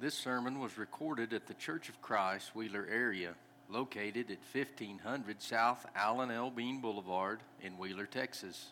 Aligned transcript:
This 0.00 0.14
sermon 0.14 0.60
was 0.60 0.78
recorded 0.78 1.34
at 1.34 1.46
the 1.46 1.52
Church 1.52 1.90
of 1.90 2.00
Christ, 2.00 2.54
Wheeler 2.54 2.88
area, 2.90 3.34
located 3.68 4.30
at 4.30 4.38
1500 4.50 5.42
South 5.42 5.84
Allen 5.94 6.30
L. 6.30 6.50
Bean 6.50 6.80
Boulevard 6.80 7.40
in 7.60 7.76
Wheeler, 7.76 8.06
Texas. 8.06 8.68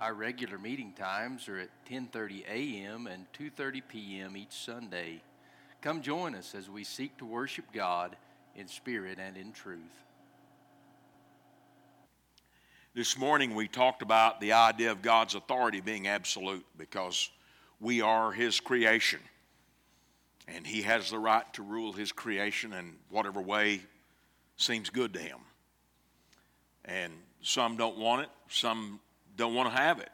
Our 0.00 0.14
regular 0.14 0.58
meeting 0.58 0.92
times 0.92 1.48
are 1.48 1.58
at 1.58 1.70
10:30 1.90 2.44
a.m. 2.48 3.08
and 3.08 3.26
2:30 3.32 3.82
p.m. 3.88 4.36
each 4.36 4.52
Sunday. 4.52 5.22
Come 5.82 6.02
join 6.02 6.36
us 6.36 6.54
as 6.54 6.70
we 6.70 6.84
seek 6.84 7.18
to 7.18 7.24
worship 7.24 7.64
God 7.72 8.14
in 8.54 8.68
spirit 8.68 9.18
and 9.18 9.36
in 9.36 9.50
truth. 9.50 10.04
This 12.94 13.18
morning 13.18 13.56
we 13.56 13.66
talked 13.66 14.02
about 14.02 14.40
the 14.40 14.52
idea 14.52 14.92
of 14.92 15.02
God's 15.02 15.34
authority 15.34 15.80
being 15.80 16.06
absolute 16.06 16.64
because 16.78 17.28
we 17.80 18.02
are 18.02 18.30
His 18.30 18.60
creation. 18.60 19.18
And 20.48 20.66
He 20.66 20.82
has 20.82 21.10
the 21.10 21.18
right 21.18 21.50
to 21.54 21.62
rule 21.62 21.92
His 21.92 22.12
creation 22.12 22.72
in 22.72 22.94
whatever 23.08 23.40
way 23.40 23.80
seems 24.56 24.90
good 24.90 25.14
to 25.14 25.20
Him. 25.20 25.38
And 26.84 27.12
some 27.42 27.76
don't 27.76 27.98
want 27.98 28.22
it, 28.22 28.28
some 28.48 29.00
don't 29.36 29.54
want 29.54 29.70
to 29.70 29.76
have 29.76 29.98
it. 30.00 30.10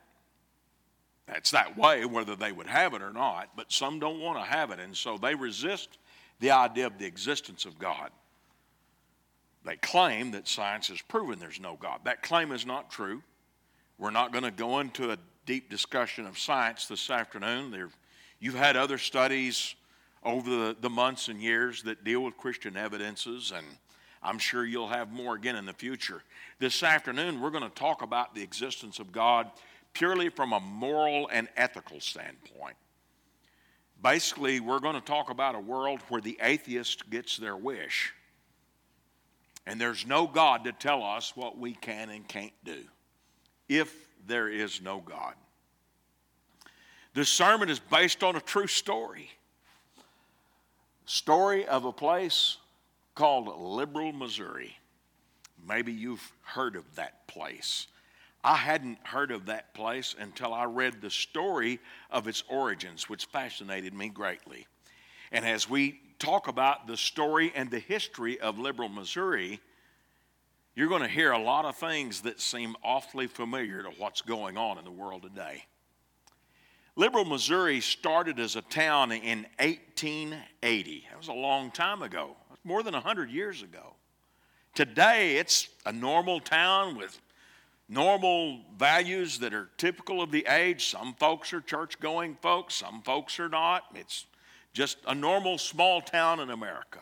That's 1.27 1.51
that 1.51 1.77
way, 1.77 2.05
whether 2.05 2.37
they 2.37 2.53
would 2.53 2.69
have 2.69 2.95
it 2.95 3.03
or 3.03 3.13
not, 3.13 3.51
but 3.57 3.73
some 3.73 3.99
don't 3.99 4.21
want 4.21 4.39
to 4.39 4.45
have 4.45 4.71
it, 4.71 4.79
and 4.79 4.97
so 4.97 5.19
they 5.19 5.35
resist 5.35 5.99
the 6.39 6.53
idea 6.53 6.87
of 6.87 6.99
the 6.99 7.07
existence 7.07 7.65
of 7.65 7.79
God. 7.79 8.11
They 9.65 9.77
claim 9.77 10.31
that 10.33 10.47
science 10.47 10.89
has 10.89 11.03
proven 11.03 11.41
there's 11.41 11.59
no 11.59 11.77
God. 11.81 12.01
That 12.05 12.23
claim 12.23 12.53
is 12.53 12.65
not 12.65 12.91
true. 12.91 13.23
We're 13.99 14.11
not 14.11 14.31
going 14.31 14.45
to 14.45 14.53
go 14.53 14.79
into 14.79 15.11
a 15.11 15.19
deep 15.45 15.69
discussion 15.69 16.27
of 16.27 16.39
science 16.39 16.87
this 16.87 17.11
afternoon. 17.11 17.73
There, 17.73 17.89
you've 18.39 18.55
had 18.55 18.77
other 18.77 18.99
studies 18.99 19.75
over 20.27 20.51
the, 20.51 20.77
the 20.81 20.91
months 20.91 21.29
and 21.29 21.41
years 21.41 21.85
that 21.85 22.03
deal 22.03 22.21
with 22.21 22.37
Christian 22.37 22.77
evidences, 22.77 23.53
and 23.57 23.65
I'm 24.23 24.39
sure 24.39 24.67
you'll 24.67 24.89
have 24.89 25.13
more 25.13 25.37
again 25.37 25.55
in 25.55 25.65
the 25.65 25.73
future. 25.73 26.21
This 26.59 26.83
afternoon, 26.83 27.41
we're 27.41 27.51
going 27.51 27.63
to 27.63 27.71
talk 27.71 28.03
about 28.03 28.35
the 28.35 28.43
existence 28.43 28.99
of 28.99 29.13
God 29.13 29.49
purely 29.93 30.29
from 30.29 30.53
a 30.53 30.59
moral 30.59 31.29
and 31.33 31.49
ethical 31.57 32.01
standpoint. 32.01 32.75
Basically, 34.03 34.59
we're 34.59 34.81
going 34.81 34.97
to 34.97 35.01
talk 35.01 35.31
about 35.31 35.55
a 35.55 35.61
world 35.61 36.01
where 36.09 36.21
the 36.21 36.37
atheist 36.43 37.09
gets 37.09 37.37
their 37.37 37.57
wish, 37.57 38.13
and 39.65 39.81
there's 39.81 40.07
no 40.07 40.27
God 40.27 40.65
to 40.65 40.73
tell 40.73 41.05
us 41.05 41.37
what 41.37 41.57
we 41.57 41.73
can 41.73 42.11
and 42.11 42.27
can't 42.27 42.53
do 42.65 42.81
if 43.69 43.95
there 44.27 44.49
is 44.49 44.83
no 44.83 44.99
God. 44.99 45.35
This 47.15 47.29
sermon 47.29 47.71
is 47.71 47.79
based 47.79 48.25
on 48.25 48.35
a 48.35 48.41
true 48.41 48.67
story. 48.67 49.31
Story 51.07 51.65
of 51.67 51.85
a 51.85 51.93
place 51.93 52.57
called 53.15 53.61
Liberal, 53.61 54.13
Missouri. 54.13 54.77
Maybe 55.67 55.93
you've 55.93 56.33
heard 56.43 56.75
of 56.75 56.97
that 56.97 57.27
place. 57.29 57.87
I 58.43 58.57
hadn't 58.57 58.99
heard 59.05 59.31
of 59.31 59.47
that 59.47 59.73
place 59.73 60.17
until 60.19 60.53
I 60.53 60.65
read 60.65 61.01
the 61.01 61.11
story 61.11 61.79
of 62.11 62.27
its 62.27 62.43
origins, 62.49 63.09
which 63.09 63.27
fascinated 63.27 63.95
me 63.95 64.09
greatly. 64.09 64.67
And 65.31 65.45
as 65.45 65.71
we 65.71 66.01
talk 66.19 66.49
about 66.49 66.89
the 66.89 66.97
story 66.97 67.53
and 67.55 67.71
the 67.71 67.79
history 67.79 68.41
of 68.41 68.59
Liberal, 68.59 68.89
Missouri, 68.89 69.61
you're 70.75 70.89
going 70.89 71.03
to 71.03 71.09
hear 71.09 71.33
a 71.33 71.39
lot 71.39 71.65
of 71.65 71.77
things 71.77 72.23
that 72.23 72.41
seem 72.41 72.77
awfully 72.83 73.29
familiar 73.29 73.83
to 73.83 73.91
what's 73.91 74.23
going 74.23 74.57
on 74.57 74.77
in 74.77 74.85
the 74.85 74.91
world 74.91 75.23
today. 75.23 75.65
Liberal, 76.99 77.27
Missouri 77.27 77.83
started 77.83 78.41
as 78.41 78.57
a 78.57 78.63
town 78.63 79.13
in 79.13 79.47
1880. 79.59 81.07
That 81.11 81.19
was 81.19 81.29
a 81.29 81.33
long 81.35 81.71
time 81.71 82.01
ago, 82.01 82.31
more 82.65 82.83
than 82.83 82.95
100 82.95 83.31
years 83.31 83.63
ago. 83.63 83.93
Today, 84.75 85.37
it's 85.37 85.69
a 85.85 85.93
normal 85.93 86.41
town 86.41 86.97
with 86.97 87.21
normal 87.87 88.61
values 88.79 89.39
that 89.41 89.53
are 89.53 89.69
typical 89.77 90.23
of 90.23 90.31
the 90.31 90.47
age. 90.49 90.89
Some 90.89 91.13
folks 91.15 91.53
are 91.53 91.61
church 91.61 92.01
going 92.01 92.39
folks, 92.41 92.75
some 92.77 93.03
folks 93.03 93.39
are 93.41 93.51
not. 93.51 93.85
It's 93.95 94.25
just 94.73 94.97
a 95.07 95.15
normal 95.15 95.59
small 95.59 96.01
town 96.01 96.41
in 96.41 96.49
America. 96.49 97.01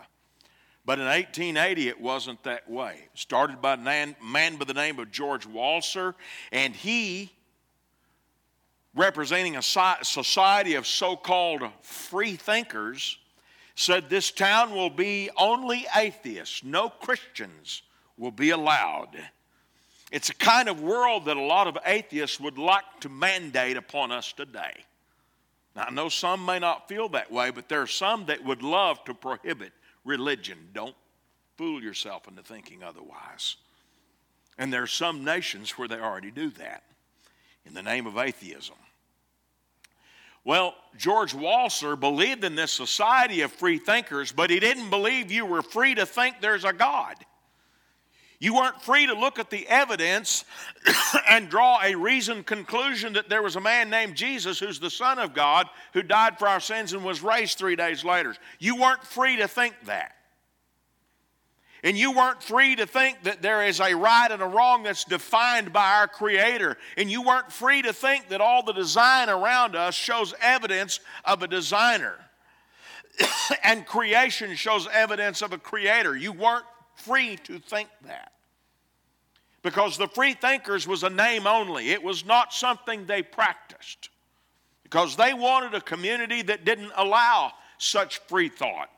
But 0.84 0.98
in 0.98 1.06
1880, 1.06 1.88
it 1.88 2.00
wasn't 2.00 2.42
that 2.42 2.68
way. 2.68 3.08
Started 3.14 3.62
by 3.62 3.74
a 3.74 3.76
man 3.76 4.16
by 4.20 4.64
the 4.64 4.74
name 4.74 4.98
of 4.98 5.12
George 5.12 5.46
Walser, 5.46 6.14
and 6.50 6.74
he, 6.74 7.32
representing 8.94 9.56
a 9.56 9.62
society 9.62 10.74
of 10.74 10.86
so 10.86 11.16
called 11.16 11.62
free 11.82 12.36
thinkers, 12.36 13.18
said 13.74 14.08
this 14.08 14.30
town 14.30 14.72
will 14.72 14.90
be 14.90 15.30
only 15.36 15.86
atheists, 15.96 16.62
no 16.62 16.88
Christians 16.88 17.82
will 18.16 18.30
be 18.30 18.50
allowed. 18.50 19.16
It's 20.12 20.30
a 20.30 20.34
kind 20.34 20.68
of 20.68 20.80
world 20.80 21.24
that 21.24 21.36
a 21.36 21.42
lot 21.42 21.66
of 21.66 21.76
atheists 21.84 22.38
would 22.38 22.56
like 22.56 22.84
to 23.00 23.08
mandate 23.08 23.76
upon 23.76 24.12
us 24.12 24.32
today. 24.32 24.84
Now, 25.74 25.86
I 25.88 25.90
know 25.90 26.08
some 26.08 26.44
may 26.44 26.60
not 26.60 26.88
feel 26.88 27.08
that 27.10 27.32
way, 27.32 27.50
but 27.50 27.68
there 27.68 27.82
are 27.82 27.88
some 27.88 28.26
that 28.26 28.44
would 28.44 28.62
love 28.62 29.02
to 29.04 29.14
prohibit 29.14 29.72
religion. 30.04 30.68
Don't 30.72 30.94
fool 31.56 31.82
yourself 31.82 32.28
into 32.28 32.42
thinking 32.42 32.84
otherwise. 32.84 33.56
And 34.56 34.72
there 34.72 34.82
are 34.82 34.86
some 34.86 35.24
nations 35.24 35.72
where 35.72 35.88
they 35.88 35.98
already 35.98 36.30
do 36.30 36.50
that 36.50 36.84
in 37.66 37.74
the 37.74 37.82
name 37.82 38.06
of 38.06 38.16
atheism. 38.16 38.76
Well, 40.44 40.74
George 40.98 41.32
Walser 41.32 41.98
believed 41.98 42.44
in 42.44 42.54
this 42.54 42.70
society 42.70 43.40
of 43.40 43.52
free 43.52 43.78
thinkers, 43.78 44.30
but 44.30 44.50
he 44.50 44.60
didn't 44.60 44.90
believe 44.90 45.32
you 45.32 45.46
were 45.46 45.62
free 45.62 45.94
to 45.94 46.04
think 46.04 46.40
there's 46.40 46.64
a 46.64 46.72
God. 46.72 47.16
You 48.40 48.54
weren't 48.54 48.82
free 48.82 49.06
to 49.06 49.14
look 49.14 49.38
at 49.38 49.48
the 49.48 49.66
evidence 49.68 50.44
and 51.28 51.48
draw 51.48 51.80
a 51.82 51.94
reasoned 51.94 52.44
conclusion 52.44 53.14
that 53.14 53.30
there 53.30 53.42
was 53.42 53.56
a 53.56 53.60
man 53.60 53.88
named 53.88 54.16
Jesus 54.16 54.58
who's 54.58 54.78
the 54.78 54.90
Son 54.90 55.18
of 55.18 55.32
God 55.32 55.66
who 55.94 56.02
died 56.02 56.38
for 56.38 56.46
our 56.46 56.60
sins 56.60 56.92
and 56.92 57.02
was 57.02 57.22
raised 57.22 57.56
three 57.56 57.74
days 57.74 58.04
later. 58.04 58.36
You 58.58 58.76
weren't 58.76 59.02
free 59.02 59.36
to 59.36 59.48
think 59.48 59.74
that. 59.86 60.14
And 61.84 61.98
you 61.98 62.12
weren't 62.12 62.42
free 62.42 62.74
to 62.76 62.86
think 62.86 63.24
that 63.24 63.42
there 63.42 63.62
is 63.62 63.78
a 63.78 63.94
right 63.94 64.30
and 64.30 64.40
a 64.40 64.46
wrong 64.46 64.84
that's 64.84 65.04
defined 65.04 65.70
by 65.70 65.96
our 65.96 66.08
Creator. 66.08 66.78
And 66.96 67.10
you 67.10 67.20
weren't 67.20 67.52
free 67.52 67.82
to 67.82 67.92
think 67.92 68.30
that 68.30 68.40
all 68.40 68.62
the 68.62 68.72
design 68.72 69.28
around 69.28 69.76
us 69.76 69.94
shows 69.94 70.32
evidence 70.40 71.00
of 71.26 71.42
a 71.42 71.46
designer. 71.46 72.14
and 73.64 73.84
creation 73.84 74.56
shows 74.56 74.88
evidence 74.90 75.42
of 75.42 75.52
a 75.52 75.58
Creator. 75.58 76.16
You 76.16 76.32
weren't 76.32 76.64
free 76.94 77.36
to 77.44 77.58
think 77.58 77.90
that. 78.06 78.32
Because 79.62 79.98
the 79.98 80.08
free 80.08 80.32
thinkers 80.32 80.88
was 80.88 81.02
a 81.02 81.10
name 81.10 81.46
only, 81.46 81.90
it 81.90 82.02
was 82.02 82.24
not 82.24 82.54
something 82.54 83.04
they 83.04 83.22
practiced. 83.22 84.08
Because 84.84 85.16
they 85.16 85.34
wanted 85.34 85.74
a 85.74 85.82
community 85.82 86.40
that 86.40 86.64
didn't 86.64 86.92
allow 86.96 87.52
such 87.76 88.20
free 88.20 88.48
thought. 88.48 88.88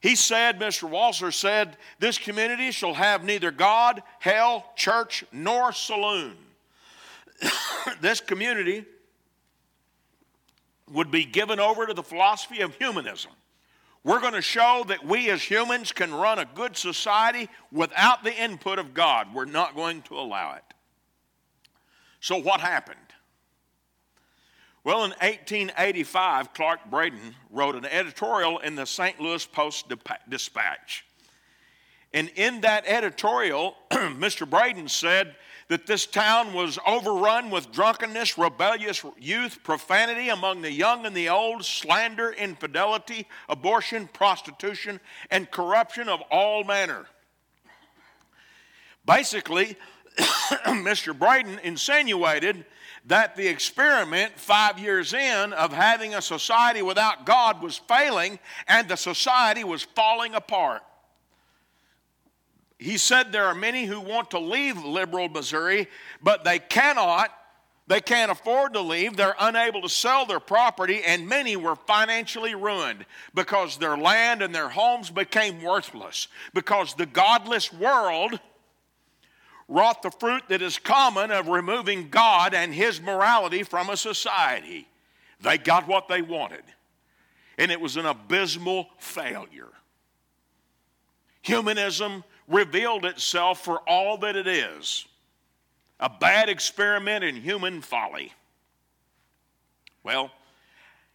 He 0.00 0.16
said, 0.16 0.58
Mr. 0.58 0.88
Walser 0.88 1.32
said, 1.32 1.76
this 1.98 2.16
community 2.16 2.70
shall 2.70 2.94
have 2.94 3.22
neither 3.22 3.50
God, 3.50 4.02
hell, 4.18 4.72
church, 4.74 5.24
nor 5.30 5.72
saloon. 5.72 6.36
this 8.00 8.20
community 8.20 8.86
would 10.90 11.10
be 11.10 11.24
given 11.24 11.60
over 11.60 11.86
to 11.86 11.94
the 11.94 12.02
philosophy 12.02 12.62
of 12.62 12.74
humanism. 12.76 13.32
We're 14.02 14.20
going 14.20 14.32
to 14.32 14.42
show 14.42 14.84
that 14.88 15.04
we 15.04 15.30
as 15.30 15.42
humans 15.42 15.92
can 15.92 16.12
run 16.14 16.38
a 16.38 16.46
good 16.46 16.76
society 16.76 17.50
without 17.70 18.24
the 18.24 18.34
input 18.34 18.78
of 18.78 18.94
God. 18.94 19.34
We're 19.34 19.44
not 19.44 19.76
going 19.76 20.00
to 20.02 20.14
allow 20.14 20.54
it. 20.54 20.64
So, 22.20 22.38
what 22.38 22.60
happened? 22.60 22.98
Well, 24.82 25.04
in 25.04 25.10
1885, 25.10 26.54
Clark 26.54 26.90
Braden 26.90 27.34
wrote 27.50 27.74
an 27.74 27.84
editorial 27.84 28.58
in 28.60 28.76
the 28.76 28.86
St. 28.86 29.20
Louis 29.20 29.44
Post 29.46 29.92
Dispatch. 30.28 31.04
And 32.14 32.30
in 32.34 32.62
that 32.62 32.84
editorial, 32.86 33.76
Mr. 33.90 34.48
Braden 34.48 34.88
said 34.88 35.36
that 35.68 35.86
this 35.86 36.06
town 36.06 36.54
was 36.54 36.78
overrun 36.86 37.50
with 37.50 37.70
drunkenness, 37.70 38.38
rebellious 38.38 39.04
youth, 39.20 39.62
profanity 39.62 40.30
among 40.30 40.62
the 40.62 40.72
young 40.72 41.04
and 41.04 41.14
the 41.14 41.28
old, 41.28 41.64
slander, 41.64 42.32
infidelity, 42.32 43.28
abortion, 43.50 44.08
prostitution, 44.12 44.98
and 45.30 45.50
corruption 45.50 46.08
of 46.08 46.22
all 46.30 46.64
manner. 46.64 47.06
Basically, 49.04 49.76
Mr. 50.18 51.16
Braden 51.16 51.60
insinuated 51.60 52.64
that 53.06 53.36
the 53.36 53.48
experiment 53.48 54.38
five 54.38 54.78
years 54.78 55.12
in 55.14 55.52
of 55.52 55.72
having 55.72 56.14
a 56.14 56.22
society 56.22 56.82
without 56.82 57.26
God 57.26 57.62
was 57.62 57.76
failing 57.76 58.38
and 58.68 58.88
the 58.88 58.96
society 58.96 59.64
was 59.64 59.82
falling 59.82 60.34
apart. 60.34 60.82
He 62.78 62.98
said 62.98 63.32
there 63.32 63.46
are 63.46 63.54
many 63.54 63.84
who 63.84 64.00
want 64.00 64.30
to 64.30 64.38
leave 64.38 64.82
liberal 64.82 65.28
Missouri, 65.28 65.88
but 66.22 66.44
they 66.44 66.58
cannot 66.58 67.30
They 67.86 68.00
can't 68.00 68.30
afford 68.30 68.74
to 68.74 68.80
leave. 68.80 69.16
They're 69.16 69.34
unable 69.40 69.82
to 69.82 69.88
sell 69.88 70.24
their 70.24 70.38
property, 70.38 71.02
and 71.04 71.26
many 71.28 71.56
were 71.56 71.74
financially 71.74 72.54
ruined 72.54 73.04
because 73.34 73.78
their 73.78 73.96
land 73.96 74.42
and 74.42 74.54
their 74.54 74.68
homes 74.68 75.10
became 75.10 75.60
worthless. 75.60 76.28
Because 76.54 76.94
the 76.94 77.06
godless 77.06 77.72
world 77.72 78.38
wrought 79.70 80.02
the 80.02 80.10
fruit 80.10 80.42
that 80.48 80.60
is 80.60 80.78
common 80.78 81.30
of 81.30 81.48
removing 81.48 82.10
God 82.10 82.52
and 82.52 82.74
His 82.74 83.00
morality 83.00 83.62
from 83.62 83.88
a 83.88 83.96
society. 83.96 84.86
They 85.40 85.56
got 85.56 85.88
what 85.88 86.08
they 86.08 86.20
wanted, 86.20 86.64
and 87.56 87.70
it 87.70 87.80
was 87.80 87.96
an 87.96 88.04
abysmal 88.04 88.88
failure. 88.98 89.70
Humanism 91.40 92.24
revealed 92.48 93.06
itself 93.06 93.64
for 93.64 93.78
all 93.88 94.18
that 94.18 94.36
it 94.36 94.46
is 94.46 95.06
a 96.00 96.10
bad 96.10 96.48
experiment 96.48 97.22
in 97.22 97.36
human 97.36 97.80
folly. 97.80 98.32
Well, 100.02 100.30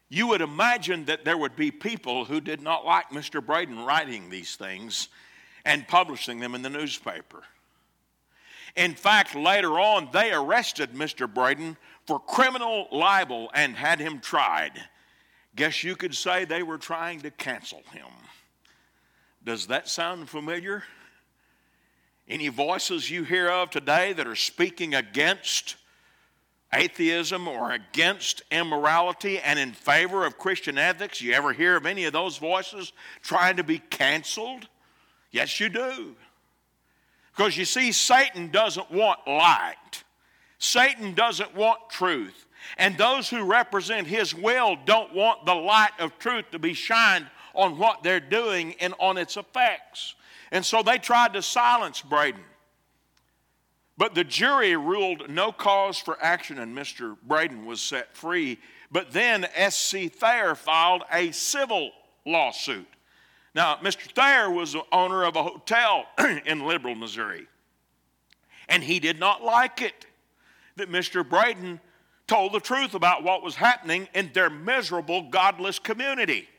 you 0.10 0.28
would 0.28 0.42
imagine 0.42 1.06
that 1.06 1.26
there 1.26 1.38
would 1.38 1.56
be 1.56 1.72
people 1.72 2.26
who 2.26 2.40
did 2.40 2.62
not 2.62 2.86
like 2.86 3.10
Mr. 3.10 3.44
Braden 3.44 3.84
writing 3.84 4.30
these 4.30 4.56
things 4.56 5.10
and 5.66 5.88
publishing 5.88 6.40
them 6.40 6.54
in 6.54 6.62
the 6.62 6.70
newspaper. 6.70 7.42
In 8.76 8.94
fact, 8.94 9.36
later 9.36 9.80
on, 9.80 10.10
they 10.12 10.34
arrested 10.34 10.92
Mr. 10.92 11.32
Braden 11.32 11.78
for 12.06 12.20
criminal 12.20 12.88
libel 12.92 13.50
and 13.54 13.76
had 13.76 14.00
him 14.00 14.20
tried. 14.20 14.74
Guess 15.56 15.84
you 15.84 15.96
could 15.96 16.14
say 16.14 16.44
they 16.44 16.64
were 16.64 16.78
trying 16.78 17.22
to 17.22 17.32
cancel 17.32 17.82
him. 17.94 18.08
Does 19.44 19.68
that 19.68 19.88
sound 19.88 20.30
familiar? 20.30 20.84
Any 22.28 22.50
voices 22.50 23.10
you 23.10 23.24
hear 23.24 23.50
of 23.50 23.70
today 23.70 24.12
that 24.14 24.28
are 24.28 24.36
speaking 24.36 24.96
against 24.96 25.76
atheism 26.74 27.48
or 27.48 27.72
against 27.72 28.42
immorality 28.52 29.40
and 29.40 29.58
in 29.58 29.72
favor 29.72 30.26
of 30.26 30.38
Christian 30.38 30.78
ethics? 30.78 31.22
You 31.22 31.34
ever 31.34 31.54
hear 31.54 31.78
of 31.78 31.86
any 31.86 32.06
of 32.06 32.14
those 32.14 32.38
voices 32.38 32.92
trying 33.22 33.56
to 33.58 33.64
be 33.64 33.78
canceled? 33.78 34.68
Yes, 35.32 35.60
you 35.60 35.70
do. 35.70 36.16
Because 37.36 37.58
you 37.58 37.66
see, 37.66 37.92
Satan 37.92 38.50
doesn't 38.50 38.90
want 38.92 39.20
light, 39.28 40.04
Satan 40.58 41.14
doesn't 41.14 41.54
want 41.56 41.90
truth. 41.90 42.46
And 42.78 42.98
those 42.98 43.30
who 43.30 43.44
represent 43.44 44.08
his 44.08 44.34
will 44.34 44.76
don't 44.86 45.14
want 45.14 45.46
the 45.46 45.54
light 45.54 45.92
of 46.00 46.18
truth 46.18 46.46
to 46.52 46.58
be 46.58 46.74
shined 46.74 47.28
on 47.54 47.78
what 47.78 48.02
they're 48.02 48.20
doing 48.20 48.74
and 48.80 48.96
on 49.00 49.18
its 49.18 49.38
effects. 49.38 50.16
And 50.52 50.66
so 50.66 50.82
they 50.82 50.98
tried 50.98 51.34
to 51.34 51.44
silence 51.44 52.02
Braden. 52.02 52.42
But 53.98 54.16
the 54.16 54.24
jury 54.24 54.76
ruled 54.76 55.30
no 55.30 55.52
cause 55.52 56.00
for 56.00 56.18
action, 56.22 56.60
and 56.60 56.76
Mr. 56.76 57.16
Braden 57.24 57.66
was 57.66 57.82
set 57.82 58.16
free. 58.16 58.60
But 58.92 59.12
then 59.12 59.46
S.C. 59.56 60.10
Thayer 60.10 60.56
filed 60.56 61.04
a 61.12 61.32
civil 61.32 61.92
lawsuit. 62.26 62.88
Now, 63.56 63.78
Mr. 63.78 64.12
Thayer 64.14 64.52
was 64.52 64.74
the 64.74 64.84
owner 64.92 65.24
of 65.24 65.38
a 65.38 65.44
hotel 65.44 66.06
in 66.46 66.68
Liberal, 66.68 66.94
Missouri. 66.94 67.48
And 68.68 68.84
he 68.84 69.00
did 69.00 69.18
not 69.18 69.44
like 69.44 69.82
it 69.82 70.06
that 70.76 70.92
Mr. 70.92 71.28
Braden 71.28 71.80
told 72.28 72.52
the 72.52 72.60
truth 72.60 72.96
about 72.96 73.24
what 73.24 73.44
was 73.44 73.56
happening 73.56 74.10
in 74.14 74.30
their 74.34 74.50
miserable, 74.50 75.30
godless 75.30 75.80
community. 75.80 76.50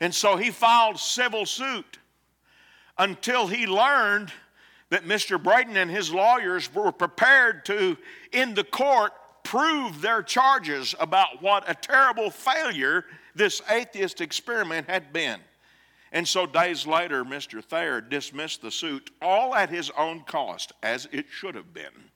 And 0.00 0.12
so 0.12 0.36
he 0.36 0.50
filed 0.50 0.98
civil 0.98 1.46
suit 1.46 1.98
until 2.98 3.46
he 3.46 3.66
learned 3.66 4.32
that 4.88 5.04
Mr. 5.04 5.40
Braden 5.40 5.76
and 5.76 5.90
his 5.90 6.12
lawyers 6.12 6.74
were 6.74 6.90
prepared 6.90 7.64
to, 7.66 7.96
in 8.32 8.54
the 8.54 8.64
court, 8.64 9.12
prove 9.44 10.00
their 10.00 10.22
charges 10.22 10.96
about 10.98 11.42
what 11.42 11.62
a 11.70 11.74
terrible 11.74 12.30
failure 12.30 13.04
this 13.36 13.62
atheist 13.70 14.20
experiment 14.20 14.88
had 14.88 15.12
been. 15.12 15.38
And 16.12 16.26
so 16.26 16.44
days 16.44 16.86
later, 16.86 17.24
Mr. 17.24 17.62
Thayer 17.62 18.00
dismissed 18.00 18.62
the 18.62 18.70
suit, 18.70 19.10
all 19.22 19.54
at 19.54 19.70
his 19.70 19.90
own 19.96 20.20
cost, 20.20 20.72
as 20.82 21.08
it 21.12 21.26
should 21.30 21.54
have 21.54 21.72
been. 21.72 22.10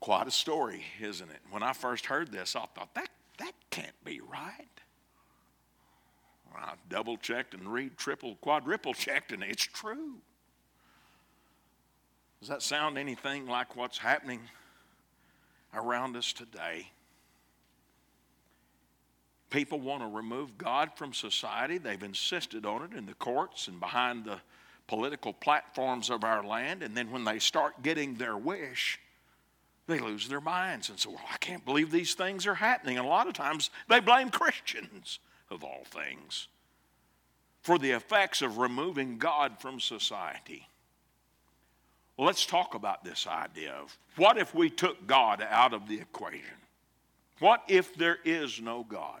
Quite 0.00 0.26
a 0.26 0.32
story, 0.32 0.84
isn't 1.00 1.30
it? 1.30 1.40
When 1.50 1.62
I 1.62 1.72
first 1.72 2.06
heard 2.06 2.32
this, 2.32 2.56
I 2.56 2.66
thought, 2.74 2.94
that, 2.94 3.10
that 3.38 3.52
can't 3.70 4.04
be 4.04 4.20
right. 4.20 4.66
I 6.60 6.74
double 6.88 7.16
checked 7.16 7.54
and 7.54 7.72
read 7.72 7.96
triple, 7.96 8.36
quadruple 8.36 8.94
checked, 8.94 9.32
and 9.32 9.42
it's 9.42 9.62
true. 9.62 10.14
Does 12.40 12.48
that 12.48 12.62
sound 12.62 12.98
anything 12.98 13.46
like 13.46 13.76
what's 13.76 13.98
happening 13.98 14.40
around 15.74 16.16
us 16.16 16.32
today? 16.32 16.90
People 19.50 19.80
want 19.80 20.02
to 20.02 20.08
remove 20.08 20.58
God 20.58 20.90
from 20.96 21.14
society. 21.14 21.78
They've 21.78 22.02
insisted 22.02 22.66
on 22.66 22.82
it 22.82 22.96
in 22.96 23.06
the 23.06 23.14
courts 23.14 23.68
and 23.68 23.80
behind 23.80 24.24
the 24.24 24.40
political 24.86 25.32
platforms 25.32 26.10
of 26.10 26.24
our 26.24 26.44
land. 26.44 26.82
And 26.82 26.96
then 26.96 27.10
when 27.10 27.24
they 27.24 27.38
start 27.38 27.82
getting 27.82 28.14
their 28.14 28.36
wish, 28.36 29.00
they 29.86 29.98
lose 29.98 30.28
their 30.28 30.40
minds 30.40 30.90
and 30.90 30.98
say, 30.98 31.08
Well, 31.08 31.24
I 31.32 31.38
can't 31.38 31.64
believe 31.64 31.90
these 31.90 32.14
things 32.14 32.46
are 32.46 32.54
happening. 32.54 32.98
And 32.98 33.06
a 33.06 33.08
lot 33.08 33.26
of 33.26 33.32
times 33.32 33.70
they 33.88 34.00
blame 34.00 34.30
Christians 34.30 35.18
of 35.50 35.64
all 35.64 35.84
things, 35.86 36.48
for 37.62 37.78
the 37.78 37.92
effects 37.92 38.42
of 38.42 38.58
removing 38.58 39.16
God 39.16 39.58
from 39.58 39.80
society. 39.80 40.68
Well, 42.16 42.26
let's 42.26 42.44
talk 42.44 42.74
about 42.74 43.02
this 43.02 43.26
idea 43.26 43.72
of 43.72 43.96
what 44.16 44.36
if 44.36 44.54
we 44.54 44.68
took 44.68 45.06
God 45.06 45.42
out 45.48 45.72
of 45.72 45.88
the 45.88 46.00
equation? 46.00 46.42
What 47.38 47.62
if 47.68 47.94
there 47.94 48.18
is 48.24 48.60
no 48.60 48.84
God? 48.84 49.20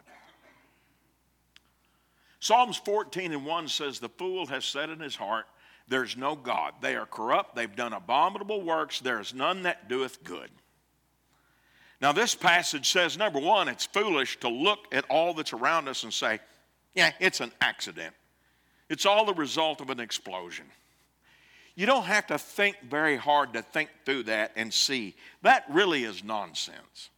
Psalms 2.40 2.76
14 2.76 3.32
and 3.32 3.44
1 3.44 3.68
says, 3.68 3.98
The 3.98 4.08
fool 4.08 4.46
has 4.46 4.64
said 4.64 4.90
in 4.90 5.00
his 5.00 5.16
heart, 5.16 5.46
There's 5.88 6.16
no 6.16 6.36
God. 6.36 6.74
They 6.80 6.96
are 6.96 7.06
corrupt, 7.06 7.56
they've 7.56 7.74
done 7.74 7.92
abominable 7.92 8.62
works, 8.62 9.00
there 9.00 9.20
is 9.20 9.34
none 9.34 9.62
that 9.62 9.88
doeth 9.88 10.22
good. 10.24 10.50
Now, 12.00 12.12
this 12.12 12.34
passage 12.34 12.90
says, 12.90 13.18
number 13.18 13.40
one, 13.40 13.68
it's 13.68 13.86
foolish 13.86 14.38
to 14.40 14.48
look 14.48 14.86
at 14.92 15.04
all 15.10 15.34
that's 15.34 15.52
around 15.52 15.88
us 15.88 16.04
and 16.04 16.12
say, 16.12 16.38
yeah, 16.94 17.12
it's 17.18 17.40
an 17.40 17.50
accident. 17.60 18.14
It's 18.88 19.04
all 19.04 19.24
the 19.24 19.34
result 19.34 19.80
of 19.80 19.90
an 19.90 20.00
explosion. 20.00 20.66
You 21.74 21.86
don't 21.86 22.04
have 22.04 22.26
to 22.28 22.38
think 22.38 22.76
very 22.88 23.16
hard 23.16 23.52
to 23.54 23.62
think 23.62 23.90
through 24.04 24.24
that 24.24 24.52
and 24.56 24.72
see. 24.72 25.14
That 25.42 25.64
really 25.70 26.04
is 26.04 26.24
nonsense. 26.24 27.10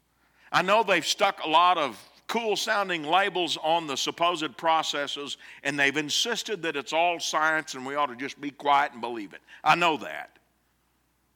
I 0.53 0.63
know 0.63 0.83
they've 0.83 1.07
stuck 1.07 1.45
a 1.45 1.49
lot 1.49 1.79
of 1.79 1.99
cool 2.31 2.55
sounding 2.55 3.03
labels 3.03 3.59
on 3.61 3.89
the 3.89 3.97
supposed 3.97 4.57
processes 4.57 5.37
and 5.65 5.77
they've 5.77 5.97
insisted 5.97 6.63
that 6.63 6.77
it's 6.77 6.93
all 6.93 7.19
science 7.19 7.75
and 7.75 7.85
we 7.85 7.97
ought 7.97 8.07
to 8.07 8.15
just 8.15 8.41
be 8.41 8.53
quiet 8.53 8.93
and 8.93 9.01
believe 9.01 9.33
it. 9.33 9.41
I 9.65 9.75
know 9.75 9.97
that. 9.97 10.39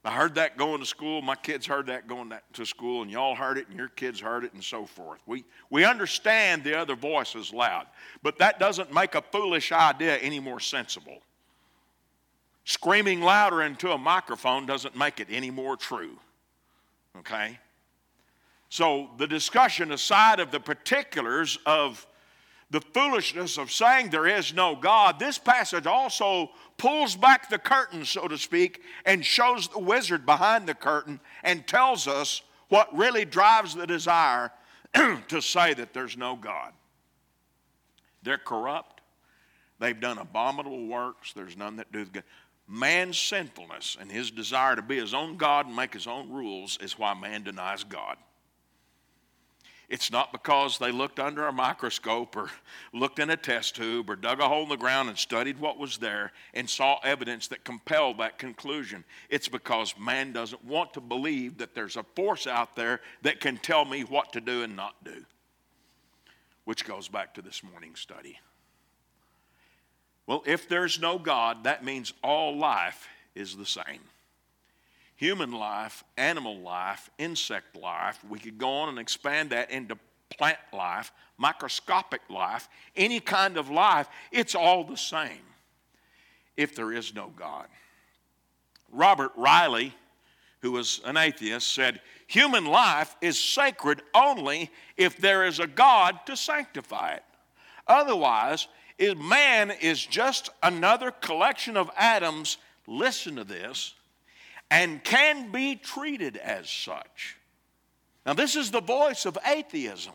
I 0.04 0.12
heard 0.12 0.36
that 0.36 0.56
going 0.56 0.78
to 0.78 0.86
school. 0.86 1.20
My 1.20 1.34
kids 1.34 1.66
heard 1.66 1.86
that 1.86 2.06
going 2.06 2.32
to 2.52 2.66
school, 2.66 3.02
and 3.02 3.10
y'all 3.10 3.34
heard 3.34 3.56
it, 3.56 3.68
and 3.68 3.78
your 3.78 3.88
kids 3.88 4.20
heard 4.20 4.44
it, 4.44 4.52
and 4.52 4.62
so 4.62 4.84
forth. 4.84 5.18
We, 5.26 5.44
we 5.70 5.84
understand 5.84 6.62
the 6.62 6.78
other 6.78 6.94
voices 6.94 7.54
loud, 7.54 7.86
but 8.22 8.38
that 8.38 8.60
doesn't 8.60 8.92
make 8.92 9.14
a 9.14 9.22
foolish 9.22 9.72
idea 9.72 10.18
any 10.18 10.40
more 10.40 10.60
sensible. 10.60 11.22
Screaming 12.66 13.22
louder 13.22 13.62
into 13.62 13.92
a 13.92 13.98
microphone 13.98 14.66
doesn't 14.66 14.94
make 14.94 15.20
it 15.20 15.28
any 15.30 15.50
more 15.50 15.74
true. 15.74 16.18
Okay? 17.18 17.58
So, 18.74 19.10
the 19.18 19.28
discussion 19.28 19.92
aside 19.92 20.40
of 20.40 20.50
the 20.50 20.58
particulars 20.58 21.60
of 21.64 22.04
the 22.70 22.80
foolishness 22.80 23.56
of 23.56 23.70
saying 23.70 24.10
there 24.10 24.26
is 24.26 24.52
no 24.52 24.74
God, 24.74 25.20
this 25.20 25.38
passage 25.38 25.86
also 25.86 26.50
pulls 26.76 27.14
back 27.14 27.48
the 27.48 27.58
curtain, 27.60 28.04
so 28.04 28.26
to 28.26 28.36
speak, 28.36 28.82
and 29.06 29.24
shows 29.24 29.68
the 29.68 29.78
wizard 29.78 30.26
behind 30.26 30.66
the 30.66 30.74
curtain 30.74 31.20
and 31.44 31.64
tells 31.68 32.08
us 32.08 32.42
what 32.68 32.92
really 32.98 33.24
drives 33.24 33.76
the 33.76 33.86
desire 33.86 34.50
to 35.28 35.40
say 35.40 35.72
that 35.74 35.94
there's 35.94 36.16
no 36.16 36.34
God. 36.34 36.72
They're 38.24 38.38
corrupt. 38.38 39.02
They've 39.78 40.00
done 40.00 40.18
abominable 40.18 40.88
works. 40.88 41.32
There's 41.32 41.56
none 41.56 41.76
that 41.76 41.92
do 41.92 42.06
good. 42.06 42.24
Man's 42.66 43.20
sinfulness 43.20 43.96
and 44.00 44.10
his 44.10 44.32
desire 44.32 44.74
to 44.74 44.82
be 44.82 44.98
his 44.98 45.14
own 45.14 45.36
God 45.36 45.68
and 45.68 45.76
make 45.76 45.94
his 45.94 46.08
own 46.08 46.32
rules 46.32 46.76
is 46.82 46.98
why 46.98 47.14
man 47.14 47.44
denies 47.44 47.84
God. 47.84 48.16
It's 49.88 50.10
not 50.10 50.32
because 50.32 50.78
they 50.78 50.90
looked 50.90 51.20
under 51.20 51.46
a 51.46 51.52
microscope 51.52 52.36
or 52.36 52.50
looked 52.92 53.18
in 53.18 53.30
a 53.30 53.36
test 53.36 53.76
tube 53.76 54.08
or 54.08 54.16
dug 54.16 54.40
a 54.40 54.48
hole 54.48 54.62
in 54.62 54.68
the 54.68 54.76
ground 54.76 55.08
and 55.08 55.18
studied 55.18 55.58
what 55.58 55.78
was 55.78 55.98
there 55.98 56.32
and 56.54 56.68
saw 56.68 56.98
evidence 57.04 57.48
that 57.48 57.64
compelled 57.64 58.18
that 58.18 58.38
conclusion. 58.38 59.04
It's 59.28 59.48
because 59.48 59.94
man 59.98 60.32
doesn't 60.32 60.64
want 60.64 60.94
to 60.94 61.00
believe 61.00 61.58
that 61.58 61.74
there's 61.74 61.96
a 61.96 62.04
force 62.16 62.46
out 62.46 62.76
there 62.76 63.00
that 63.22 63.40
can 63.40 63.58
tell 63.58 63.84
me 63.84 64.02
what 64.02 64.32
to 64.32 64.40
do 64.40 64.62
and 64.62 64.74
not 64.74 65.02
do. 65.04 65.24
Which 66.64 66.86
goes 66.86 67.08
back 67.08 67.34
to 67.34 67.42
this 67.42 67.62
morning's 67.62 68.00
study. 68.00 68.38
Well, 70.26 70.42
if 70.46 70.68
there's 70.68 70.98
no 70.98 71.18
God, 71.18 71.64
that 71.64 71.84
means 71.84 72.14
all 72.22 72.56
life 72.56 73.06
is 73.34 73.56
the 73.56 73.66
same. 73.66 74.00
Human 75.16 75.52
life, 75.52 76.04
animal 76.16 76.59
life, 76.59 77.11
insect 77.18 77.76
life. 77.76 78.18
We 78.28 78.38
could 78.38 78.59
go 78.59 78.68
on 78.68 78.88
and 78.88 78.99
expand 78.99 79.50
that 79.50 79.71
into 79.71 79.97
plant 80.30 80.59
life, 80.73 81.12
microscopic 81.38 82.21
life, 82.28 82.68
any 82.97 83.21
kind 83.21 83.56
of 83.56 83.71
life. 83.71 84.09
It's 84.33 84.54
all 84.54 84.85
the 84.85 84.97
same 84.97 85.42
if 86.56 86.75
there 86.75 86.92
is 86.92 87.14
no 87.14 87.33
God. 87.37 87.66
Robert 88.90 89.33
Riley, 89.37 89.94
who 90.61 90.73
was 90.73 91.00
an 91.04 91.16
atheist, 91.16 91.73
said, 91.73 92.00
Human 92.26 92.64
life 92.64 93.14
is 93.21 93.38
sacred 93.38 94.02
only 94.14 94.71
if 94.97 95.18
there 95.18 95.44
is 95.44 95.59
a 95.61 95.66
God 95.66 96.18
to 96.26 96.37
sanctify 96.37 97.12
it. 97.12 97.25
Otherwise, 97.87 98.68
man 99.16 99.71
is 99.71 100.04
just 100.04 100.50
another 100.62 101.11
collection 101.11 101.76
of 101.76 101.90
atoms, 101.97 102.56
listen 102.87 103.37
to 103.37 103.44
this, 103.44 103.94
and 104.71 105.02
can 105.04 105.52
be 105.52 105.76
treated 105.76 106.37
as 106.37 106.68
such. 106.68 107.37
Now, 108.26 108.33
this 108.33 108.56
is 108.56 108.71
the 108.71 108.80
voice 108.80 109.26
of 109.26 109.37
atheism. 109.47 110.14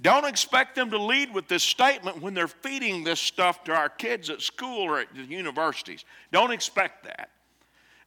Don't 0.00 0.24
expect 0.24 0.74
them 0.74 0.90
to 0.90 0.98
lead 0.98 1.32
with 1.32 1.46
this 1.46 1.62
statement 1.62 2.20
when 2.20 2.34
they're 2.34 2.48
feeding 2.48 3.04
this 3.04 3.20
stuff 3.20 3.62
to 3.64 3.72
our 3.72 3.88
kids 3.88 4.28
at 4.28 4.42
school 4.42 4.80
or 4.80 5.00
at 5.00 5.14
the 5.14 5.22
universities. 5.22 6.04
Don't 6.32 6.50
expect 6.50 7.04
that. 7.04 7.30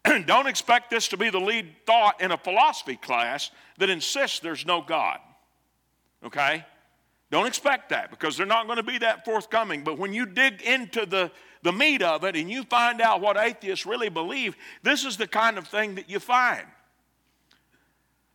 Don't 0.27 0.47
expect 0.47 0.89
this 0.89 1.07
to 1.09 1.17
be 1.17 1.29
the 1.29 1.39
lead 1.39 1.73
thought 1.85 2.21
in 2.21 2.31
a 2.31 2.37
philosophy 2.37 2.97
class 2.97 3.51
that 3.77 3.89
insists 3.89 4.39
there's 4.39 4.65
no 4.65 4.81
God. 4.81 5.19
Okay? 6.25 6.65
Don't 7.29 7.45
expect 7.45 7.89
that 7.89 8.09
because 8.09 8.37
they're 8.37 8.45
not 8.45 8.65
going 8.65 8.77
to 8.77 8.83
be 8.83 8.97
that 8.99 9.25
forthcoming. 9.25 9.83
But 9.83 9.97
when 9.97 10.13
you 10.13 10.25
dig 10.25 10.61
into 10.61 11.05
the, 11.05 11.31
the 11.67 11.73
meat 11.73 12.01
of 12.01 12.23
it 12.23 12.37
and 12.37 12.49
you 12.49 12.63
find 12.63 13.01
out 13.01 13.19
what 13.19 13.35
atheists 13.35 13.85
really 13.85 14.07
believe, 14.07 14.55
this 14.83 15.03
is 15.03 15.17
the 15.17 15.27
kind 15.27 15.57
of 15.57 15.67
thing 15.67 15.95
that 15.95 16.09
you 16.09 16.17
find. 16.17 16.65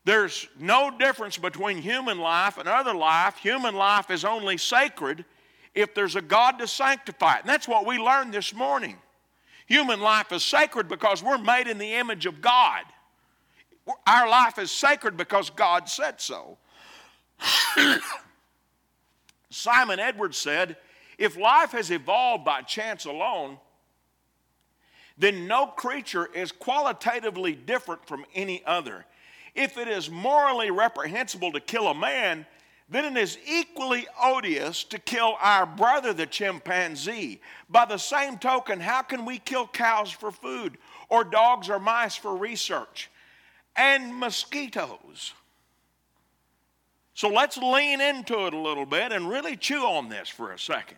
There's 0.04 0.46
no 0.60 0.90
difference 0.98 1.38
between 1.38 1.78
human 1.78 2.18
life 2.18 2.58
and 2.58 2.68
other 2.68 2.92
life. 2.92 3.38
Human 3.38 3.74
life 3.74 4.10
is 4.10 4.26
only 4.26 4.58
sacred 4.58 5.24
if 5.74 5.94
there's 5.94 6.14
a 6.14 6.20
God 6.20 6.58
to 6.58 6.66
sanctify 6.66 7.36
it. 7.36 7.40
And 7.40 7.48
that's 7.48 7.66
what 7.66 7.86
we 7.86 7.96
learned 7.96 8.34
this 8.34 8.52
morning. 8.52 8.98
Human 9.66 10.02
life 10.02 10.30
is 10.30 10.42
sacred 10.44 10.86
because 10.86 11.22
we're 11.22 11.38
made 11.38 11.68
in 11.68 11.78
the 11.78 11.94
image 11.94 12.26
of 12.26 12.42
God. 12.42 12.82
Our 14.06 14.28
life 14.28 14.58
is 14.58 14.70
sacred 14.70 15.16
because 15.16 15.48
God 15.48 15.88
said 15.88 16.20
so. 16.20 16.58
Simon 19.48 20.00
Edwards 20.00 20.36
said, 20.36 20.76
if 21.22 21.36
life 21.36 21.70
has 21.70 21.92
evolved 21.92 22.44
by 22.44 22.62
chance 22.62 23.04
alone, 23.04 23.56
then 25.16 25.46
no 25.46 25.68
creature 25.68 26.28
is 26.34 26.50
qualitatively 26.50 27.54
different 27.54 28.04
from 28.08 28.24
any 28.34 28.60
other. 28.66 29.06
If 29.54 29.78
it 29.78 29.86
is 29.86 30.10
morally 30.10 30.72
reprehensible 30.72 31.52
to 31.52 31.60
kill 31.60 31.86
a 31.86 31.94
man, 31.94 32.44
then 32.88 33.04
it 33.04 33.16
is 33.16 33.38
equally 33.46 34.04
odious 34.20 34.82
to 34.82 34.98
kill 34.98 35.36
our 35.40 35.64
brother, 35.64 36.12
the 36.12 36.26
chimpanzee. 36.26 37.40
By 37.70 37.84
the 37.84 37.98
same 37.98 38.36
token, 38.36 38.80
how 38.80 39.02
can 39.02 39.24
we 39.24 39.38
kill 39.38 39.68
cows 39.68 40.10
for 40.10 40.32
food, 40.32 40.76
or 41.08 41.22
dogs 41.22 41.70
or 41.70 41.78
mice 41.78 42.16
for 42.16 42.34
research, 42.34 43.12
and 43.76 44.12
mosquitoes? 44.16 45.34
So 47.14 47.28
let's 47.28 47.58
lean 47.58 48.00
into 48.00 48.46
it 48.46 48.54
a 48.54 48.58
little 48.58 48.86
bit 48.86 49.12
and 49.12 49.28
really 49.28 49.56
chew 49.56 49.84
on 49.84 50.08
this 50.08 50.28
for 50.28 50.50
a 50.50 50.58
second. 50.58 50.96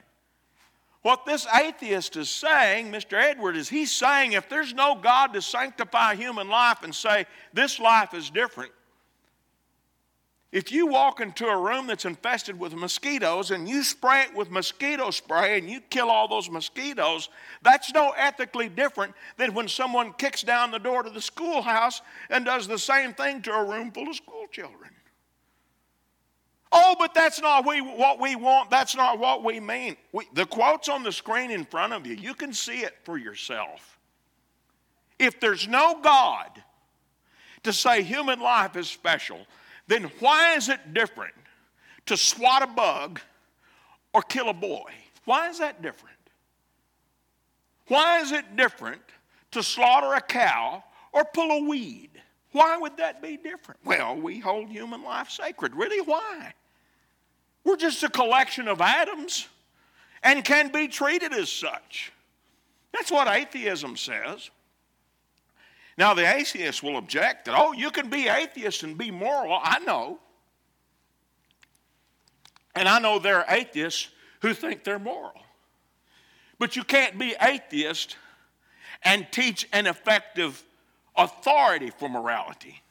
What 1.05 1.27
this 1.27 1.47
atheist 1.55 2.17
is 2.17 2.31
saying, 2.31 2.91
Mr. 2.91 3.13
Edward, 3.23 3.59
is 3.59 3.69
he's 3.69 3.93
saying 3.93 4.33
if 4.33 4.49
there's 4.49 4.73
no 4.73 4.95
God 4.95 5.35
to 5.35 5.43
sanctify 5.43 6.15
human 6.15 6.49
life 6.49 6.83
and 6.83 6.95
say 6.95 7.27
this 7.53 7.79
life 7.79 8.15
is 8.15 8.31
different, 8.31 8.73
if 10.51 10.73
you 10.73 10.87
walk 10.87 11.21
into 11.21 11.47
a 11.47 11.61
room 11.61 11.87
that's 11.87 12.07
infested 12.07 12.59
with 12.59 12.75
mosquitoes 12.75 13.51
and 13.51 13.69
you 13.69 13.83
spray 13.83 14.23
it 14.23 14.35
with 14.35 14.51
mosquito 14.51 15.11
spray 15.11 15.59
and 15.59 15.69
you 15.69 15.83
kill 15.91 16.09
all 16.09 16.27
those 16.27 16.49
mosquitoes, 16.49 17.29
that's 17.61 17.93
no 17.93 18.15
ethically 18.17 18.71
different 18.71 19.13
than 19.37 19.53
when 19.53 19.69
someone 19.69 20.15
kicks 20.15 20.43
down 20.43 20.71
the 20.71 20.79
door 20.79 21.03
to 21.03 21.11
the 21.11 21.21
schoolhouse 21.21 22.01
and 22.31 22.47
does 22.47 22.67
the 22.67 22.79
same 22.79 23.13
thing 23.13 23.43
to 23.43 23.53
a 23.53 23.63
room 23.63 23.93
full 23.93 24.09
of 24.09 24.17
school 24.17 24.47
children. 24.51 24.94
Oh, 26.77 26.97
but 26.99 27.15
that's 27.15 27.41
not 27.41 27.65
we, 27.65 27.81
what 27.81 28.21
we 28.21 28.35
want. 28.35 28.69
That's 28.69 28.97
not 28.97 29.21
what 29.21 29.45
we 29.45 29.61
mean. 29.61 29.97
We, 30.11 30.27
the 30.35 30.45
quote's 30.45 30.89
on 30.89 31.05
the 31.05 31.13
screen 31.13 31.53
in 31.53 31.65
front 31.65 31.93
of 31.93 32.05
you. 32.05 32.17
You 32.17 32.35
can 32.35 32.53
see 32.53 32.81
it 32.81 32.97
for 33.05 33.17
yourself. 33.17 33.97
If 35.21 35.39
there's 35.39 35.69
no 35.69 36.01
God 36.03 36.51
to 37.63 37.73
say 37.73 38.03
human 38.03 38.41
life 38.41 38.75
is 38.75 38.89
special, 38.89 39.39
then 39.87 40.11
why 40.19 40.57
is 40.57 40.69
it 40.69 40.95
different 40.95 41.35
to 42.07 42.17
swat 42.17 42.63
a 42.63 42.67
bug 42.67 43.21
or 44.13 44.23
kill 44.23 44.49
a 44.49 44.55
boy? 44.55 44.91
Why 45.27 45.49
is 45.51 45.61
that 45.61 45.81
different? 45.81 46.17
Why 47.87 48.19
is 48.19 48.33
it 48.33 48.57
different 48.57 49.03
to 49.53 49.63
slaughter 49.63 50.15
a 50.15 50.21
cow 50.21 50.83
or 51.13 51.25
pull 51.25 51.53
a 51.53 51.69
weed? 51.69 52.11
Why 52.51 52.77
would 52.77 52.97
that 52.97 53.23
be 53.23 53.37
different? 53.37 53.79
Well, 53.85 54.17
we 54.17 54.41
hold 54.41 54.69
human 54.69 55.05
life 55.05 55.31
sacred. 55.31 55.77
Really, 55.77 56.01
why? 56.01 56.53
We're 57.65 57.77
just 57.77 58.03
a 58.03 58.09
collection 58.09 58.69
of 58.69 58.81
atoms 58.81 59.49
and 60.23 60.45
can 60.45 60.71
be 60.71 60.89
treated 60.89 61.33
as 61.33 61.51
such. 61.51 62.13
That's 62.93 63.11
what 63.11 63.27
atheism 63.27 63.97
says. 63.97 64.51
Now, 65.97 66.15
the 66.15 66.23
atheist 66.23 66.83
will 66.83 66.97
object 66.97 67.45
that, 67.45 67.55
oh, 67.57 67.73
you 67.73 67.91
can 67.91 68.11
be 68.11 68.29
atheist 68.29 68.83
and 68.83 68.99
be 68.99 69.11
moral. 69.11 69.59
I 69.63 69.79
know. 69.81 70.19
And 72.75 72.89
I 72.89 72.99
know 72.99 73.19
there 73.19 73.39
are 73.39 73.55
atheists 73.55 74.09
who 74.41 74.55
think 74.55 74.85
they're 74.85 74.99
moral. 74.99 75.41
But 76.59 76.77
you 76.77 76.85
can't 76.85 77.19
be 77.19 77.35
atheist 77.41 78.17
and 79.03 79.27
teach 79.31 79.69
an 79.73 79.87
effective 79.87 80.63
authority 81.17 81.91
for 81.91 82.09
morality. 82.09 82.83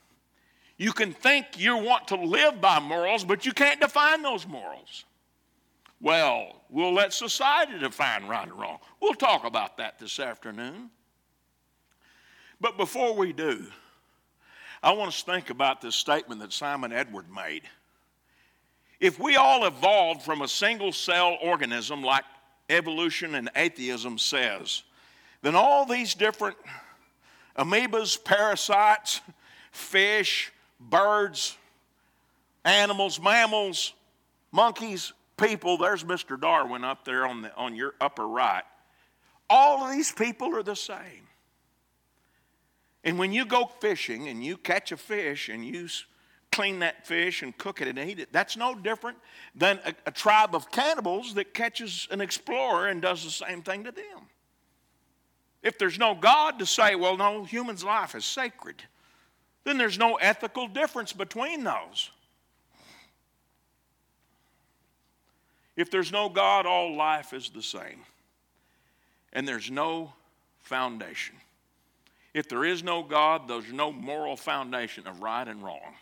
You 0.83 0.91
can 0.91 1.13
think 1.13 1.57
you 1.57 1.77
want 1.77 2.09
to 2.09 2.17
live 2.17 2.59
by 2.59 2.77
morals, 2.81 3.23
but 3.23 3.45
you 3.45 3.53
can't 3.53 3.79
define 3.79 4.21
those 4.21 4.45
morals. 4.45 5.05
Well, 6.01 6.61
we'll 6.69 6.93
let 6.93 7.13
society 7.13 7.79
define 7.79 8.27
right 8.27 8.45
and 8.45 8.59
wrong. 8.59 8.79
We'll 9.01 9.13
talk 9.13 9.45
about 9.45 9.77
that 9.77 9.97
this 9.97 10.19
afternoon. 10.19 10.89
But 12.59 12.75
before 12.75 13.15
we 13.15 13.31
do, 13.31 13.65
I 14.83 14.91
want 14.91 15.07
us 15.07 15.23
to 15.23 15.31
think 15.31 15.51
about 15.51 15.79
this 15.79 15.95
statement 15.95 16.41
that 16.41 16.51
Simon 16.51 16.91
Edward 16.91 17.27
made. 17.33 17.63
If 18.99 19.17
we 19.17 19.37
all 19.37 19.65
evolved 19.65 20.23
from 20.23 20.41
a 20.41 20.49
single 20.49 20.91
cell 20.91 21.37
organism 21.41 22.03
like 22.03 22.25
evolution 22.69 23.35
and 23.35 23.49
atheism 23.55 24.17
says, 24.17 24.83
then 25.43 25.55
all 25.55 25.85
these 25.85 26.13
different 26.13 26.57
amoebas, 27.57 28.21
parasites, 28.21 29.21
fish, 29.71 30.51
birds, 30.89 31.57
animals, 32.65 33.19
mammals, 33.21 33.93
monkeys, 34.51 35.13
people. 35.37 35.77
There's 35.77 36.03
Mr. 36.03 36.39
Darwin 36.39 36.83
up 36.83 37.05
there 37.05 37.25
on, 37.25 37.43
the, 37.43 37.55
on 37.55 37.75
your 37.75 37.95
upper 37.99 38.27
right. 38.27 38.63
All 39.49 39.83
of 39.83 39.91
these 39.91 40.11
people 40.11 40.55
are 40.55 40.63
the 40.63 40.75
same. 40.75 41.27
And 43.03 43.19
when 43.19 43.33
you 43.33 43.45
go 43.45 43.65
fishing 43.79 44.29
and 44.29 44.43
you 44.43 44.55
catch 44.57 44.91
a 44.91 44.97
fish 44.97 45.49
and 45.49 45.65
you 45.65 45.89
clean 46.51 46.79
that 46.79 47.05
fish 47.05 47.41
and 47.41 47.57
cook 47.57 47.81
it 47.81 47.87
and 47.87 47.99
eat 47.99 48.19
it, 48.19 48.31
that's 48.31 48.55
no 48.55 48.75
different 48.75 49.17
than 49.55 49.79
a, 49.85 49.93
a 50.05 50.11
tribe 50.11 50.55
of 50.55 50.71
cannibals 50.71 51.33
that 51.33 51.53
catches 51.53 52.07
an 52.11 52.21
explorer 52.21 52.87
and 52.87 53.01
does 53.01 53.23
the 53.23 53.31
same 53.31 53.61
thing 53.61 53.83
to 53.83 53.91
them. 53.91 54.29
If 55.61 55.77
there's 55.77 55.97
no 55.97 56.13
God 56.13 56.59
to 56.59 56.65
say, 56.65 56.95
well, 56.95 57.17
no, 57.17 57.43
human's 57.43 57.83
life 57.83 58.15
is 58.15 58.25
sacred, 58.25 58.83
then 59.63 59.77
there's 59.77 59.97
no 59.97 60.15
ethical 60.15 60.67
difference 60.67 61.13
between 61.13 61.63
those. 61.63 62.09
If 65.75 65.89
there's 65.89 66.11
no 66.11 66.29
God, 66.29 66.65
all 66.65 66.95
life 66.95 67.33
is 67.33 67.49
the 67.49 67.63
same. 67.63 68.01
And 69.31 69.47
there's 69.47 69.71
no 69.71 70.13
foundation. 70.61 71.35
If 72.33 72.47
there 72.49 72.65
is 72.65 72.83
no 72.83 73.03
God, 73.03 73.47
there's 73.47 73.71
no 73.71 73.91
moral 73.91 74.35
foundation 74.35 75.07
of 75.07 75.21
right 75.21 75.47
and 75.47 75.63
wrong. 75.63 75.95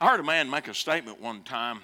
I 0.00 0.08
heard 0.08 0.20
a 0.20 0.24
man 0.24 0.50
make 0.50 0.68
a 0.68 0.74
statement 0.74 1.20
one 1.20 1.42
time 1.42 1.80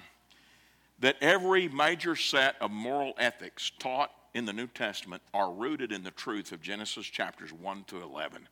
that 0.99 1.15
every 1.21 1.67
major 1.69 2.15
set 2.15 2.55
of 2.59 2.71
moral 2.71 3.13
ethics 3.17 3.71
taught 3.79 4.11
in 4.33 4.45
the 4.45 4.53
New 4.53 4.67
Testament 4.67 5.21
are 5.33 5.51
rooted 5.51 5.91
in 5.91 6.03
the 6.03 6.11
truth 6.11 6.51
of 6.51 6.61
Genesis 6.61 7.05
chapters 7.05 7.53
1 7.53 7.85
to 7.87 8.01
11. 8.01 8.47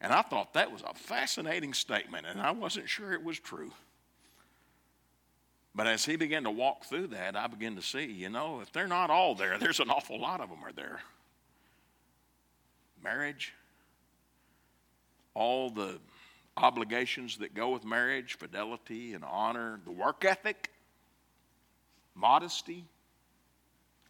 And 0.00 0.12
I 0.12 0.22
thought 0.22 0.54
that 0.54 0.72
was 0.72 0.82
a 0.82 0.94
fascinating 0.94 1.72
statement, 1.72 2.26
and 2.26 2.40
I 2.40 2.50
wasn't 2.50 2.88
sure 2.88 3.12
it 3.12 3.24
was 3.24 3.38
true. 3.38 3.72
But 5.74 5.86
as 5.86 6.04
he 6.04 6.16
began 6.16 6.44
to 6.44 6.50
walk 6.50 6.84
through 6.84 7.08
that, 7.08 7.36
I 7.36 7.46
began 7.48 7.74
to 7.76 7.82
see, 7.82 8.04
you 8.04 8.28
know, 8.28 8.60
if 8.60 8.72
they're 8.72 8.86
not 8.86 9.10
all 9.10 9.34
there, 9.34 9.58
there's 9.60 9.80
an 9.80 9.90
awful 9.90 10.20
lot 10.20 10.40
of 10.40 10.48
them 10.48 10.64
are 10.64 10.72
there. 10.72 11.00
Marriage, 13.02 13.52
all 15.34 15.68
the 15.68 15.98
obligations 16.56 17.38
that 17.38 17.54
go 17.54 17.70
with 17.70 17.84
marriage, 17.84 18.38
fidelity 18.38 19.14
and 19.14 19.24
honor, 19.24 19.80
the 19.84 19.90
work 19.90 20.24
ethic, 20.24 20.70
modesty, 22.14 22.84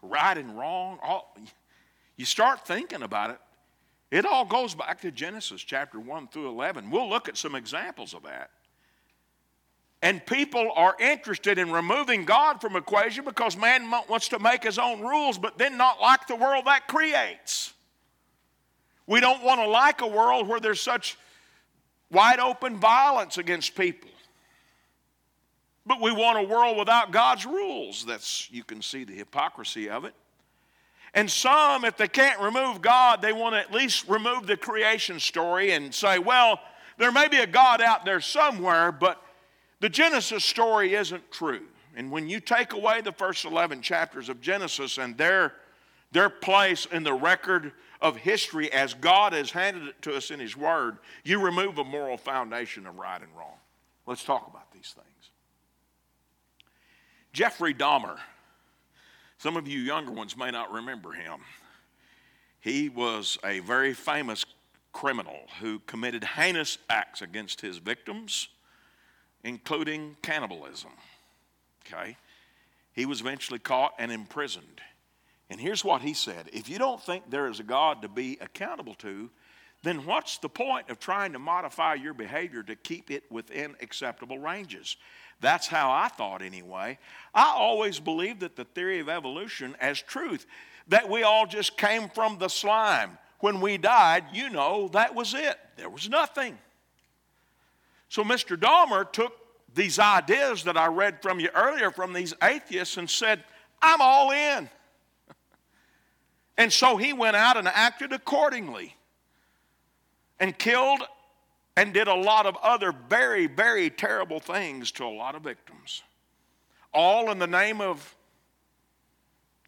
right 0.03 0.37
and 0.37 0.57
wrong. 0.57 0.99
All, 1.03 1.35
you 2.17 2.25
start 2.25 2.67
thinking 2.67 3.03
about 3.03 3.31
it, 3.31 3.39
it 4.15 4.25
all 4.25 4.45
goes 4.45 4.77
back 4.77 5.01
to 5.01 5.11
Genesis 5.11 5.61
chapter 5.61 5.99
1 5.99 6.29
through 6.29 6.49
11. 6.49 6.89
We'll 6.89 7.09
look 7.09 7.29
at 7.29 7.37
some 7.37 7.57
examples 7.57 8.15
of 8.15 8.23
that. 8.23 8.51
And 10.03 10.25
people 10.25 10.71
are 10.77 10.95
interested 11.01 11.59
in 11.59 11.73
removing 11.73 12.25
God 12.25 12.61
from 12.61 12.77
equation 12.77 13.25
because 13.25 13.57
man 13.57 13.91
wants 13.91 14.29
to 14.29 14.39
make 14.39 14.63
his 14.63 14.79
own 14.79 15.01
rules, 15.01 15.37
but 15.37 15.59
then 15.59 15.77
not 15.77 16.01
like 16.01 16.29
the 16.29 16.37
world 16.37 16.67
that 16.67 16.87
creates. 16.87 17.73
We 19.09 19.19
don't 19.19 19.43
want 19.43 19.61
to 19.61 19.67
like 19.67 20.01
a 20.01 20.07
world 20.07 20.47
where 20.47 20.61
there's 20.61 20.81
such 20.81 21.19
wide 22.09 22.39
open 22.39 22.77
violence 22.77 23.37
against 23.37 23.75
people. 23.75 24.11
But 25.85 26.01
we 26.01 26.13
want 26.13 26.39
a 26.39 26.43
world 26.49 26.79
without 26.79 27.11
God's 27.11 27.47
rules. 27.47 28.05
That's 28.05 28.49
you 28.53 28.63
can 28.63 28.81
see 28.81 29.03
the 29.03 29.15
hypocrisy 29.15 29.91
of 29.91 30.05
it. 30.05 30.15
And 31.15 31.31
some, 31.31 31.85
if 31.85 31.97
they 31.97 32.09
can't 32.09 32.41
remove 32.41 32.83
God, 32.83 33.23
they 33.23 33.33
want 33.33 33.55
to 33.55 33.61
at 33.61 33.73
least 33.73 34.09
remove 34.09 34.47
the 34.47 34.57
creation 34.57 35.21
story 35.21 35.71
and 35.71 35.95
say, 35.95 36.19
well, 36.19 36.61
there 36.99 37.13
may 37.13 37.29
be 37.29 37.39
a 37.39 37.47
God 37.47 37.81
out 37.81 38.05
there 38.05 38.21
somewhere, 38.21 38.91
but 38.91 39.23
the 39.81 39.89
Genesis 39.89 40.45
story 40.45 40.95
isn't 40.95 41.31
true. 41.31 41.63
And 41.97 42.11
when 42.11 42.29
you 42.29 42.41
take 42.41 42.73
away 42.73 43.01
the 43.01 43.13
first 43.13 43.45
11 43.45 43.81
chapters 43.81 44.29
of 44.29 44.41
Genesis 44.41 44.99
and 44.99 45.17
their, 45.17 45.55
their 46.11 46.29
place 46.29 46.87
in 46.87 47.05
the 47.05 47.15
record 47.15 47.73
of 48.01 48.17
history 48.17 48.73
as 48.73 48.95
God 48.95 49.33
has 49.33 49.53
handed 49.53 49.87
it 49.87 50.03
to 50.03 50.17
us 50.17 50.33
in 50.33 50.41
His 50.41 50.57
Word, 50.57 50.99
you 51.23 51.41
remove 51.41 51.79
a 51.79 51.85
moral 51.85 52.17
foundation 52.17 52.87
of 52.87 52.99
right 52.99 53.23
and 53.23 53.31
wrong. 53.37 53.57
Let's 54.07 54.25
talk 54.25 54.49
about 54.49 54.73
these 54.73 54.95
things. 54.95 55.31
Jeffrey 57.33 57.73
Dahmer 57.73 58.19
some 59.45 59.59
of 59.59 59.69
you 59.69 59.79
younger 59.79 60.11
ones 60.11 60.39
may 60.39 60.51
not 60.51 60.73
remember 60.73 61.13
him. 61.13 61.39
He 62.61 62.89
was 62.89 63.37
a 63.45 63.59
very 63.59 63.93
famous 63.93 64.47
criminal 64.95 65.37
who 65.61 65.81
committed 65.81 66.25
heinous 66.25 66.79
acts 66.89 67.21
against 67.21 67.61
his 67.61 67.77
victims, 67.77 68.49
including 69.43 70.17
cannibalism. 70.23 70.93
Okay? 71.87 72.17
He 72.95 73.05
was 73.05 73.21
eventually 73.21 73.59
caught 73.59 73.93
and 73.99 74.11
imprisoned. 74.11 74.81
And 75.51 75.61
here's 75.61 75.85
what 75.85 76.01
he 76.01 76.15
said 76.15 76.49
If 76.51 76.71
you 76.71 76.79
don't 76.79 77.03
think 77.03 77.29
there 77.29 77.47
is 77.47 77.61
a 77.61 77.65
God 77.65 78.01
to 78.01 78.09
be 78.09 78.39
accountable 78.41 78.95
to, 78.95 79.29
then 79.85 80.07
what's 80.07 80.39
the 80.39 80.49
point 80.49 80.89
of 80.89 80.99
trying 80.99 81.35
to 81.35 81.39
modify 81.39 81.95
your 81.95 82.15
behavior 82.15 82.63
to 82.63 82.75
keep 82.75 83.11
it 83.11 83.25
within 83.31 83.77
acceptable 83.83 84.39
ranges? 84.39 84.97
That's 85.41 85.67
how 85.67 85.91
I 85.91 86.09
thought 86.09 86.41
anyway. 86.41 86.99
I 87.35 87.53
always 87.55 88.01
believed 88.01 88.41
that 88.41 88.57
the 88.57 88.65
theory 88.65 89.01
of 89.01 89.11
evolution 89.11 89.77
as 89.79 90.01
truth, 90.01 90.47
that 90.89 91.11
we 91.11 91.23
all 91.23 91.47
just 91.47 91.77
came 91.77 92.09
from 92.09 92.39
the 92.39 92.49
slime. 92.49 93.19
When 93.41 93.61
we 93.61 93.77
died, 93.77 94.25
you 94.33 94.49
know, 94.49 94.89
that 94.95 95.15
was 95.15 95.35
it. 95.35 95.59
There 95.77 95.91
was 95.91 96.09
nothing. 96.09 96.57
So 98.09 98.25
Mr. 98.25 98.57
Dahmer 98.57 99.13
took 99.13 99.35
these 99.75 99.99
ideas 99.99 100.65
that 100.65 100.79
I 100.79 100.87
read 100.87 101.21
from 101.21 101.41
you 101.41 101.51
earlier 101.55 101.91
from 101.91 102.15
these 102.15 102.33
atheists 102.43 102.97
and 102.97 103.11
said, 103.11 103.45
I'm 103.83 104.01
all 104.01 104.31
in. 104.31 104.71
And 106.57 106.73
so 106.73 106.97
he 106.97 107.13
went 107.13 107.35
out 107.35 107.57
and 107.57 107.67
acted 107.67 108.13
accordingly 108.13 108.95
and 110.41 110.57
killed 110.59 111.03
and 111.77 111.93
did 111.93 112.09
a 112.09 112.15
lot 112.15 112.47
of 112.47 112.57
other 112.63 112.93
very, 113.09 113.47
very 113.47 113.91
terrible 113.91 114.41
things 114.41 114.91
to 114.93 115.05
a 115.05 115.07
lot 115.07 115.35
of 115.35 115.43
victims. 115.43 116.03
All 116.93 117.31
in 117.31 117.39
the 117.39 117.47
name 117.47 117.81
of 117.81 118.15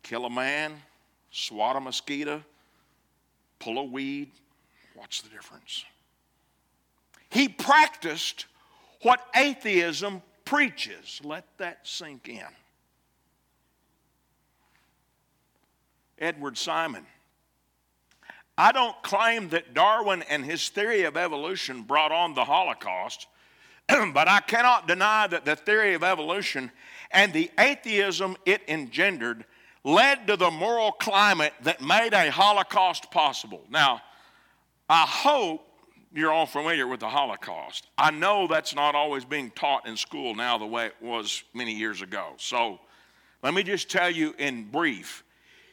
kill 0.02 0.24
a 0.24 0.30
man, 0.30 0.74
swat 1.32 1.74
a 1.74 1.80
mosquito, 1.80 2.42
pull 3.58 3.78
a 3.78 3.84
weed. 3.84 4.30
What's 4.94 5.20
the 5.20 5.28
difference? 5.28 5.84
He 7.28 7.48
practiced 7.48 8.46
what 9.02 9.26
atheism 9.34 10.22
preaches. 10.44 11.20
Let 11.24 11.44
that 11.58 11.80
sink 11.82 12.28
in. 12.28 12.44
Edward 16.18 16.56
Simon 16.56 17.04
I 18.58 18.72
don't 18.72 19.00
claim 19.02 19.50
that 19.50 19.74
Darwin 19.74 20.22
and 20.22 20.44
his 20.44 20.68
theory 20.68 21.02
of 21.02 21.16
evolution 21.16 21.82
brought 21.82 22.12
on 22.12 22.34
the 22.34 22.44
Holocaust, 22.44 23.26
but 23.88 24.28
I 24.28 24.40
cannot 24.40 24.88
deny 24.88 25.26
that 25.26 25.44
the 25.44 25.56
theory 25.56 25.94
of 25.94 26.02
evolution 26.02 26.70
and 27.10 27.32
the 27.32 27.50
atheism 27.58 28.36
it 28.46 28.62
engendered 28.66 29.44
led 29.84 30.26
to 30.26 30.36
the 30.36 30.50
moral 30.50 30.90
climate 30.92 31.52
that 31.62 31.80
made 31.80 32.12
a 32.12 32.30
Holocaust 32.30 33.10
possible. 33.10 33.62
Now, 33.70 34.00
I 34.88 35.04
hope 35.06 35.62
you're 36.12 36.32
all 36.32 36.46
familiar 36.46 36.86
with 36.86 37.00
the 37.00 37.08
Holocaust. 37.08 37.86
I 37.98 38.10
know 38.10 38.46
that's 38.46 38.74
not 38.74 38.94
always 38.94 39.24
being 39.24 39.50
taught 39.50 39.86
in 39.86 39.96
school 39.96 40.34
now 40.34 40.56
the 40.56 40.66
way 40.66 40.86
it 40.86 40.96
was 41.00 41.44
many 41.52 41.74
years 41.74 42.00
ago. 42.00 42.32
So 42.38 42.80
let 43.42 43.52
me 43.52 43.62
just 43.62 43.90
tell 43.90 44.10
you 44.10 44.34
in 44.38 44.70
brief 44.70 45.22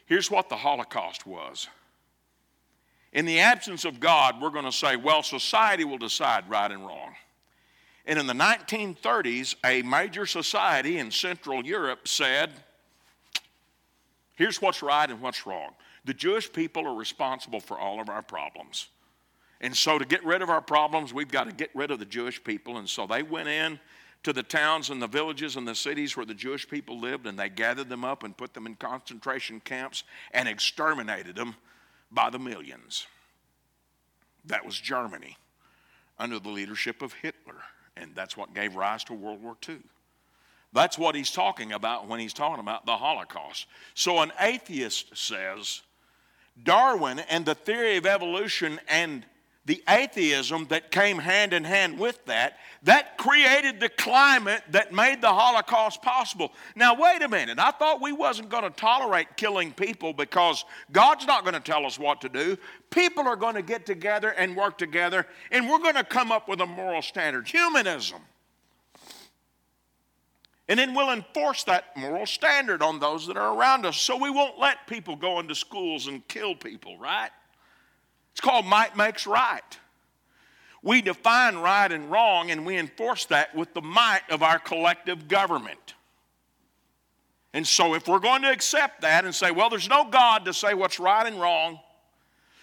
here's 0.06 0.30
what 0.30 0.50
the 0.50 0.56
Holocaust 0.56 1.26
was. 1.26 1.68
In 3.14 3.26
the 3.26 3.38
absence 3.38 3.84
of 3.84 4.00
God, 4.00 4.42
we're 4.42 4.50
going 4.50 4.64
to 4.64 4.72
say, 4.72 4.96
well, 4.96 5.22
society 5.22 5.84
will 5.84 5.98
decide 5.98 6.50
right 6.50 6.70
and 6.70 6.84
wrong. 6.84 7.14
And 8.06 8.18
in 8.18 8.26
the 8.26 8.34
1930s, 8.34 9.54
a 9.64 9.82
major 9.82 10.26
society 10.26 10.98
in 10.98 11.12
Central 11.12 11.64
Europe 11.64 12.08
said, 12.08 12.50
here's 14.34 14.60
what's 14.60 14.82
right 14.82 15.08
and 15.08 15.20
what's 15.22 15.46
wrong. 15.46 15.70
The 16.04 16.12
Jewish 16.12 16.52
people 16.52 16.86
are 16.86 16.94
responsible 16.94 17.60
for 17.60 17.78
all 17.78 18.00
of 18.00 18.10
our 18.10 18.20
problems. 18.20 18.88
And 19.60 19.74
so, 19.74 19.98
to 19.98 20.04
get 20.04 20.22
rid 20.24 20.42
of 20.42 20.50
our 20.50 20.60
problems, 20.60 21.14
we've 21.14 21.30
got 21.30 21.44
to 21.44 21.54
get 21.54 21.70
rid 21.72 21.90
of 21.90 21.98
the 21.98 22.04
Jewish 22.04 22.42
people. 22.42 22.76
And 22.76 22.86
so, 22.86 23.06
they 23.06 23.22
went 23.22 23.48
in 23.48 23.80
to 24.24 24.32
the 24.32 24.42
towns 24.42 24.90
and 24.90 25.00
the 25.00 25.06
villages 25.06 25.56
and 25.56 25.66
the 25.66 25.74
cities 25.74 26.16
where 26.16 26.26
the 26.26 26.34
Jewish 26.34 26.68
people 26.68 27.00
lived, 27.00 27.26
and 27.26 27.38
they 27.38 27.48
gathered 27.48 27.88
them 27.88 28.04
up 28.04 28.24
and 28.24 28.36
put 28.36 28.52
them 28.52 28.66
in 28.66 28.74
concentration 28.74 29.60
camps 29.60 30.02
and 30.32 30.48
exterminated 30.48 31.36
them 31.36 31.54
by 32.14 32.30
the 32.30 32.38
millions. 32.38 33.06
That 34.44 34.64
was 34.64 34.78
Germany 34.78 35.36
under 36.18 36.38
the 36.38 36.50
leadership 36.50 37.02
of 37.02 37.12
Hitler, 37.14 37.56
and 37.96 38.14
that's 38.14 38.36
what 38.36 38.54
gave 38.54 38.76
rise 38.76 39.04
to 39.04 39.14
World 39.14 39.42
War 39.42 39.56
II. 39.68 39.78
That's 40.72 40.98
what 40.98 41.14
he's 41.14 41.30
talking 41.30 41.72
about 41.72 42.08
when 42.08 42.20
he's 42.20 42.32
talking 42.32 42.60
about 42.60 42.84
the 42.84 42.96
Holocaust. 42.96 43.66
So 43.94 44.20
an 44.20 44.32
atheist 44.40 45.16
says 45.16 45.82
Darwin 46.62 47.20
and 47.20 47.44
the 47.44 47.54
theory 47.54 47.96
of 47.96 48.06
evolution 48.06 48.80
and 48.88 49.24
the 49.66 49.82
atheism 49.88 50.66
that 50.68 50.90
came 50.90 51.18
hand 51.18 51.52
in 51.54 51.64
hand 51.64 51.98
with 51.98 52.22
that, 52.26 52.58
that 52.82 53.16
created 53.16 53.80
the 53.80 53.88
climate 53.88 54.62
that 54.70 54.92
made 54.92 55.22
the 55.22 55.32
Holocaust 55.32 56.02
possible. 56.02 56.52
Now, 56.76 56.94
wait 56.94 57.22
a 57.22 57.28
minute. 57.28 57.58
I 57.58 57.70
thought 57.70 58.02
we 58.02 58.12
wasn't 58.12 58.50
going 58.50 58.64
to 58.64 58.70
tolerate 58.70 59.36
killing 59.36 59.72
people 59.72 60.12
because 60.12 60.64
God's 60.92 61.26
not 61.26 61.44
going 61.44 61.54
to 61.54 61.60
tell 61.60 61.86
us 61.86 61.98
what 61.98 62.20
to 62.20 62.28
do. 62.28 62.58
People 62.90 63.26
are 63.26 63.36
going 63.36 63.54
to 63.54 63.62
get 63.62 63.86
together 63.86 64.30
and 64.30 64.54
work 64.54 64.76
together, 64.76 65.26
and 65.50 65.68
we're 65.68 65.78
going 65.78 65.94
to 65.94 66.04
come 66.04 66.30
up 66.30 66.46
with 66.46 66.60
a 66.60 66.66
moral 66.66 67.00
standard 67.00 67.48
humanism. 67.48 68.20
And 70.68 70.78
then 70.78 70.94
we'll 70.94 71.10
enforce 71.10 71.64
that 71.64 71.96
moral 71.96 72.26
standard 72.26 72.82
on 72.82 72.98
those 72.98 73.26
that 73.26 73.36
are 73.36 73.54
around 73.56 73.84
us 73.84 73.96
so 73.98 74.16
we 74.16 74.30
won't 74.30 74.58
let 74.58 74.86
people 74.86 75.14
go 75.16 75.40
into 75.40 75.54
schools 75.54 76.06
and 76.06 76.26
kill 76.26 76.54
people, 76.54 76.98
right? 76.98 77.30
It's 78.34 78.40
called 78.40 78.66
might 78.66 78.96
makes 78.96 79.28
right. 79.28 79.62
We 80.82 81.02
define 81.02 81.56
right 81.58 81.90
and 81.90 82.10
wrong 82.10 82.50
and 82.50 82.66
we 82.66 82.76
enforce 82.76 83.26
that 83.26 83.54
with 83.54 83.72
the 83.74 83.80
might 83.80 84.22
of 84.28 84.42
our 84.42 84.58
collective 84.58 85.28
government. 85.28 85.94
And 87.52 87.64
so, 87.64 87.94
if 87.94 88.08
we're 88.08 88.18
going 88.18 88.42
to 88.42 88.50
accept 88.50 89.02
that 89.02 89.24
and 89.24 89.32
say, 89.32 89.52
well, 89.52 89.70
there's 89.70 89.88
no 89.88 90.04
God 90.10 90.46
to 90.46 90.52
say 90.52 90.74
what's 90.74 90.98
right 90.98 91.24
and 91.24 91.40
wrong, 91.40 91.78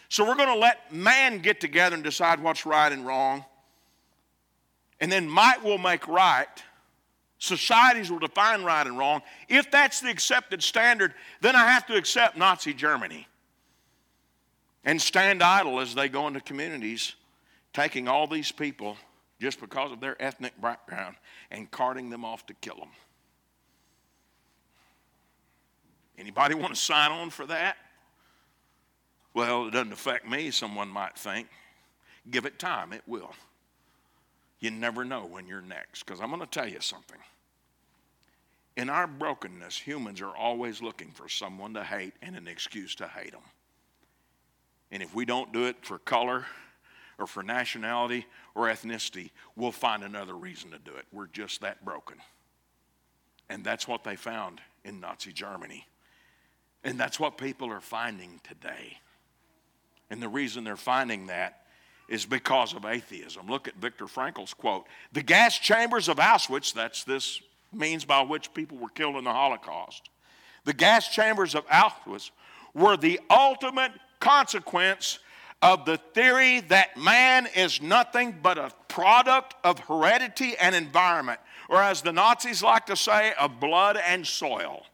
so 0.10 0.28
we're 0.28 0.36
going 0.36 0.50
to 0.50 0.60
let 0.60 0.94
man 0.94 1.40
get 1.40 1.62
together 1.62 1.96
and 1.96 2.04
decide 2.04 2.42
what's 2.42 2.66
right 2.66 2.92
and 2.92 3.08
wrong, 3.08 3.46
and 5.00 5.10
then 5.10 5.30
might 5.30 5.64
will 5.64 5.78
make 5.78 6.06
right, 6.10 6.64
societies 7.38 8.12
will 8.12 8.20
define 8.20 8.66
right 8.66 8.86
and 8.86 8.98
wrong. 8.98 9.22
If 9.48 9.72
that's 9.72 10.02
the 10.02 10.10
accepted 10.10 10.62
standard, 10.62 11.14
then 11.40 11.56
I 11.56 11.72
have 11.72 11.88
to 11.88 11.96
accept 11.96 12.36
Nazi 12.36 12.74
Germany 12.74 13.26
and 14.84 15.02
stand 15.02 15.44
idle 15.44 15.80
as 15.80 15.94
they 15.94 16.10
go 16.10 16.28
into 16.28 16.42
communities, 16.42 17.16
taking 17.74 18.08
all 18.08 18.28
these 18.28 18.52
people 18.52 18.98
just 19.40 19.60
because 19.60 19.92
of 19.92 20.00
their 20.00 20.22
ethnic 20.22 20.60
background 20.62 21.16
and 21.50 21.70
carting 21.72 22.10
them 22.10 22.24
off 22.24 22.46
to 22.48 22.54
kill 22.56 22.76
them. 22.76 22.90
Anybody 26.18 26.54
want 26.54 26.74
to 26.74 26.80
sign 26.80 27.12
on 27.12 27.30
for 27.30 27.48
that? 27.48 27.78
Well, 29.34 29.68
it 29.68 29.72
doesn't 29.72 29.94
affect 29.94 30.28
me, 30.30 30.52
someone 30.52 30.90
might 30.90 31.18
think. 31.18 31.48
Give 32.30 32.46
it 32.46 32.60
time, 32.60 32.94
it 32.94 33.02
will. 33.08 33.32
You 34.60 34.70
never 34.70 35.04
know 35.04 35.26
when 35.26 35.48
you're 35.48 35.62
next. 35.62 36.06
Because 36.06 36.22
I'm 36.22 36.30
going 36.30 36.42
to 36.42 36.48
tell 36.48 36.68
you 36.68 36.80
something. 36.82 37.18
In 38.78 38.90
our 38.90 39.08
brokenness, 39.08 39.78
humans 39.78 40.22
are 40.22 40.36
always 40.36 40.82
looking 40.82 41.12
for 41.12 41.28
someone 41.28 41.74
to 41.74 41.84
hate 41.84 42.14
and 42.22 42.36
an 42.36 42.48
excuse 42.48 42.94
to 42.96 43.08
hate 43.08 43.32
them. 43.32 43.42
And 44.92 45.02
if 45.02 45.16
we 45.16 45.26
don't 45.26 45.54
do 45.54 45.66
it 45.66 45.78
for 45.82 46.00
color 46.00 46.46
or 47.18 47.28
for 47.28 47.44
nationality 47.44 48.26
or 48.56 48.68
ethnicity, 48.68 49.32
we'll 49.56 49.72
find 49.72 50.04
another 50.04 50.34
reason 50.36 50.72
to 50.72 50.80
do 50.80 50.92
it. 50.92 51.06
We're 51.12 51.28
just 51.28 51.62
that 51.62 51.86
broken. 51.86 52.18
And 53.50 53.64
that's 53.64 53.88
what 53.88 54.04
they 54.04 54.16
found 54.16 54.62
in 54.84 55.00
Nazi 55.00 55.32
Germany. 55.32 55.86
And 56.84 57.00
that's 57.00 57.20
what 57.20 57.38
people 57.38 57.72
are 57.72 57.82
finding 57.82 58.42
today. 58.44 58.98
And 60.10 60.22
the 60.22 60.30
reason 60.30 60.64
they're 60.64 60.76
finding 60.76 61.28
that 61.28 61.62
is 62.10 62.26
because 62.26 62.74
of 62.74 62.86
atheism. 62.86 63.48
Look 63.48 63.68
at 63.68 63.76
Viktor 63.76 64.08
Frankl's 64.08 64.54
quote 64.54 64.86
The 65.14 65.24
gas 65.24 65.58
chambers 65.58 66.10
of 66.10 66.18
Auschwitz, 66.18 66.74
that's 66.74 67.04
this 67.04 67.42
means 67.72 68.04
by 68.04 68.22
which 68.22 68.54
people 68.54 68.78
were 68.78 68.90
killed 68.90 69.16
in 69.16 69.24
the 69.24 69.32
Holocaust. 69.32 70.10
The 70.66 70.74
gas 70.74 71.08
chambers 71.08 71.56
of 71.56 71.66
Auschwitz 71.68 72.32
were 72.74 72.98
the 72.98 73.20
ultimate 73.30 73.92
consequence 74.22 75.20
of 75.62 75.86
the 75.86 75.98
theory 76.14 76.62
that 76.62 76.98
man 76.98 77.48
is 77.56 77.82
nothing 77.82 78.38
but 78.42 78.58
a 78.58 78.72
product 78.88 79.56
of 79.64 79.80
heredity 79.80 80.56
and 80.58 80.74
environment, 80.74 81.40
or 81.70 81.82
as 81.82 82.02
the 82.02 82.14
Nazis 82.14 82.64
like 82.64 82.86
to 82.86 82.96
say, 82.96 83.34
of 83.40 83.60
blood 83.60 83.98
and 83.98 84.26
soil. 84.26 84.86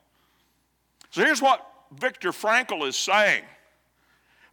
So 1.11 1.23
here's 1.23 1.41
what 1.41 1.65
Viktor 1.91 2.31
Frankl 2.31 2.87
is 2.87 2.95
saying 2.95 3.43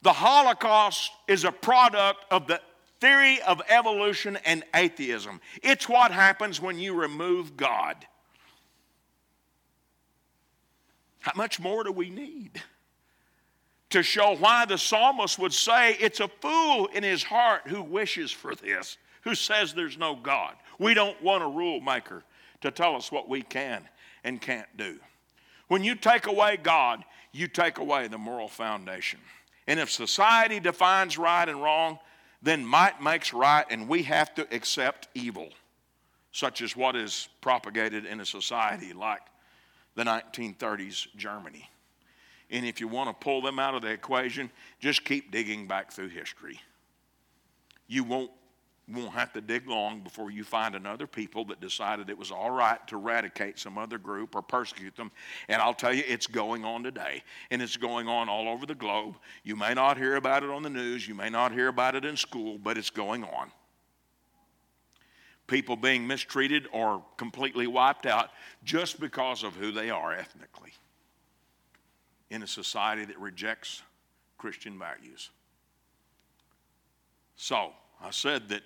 the 0.03 0.13
Holocaust 0.13 1.11
is 1.27 1.45
a 1.45 1.53
product 1.53 2.27
of 2.31 2.47
the 2.47 2.61
theory 3.01 3.41
of 3.43 3.61
evolution 3.69 4.39
and 4.45 4.63
atheism. 4.75 5.41
It's 5.63 5.89
what 5.89 6.11
happens 6.11 6.61
when 6.61 6.79
you 6.79 6.95
remove 6.95 7.57
God. 7.57 7.97
How 11.21 11.33
much 11.35 11.59
more 11.59 11.85
do 11.85 11.91
we 11.91 12.11
need? 12.11 12.63
To 13.95 14.03
show 14.03 14.35
why 14.35 14.65
the 14.65 14.77
psalmist 14.77 15.39
would 15.39 15.53
say 15.53 15.97
it's 16.01 16.19
a 16.19 16.27
fool 16.27 16.87
in 16.87 17.05
his 17.05 17.23
heart 17.23 17.63
who 17.69 17.81
wishes 17.81 18.33
for 18.33 18.57
this, 18.57 18.99
who 19.23 19.37
says 19.37 19.73
there's 19.73 19.97
no 19.97 20.17
God. 20.17 20.57
We 20.81 20.95
don't 20.95 21.23
want 21.23 21.45
a 21.45 21.47
rule 21.47 21.81
maker 21.81 22.25
to 22.63 22.73
tell 22.73 22.97
us 22.97 23.13
what 23.13 23.29
we 23.29 23.43
can 23.43 23.89
and 24.25 24.41
can't 24.41 24.67
do. 24.77 24.99
When 25.69 25.85
you 25.85 25.95
take 25.95 26.27
away 26.27 26.59
God, 26.61 27.05
you 27.31 27.47
take 27.47 27.79
away 27.79 28.09
the 28.09 28.19
moral 28.19 28.49
foundation. 28.49 29.21
And 29.69 29.79
if 29.79 29.93
society 29.93 30.59
defines 30.59 31.17
right 31.17 31.49
and 31.49 31.63
wrong, 31.63 32.01
then 32.43 32.67
might 32.67 33.01
makes 33.01 33.33
right, 33.33 33.65
and 33.71 33.89
we 33.89 34.03
have 34.03 34.35
to 34.35 34.49
accept 34.53 35.07
evil, 35.15 35.51
such 36.33 36.63
as 36.63 36.75
what 36.75 36.97
is 36.97 37.29
propagated 37.41 38.07
in 38.07 38.19
a 38.19 38.27
society 38.27 38.93
like 38.93 39.23
the 39.95 40.03
1930s 40.03 41.07
Germany. 41.15 41.71
And 42.55 42.65
if 42.65 42.81
you 42.81 42.87
want 42.87 43.11
to 43.11 43.25
pull 43.25 43.43
them 43.43 43.59
out 43.59 43.75
of 43.75 43.83
the 43.83 43.89
equation, 43.89 44.49
just 44.79 45.05
keep 45.05 45.33
digging 45.33 45.67
back 45.67 45.91
through 45.91 46.09
history. 46.09 46.61
You 47.89 48.05
won't 48.05 48.31
won't 48.87 49.13
have 49.15 49.33
to 49.33 49.41
dig 49.41 49.67
long 49.67 50.01
before 50.01 50.31
you 50.31 50.45
find 50.45 50.75
another 50.75 51.07
people 51.07 51.47
that 51.47 51.59
decided 51.59 52.11
it 52.11 52.19
was 52.19 52.31
all 52.31 52.51
right 52.51 52.87
to 52.87 52.97
eradicate 52.97 53.59
some 53.59 53.79
other 53.79 53.97
group 53.97 54.37
or 54.37 54.43
persecute 54.43 54.95
them. 54.95 55.11
And 55.49 55.63
I'll 55.63 55.73
tell 55.73 55.95
you, 55.95 56.05
it's 56.07 56.27
going 56.27 56.67
on 56.67 56.83
today. 56.83 57.23
And 57.51 57.63
it's 57.63 57.79
going 57.79 58.09
on 58.09 58.29
all 58.29 58.47
over 58.47 58.67
the 58.67 58.75
globe. 58.75 59.17
You 59.43 59.57
may 59.57 59.73
not 59.73 59.97
hear 59.97 60.17
about 60.17 60.43
it 60.43 60.51
on 60.51 60.63
the 60.63 60.69
news, 60.69 61.09
you 61.09 61.15
may 61.15 61.31
not 61.31 61.51
hear 61.51 61.69
about 61.69 61.95
it 61.95 62.05
in 62.05 62.15
school, 62.15 62.59
but 62.59 62.77
it's 62.77 62.91
going 62.91 63.25
on. 63.25 63.51
People 65.47 65.77
being 65.77 66.07
mistreated 66.07 66.69
or 66.71 67.03
completely 67.17 67.67
wiped 67.67 68.05
out 68.05 68.31
just 68.65 69.01
because 69.01 69.45
of 69.45 69.57
who 69.57 69.73
they 69.73 69.89
are 69.89 70.13
ethnically 70.13 70.75
in 72.35 72.43
a 72.43 72.47
society 72.47 73.05
that 73.05 73.19
rejects 73.19 73.83
Christian 74.39 74.77
values. 74.77 75.31
So, 77.37 77.71
I 78.03 78.11
said 78.11 78.49
that 78.49 78.63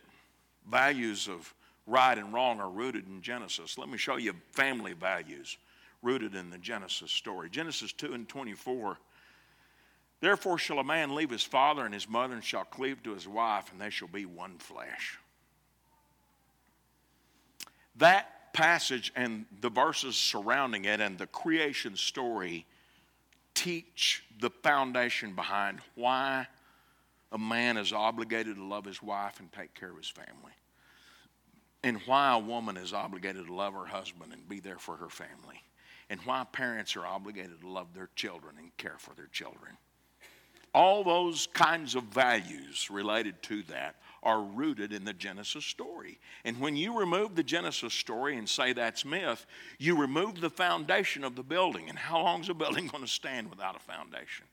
values 0.71 1.29
of 1.29 1.55
right 1.87 2.17
and 2.17 2.33
wrong 2.33 2.61
are 2.61 2.71
rooted 2.71 3.07
in 3.07 3.21
Genesis. 3.21 3.77
Let 3.77 3.91
me 3.91 3.99
show 3.99 4.17
you 4.17 4.35
family 4.53 4.95
values 4.95 5.59
rooted 6.03 6.35
in 6.35 6.49
the 6.49 6.59
Genesis 6.59 7.11
story. 7.11 7.51
Genesis 7.51 7.93
2 7.93 8.15
and 8.15 8.29
24. 8.29 8.99
Therefore 10.21 10.59
shall 10.59 10.79
a 10.79 10.85
man 10.85 11.15
leave 11.15 11.31
his 11.31 11.45
father 11.45 11.85
and 11.85 11.93
his 11.93 12.09
mother 12.09 12.35
and 12.35 12.45
shall 12.45 12.65
cleave 12.65 13.03
to 13.03 13.13
his 13.13 13.29
wife, 13.29 13.71
and 13.71 13.81
they 13.81 13.91
shall 13.91 14.09
be 14.09 14.25
one 14.25 14.59
flesh. 14.59 15.19
That 17.97 18.53
passage 18.55 19.13
and 19.15 19.45
the 19.61 19.71
verses 19.71 20.17
surrounding 20.17 20.87
it 20.87 21.01
and 21.01 21.19
the 21.19 21.27
creation 21.27 21.97
story 21.97 22.67
teach 23.59 24.25
the 24.41 24.51
foundation 24.63 25.35
behind 25.35 25.81
why 25.97 26.47
a 27.33 27.39
man 27.39 27.77
is 27.77 27.93
obligated 27.93 28.55
to 28.57 28.65
love 28.65 28.85
his 28.85 29.03
wife 29.03 29.41
and 29.41 29.53
take 29.53 29.75
care 29.75 29.91
of 29.91 29.97
his 29.97 30.09
family 30.09 30.53
and 31.85 32.01
why 32.07 32.35
a 32.35 32.39
woman 32.39 32.77
is 32.77 32.93
obligated 32.93 33.47
to 33.47 33.55
love 33.55 33.75
her 33.75 33.87
husband 33.87 34.33
and 34.33 34.49
be 34.49 34.61
there 34.61 34.79
for 34.79 34.97
her 34.97 35.09
family, 35.09 35.63
and 36.11 36.21
why 36.25 36.45
parents 36.53 36.97
are 36.97 37.07
obligated 37.07 37.61
to 37.61 37.69
love 37.69 37.95
their 37.95 38.09
children 38.17 38.57
and 38.59 38.77
care 38.77 38.97
for 38.99 39.15
their 39.15 39.29
children. 39.29 39.77
All 40.75 41.05
those 41.05 41.47
kinds 41.53 41.95
of 41.95 42.05
values 42.05 42.89
related 42.91 43.43
to 43.45 43.63
that 43.65 43.97
are 44.23 44.43
rooted 44.43 44.93
in 44.93 45.05
the 45.05 45.13
Genesis 45.13 45.65
story. 45.65 46.19
And 46.45 46.61
when 46.61 46.77
you 46.77 46.99
remove 46.99 47.35
the 47.35 47.43
Genesis 47.43 47.95
story 47.95 48.37
and 48.37 48.49
say 48.49 48.73
that's 48.73 49.05
myth, 49.05 49.47
you 49.79 49.97
remove 49.97 50.41
the 50.41 50.51
foundation 50.51 51.25
of 51.25 51.37
the 51.37 51.43
building. 51.43 51.89
And 51.89 51.99
how 51.99 52.23
long 52.23 52.41
is 52.41 52.49
a 52.49 52.55
building 52.55 52.87
going 52.89 53.05
to 53.05 53.11
stand 53.11 53.51
without 53.51 53.77
a 53.77 53.81
foundation? 53.81 54.47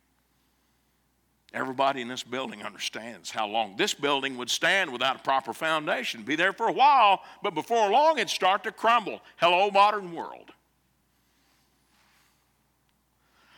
Everybody 1.53 2.01
in 2.01 2.09
this 2.09 2.23
building 2.23 2.63
understands 2.63 3.31
how 3.31 3.47
long 3.47 3.77
this 3.77 3.93
building 3.93 4.37
would 4.37 4.49
stand 4.49 4.91
without 4.91 5.15
a 5.15 5.19
proper 5.19 5.53
foundation. 5.53 6.23
Be 6.23 6.35
there 6.35 6.51
for 6.51 6.67
a 6.67 6.73
while, 6.73 7.21
but 7.41 7.53
before 7.53 7.89
long 7.89 8.17
it'd 8.17 8.29
start 8.29 8.63
to 8.65 8.73
crumble. 8.73 9.21
Hello, 9.37 9.71
modern 9.71 10.11
world. 10.13 10.51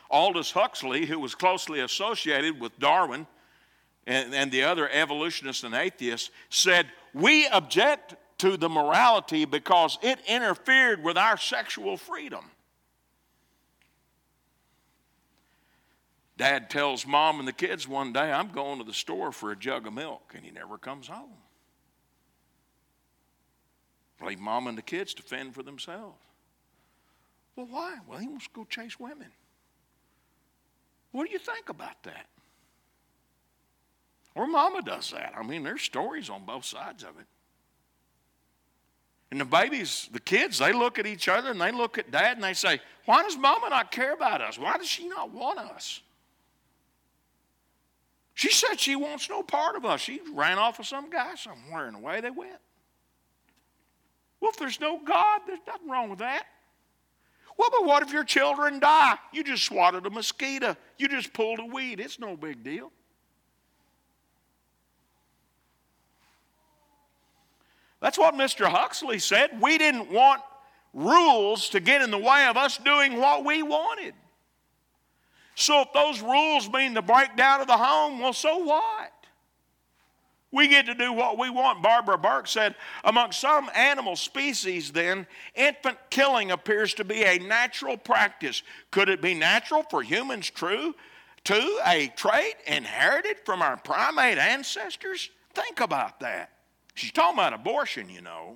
Aldous 0.09 0.51
Huxley, 0.51 1.05
who 1.05 1.19
was 1.19 1.35
closely 1.35 1.79
associated 1.79 2.59
with 2.59 2.77
Darwin 2.79 3.25
and, 4.07 4.33
and 4.33 4.51
the 4.51 4.63
other 4.63 4.89
evolutionists 4.89 5.63
and 5.63 5.75
atheists, 5.75 6.31
said, 6.49 6.87
We 7.13 7.47
object 7.47 8.15
to 8.39 8.57
the 8.57 8.69
morality 8.69 9.45
because 9.45 9.99
it 10.01 10.19
interfered 10.27 11.03
with 11.03 11.17
our 11.17 11.37
sexual 11.37 11.97
freedom. 11.97 12.45
Dad 16.37 16.69
tells 16.69 17.05
mom 17.05 17.39
and 17.39 17.47
the 17.47 17.53
kids 17.53 17.87
one 17.87 18.13
day, 18.13 18.31
I'm 18.31 18.49
going 18.49 18.77
to 18.77 18.85
the 18.85 18.93
store 18.93 19.31
for 19.31 19.51
a 19.51 19.55
jug 19.55 19.87
of 19.87 19.93
milk, 19.93 20.33
and 20.35 20.45
he 20.45 20.51
never 20.51 20.77
comes 20.77 21.07
home. 21.07 21.33
Leave 24.23 24.39
mom 24.39 24.67
and 24.67 24.77
the 24.77 24.83
kids 24.83 25.13
to 25.15 25.23
fend 25.23 25.53
for 25.53 25.63
themselves. 25.63 26.17
Well, 27.55 27.67
why? 27.69 27.97
Well, 28.07 28.19
he 28.19 28.27
wants 28.27 28.45
to 28.45 28.53
go 28.53 28.65
chase 28.65 28.99
women. 28.99 29.29
What 31.11 31.25
do 31.25 31.33
you 31.33 31.39
think 31.39 31.69
about 31.69 32.03
that? 32.03 32.27
Or 34.37 34.45
mama 34.45 34.83
does 34.83 35.09
that. 35.11 35.33
I 35.35 35.41
mean, 35.41 35.63
there's 35.63 35.81
stories 35.81 36.29
on 36.29 36.45
both 36.45 36.63
sides 36.63 37.03
of 37.03 37.09
it. 37.19 37.25
And 39.31 39.41
the 39.41 39.45
babies, 39.45 40.07
the 40.13 40.19
kids, 40.19 40.59
they 40.59 40.71
look 40.71 40.99
at 40.99 41.07
each 41.07 41.27
other 41.27 41.49
and 41.49 41.59
they 41.59 41.71
look 41.71 41.97
at 41.97 42.11
dad 42.11 42.37
and 42.37 42.43
they 42.43 42.53
say, 42.53 42.79
Why 43.05 43.23
does 43.23 43.35
mama 43.35 43.69
not 43.69 43.91
care 43.91 44.13
about 44.13 44.41
us? 44.41 44.59
Why 44.59 44.77
does 44.77 44.87
she 44.87 45.07
not 45.07 45.31
want 45.31 45.57
us? 45.59 46.01
She 48.35 48.51
said 48.51 48.79
she 48.79 48.95
wants 48.95 49.27
no 49.27 49.41
part 49.41 49.75
of 49.75 49.83
us. 49.83 50.01
She 50.01 50.21
ran 50.31 50.59
off 50.59 50.77
with 50.77 50.85
some 50.85 51.09
guy 51.09 51.33
somewhere, 51.33 51.87
and 51.87 51.97
away 51.97 52.21
they 52.21 52.29
went. 52.29 52.59
Well, 54.39 54.51
if 54.51 54.57
there's 54.57 54.79
no 54.79 54.99
God, 55.03 55.41
there's 55.47 55.59
nothing 55.65 55.89
wrong 55.89 56.11
with 56.11 56.19
that. 56.19 56.43
Well, 57.57 57.69
but 57.71 57.85
what 57.85 58.03
if 58.03 58.13
your 58.13 58.23
children 58.23 58.79
die? 58.79 59.15
You 59.33 59.43
just 59.43 59.63
swatted 59.63 60.05
a 60.05 60.11
mosquito. 60.11 60.77
You 60.99 61.07
just 61.07 61.33
pulled 61.33 61.59
a 61.59 61.65
weed. 61.65 61.99
It's 61.99 62.19
no 62.19 62.37
big 62.37 62.63
deal. 62.63 62.91
That's 68.07 68.17
what 68.17 68.35
Mr. 68.35 68.67
Huxley 68.67 69.19
said. 69.19 69.61
We 69.61 69.77
didn't 69.77 70.09
want 70.09 70.41
rules 70.93 71.67
to 71.71 71.81
get 71.81 72.01
in 72.01 72.09
the 72.09 72.17
way 72.17 72.45
of 72.47 72.55
us 72.55 72.77
doing 72.77 73.17
what 73.17 73.43
we 73.43 73.63
wanted. 73.63 74.13
So 75.55 75.81
if 75.81 75.91
those 75.91 76.21
rules 76.21 76.71
mean 76.71 76.93
the 76.93 77.01
breakdown 77.01 77.59
of 77.59 77.67
the 77.67 77.75
home, 77.75 78.21
well, 78.21 78.31
so 78.31 78.59
what? 78.59 79.11
We 80.53 80.69
get 80.69 80.85
to 80.85 80.93
do 80.93 81.11
what 81.11 81.37
we 81.37 81.49
want. 81.49 81.83
Barbara 81.83 82.17
Burke 82.17 82.47
said, 82.47 82.75
among 83.03 83.33
some 83.33 83.69
animal 83.75 84.15
species, 84.15 84.93
then, 84.93 85.27
infant 85.53 85.97
killing 86.09 86.51
appears 86.51 86.93
to 86.93 87.03
be 87.03 87.23
a 87.25 87.39
natural 87.39 87.97
practice. 87.97 88.63
Could 88.89 89.09
it 89.09 89.21
be 89.21 89.33
natural 89.33 89.83
for 89.83 90.01
humans, 90.01 90.49
true, 90.49 90.95
to 91.43 91.79
a 91.85 92.07
trait 92.15 92.55
inherited 92.67 93.35
from 93.43 93.61
our 93.61 93.75
primate 93.75 94.37
ancestors? 94.37 95.29
Think 95.53 95.81
about 95.81 96.21
that. 96.21 96.51
She's 96.97 97.11
talking 97.11 97.35
about 97.35 97.53
abortion, 97.53 98.09
you 98.09 98.21
know. 98.21 98.55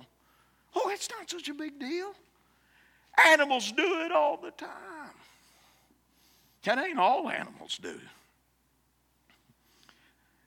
Oh, 0.74 0.90
it's 0.90 1.08
not 1.08 1.30
such 1.30 1.48
a 1.48 1.54
big 1.54 1.78
deal. 1.78 2.12
Animals 3.16 3.70
do 3.70 4.00
it 4.00 4.10
all 4.10 4.36
the 4.36 4.50
time. 4.50 5.14
That 6.64 6.78
ain't 6.84 6.98
all 6.98 7.30
animals 7.30 7.78
do. 7.80 8.00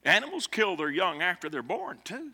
Animals 0.04 0.46
kill 0.46 0.76
their 0.76 0.90
young 0.90 1.22
after 1.22 1.48
they're 1.48 1.64
born, 1.64 2.00
too. 2.04 2.32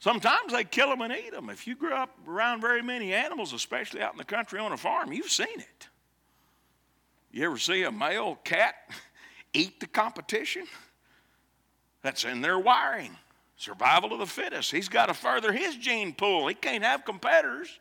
Sometimes 0.00 0.54
they 0.54 0.64
kill 0.64 0.88
them 0.88 1.02
and 1.02 1.12
eat 1.12 1.32
them. 1.32 1.50
If 1.50 1.66
you 1.66 1.74
grew 1.76 1.92
up 1.92 2.16
around 2.26 2.62
very 2.62 2.80
many 2.80 3.12
animals, 3.12 3.52
especially 3.52 4.00
out 4.00 4.12
in 4.12 4.18
the 4.18 4.24
country 4.24 4.58
on 4.58 4.72
a 4.72 4.78
farm, 4.78 5.12
you've 5.12 5.30
seen 5.30 5.58
it. 5.58 5.88
You 7.32 7.44
ever 7.44 7.58
see 7.58 7.82
a 7.82 7.92
male 7.92 8.38
cat 8.44 8.76
eat 9.52 9.78
the 9.78 9.86
competition? 9.86 10.64
That's 12.00 12.24
in 12.24 12.40
their 12.40 12.58
wiring. 12.58 13.14
Survival 13.58 14.12
of 14.12 14.20
the 14.20 14.26
fittest. 14.26 14.70
He's 14.70 14.88
got 14.88 15.06
to 15.06 15.14
further 15.14 15.52
his 15.52 15.76
gene 15.76 16.14
pool. 16.14 16.46
He 16.46 16.54
can't 16.54 16.84
have 16.84 17.04
competitors. 17.04 17.80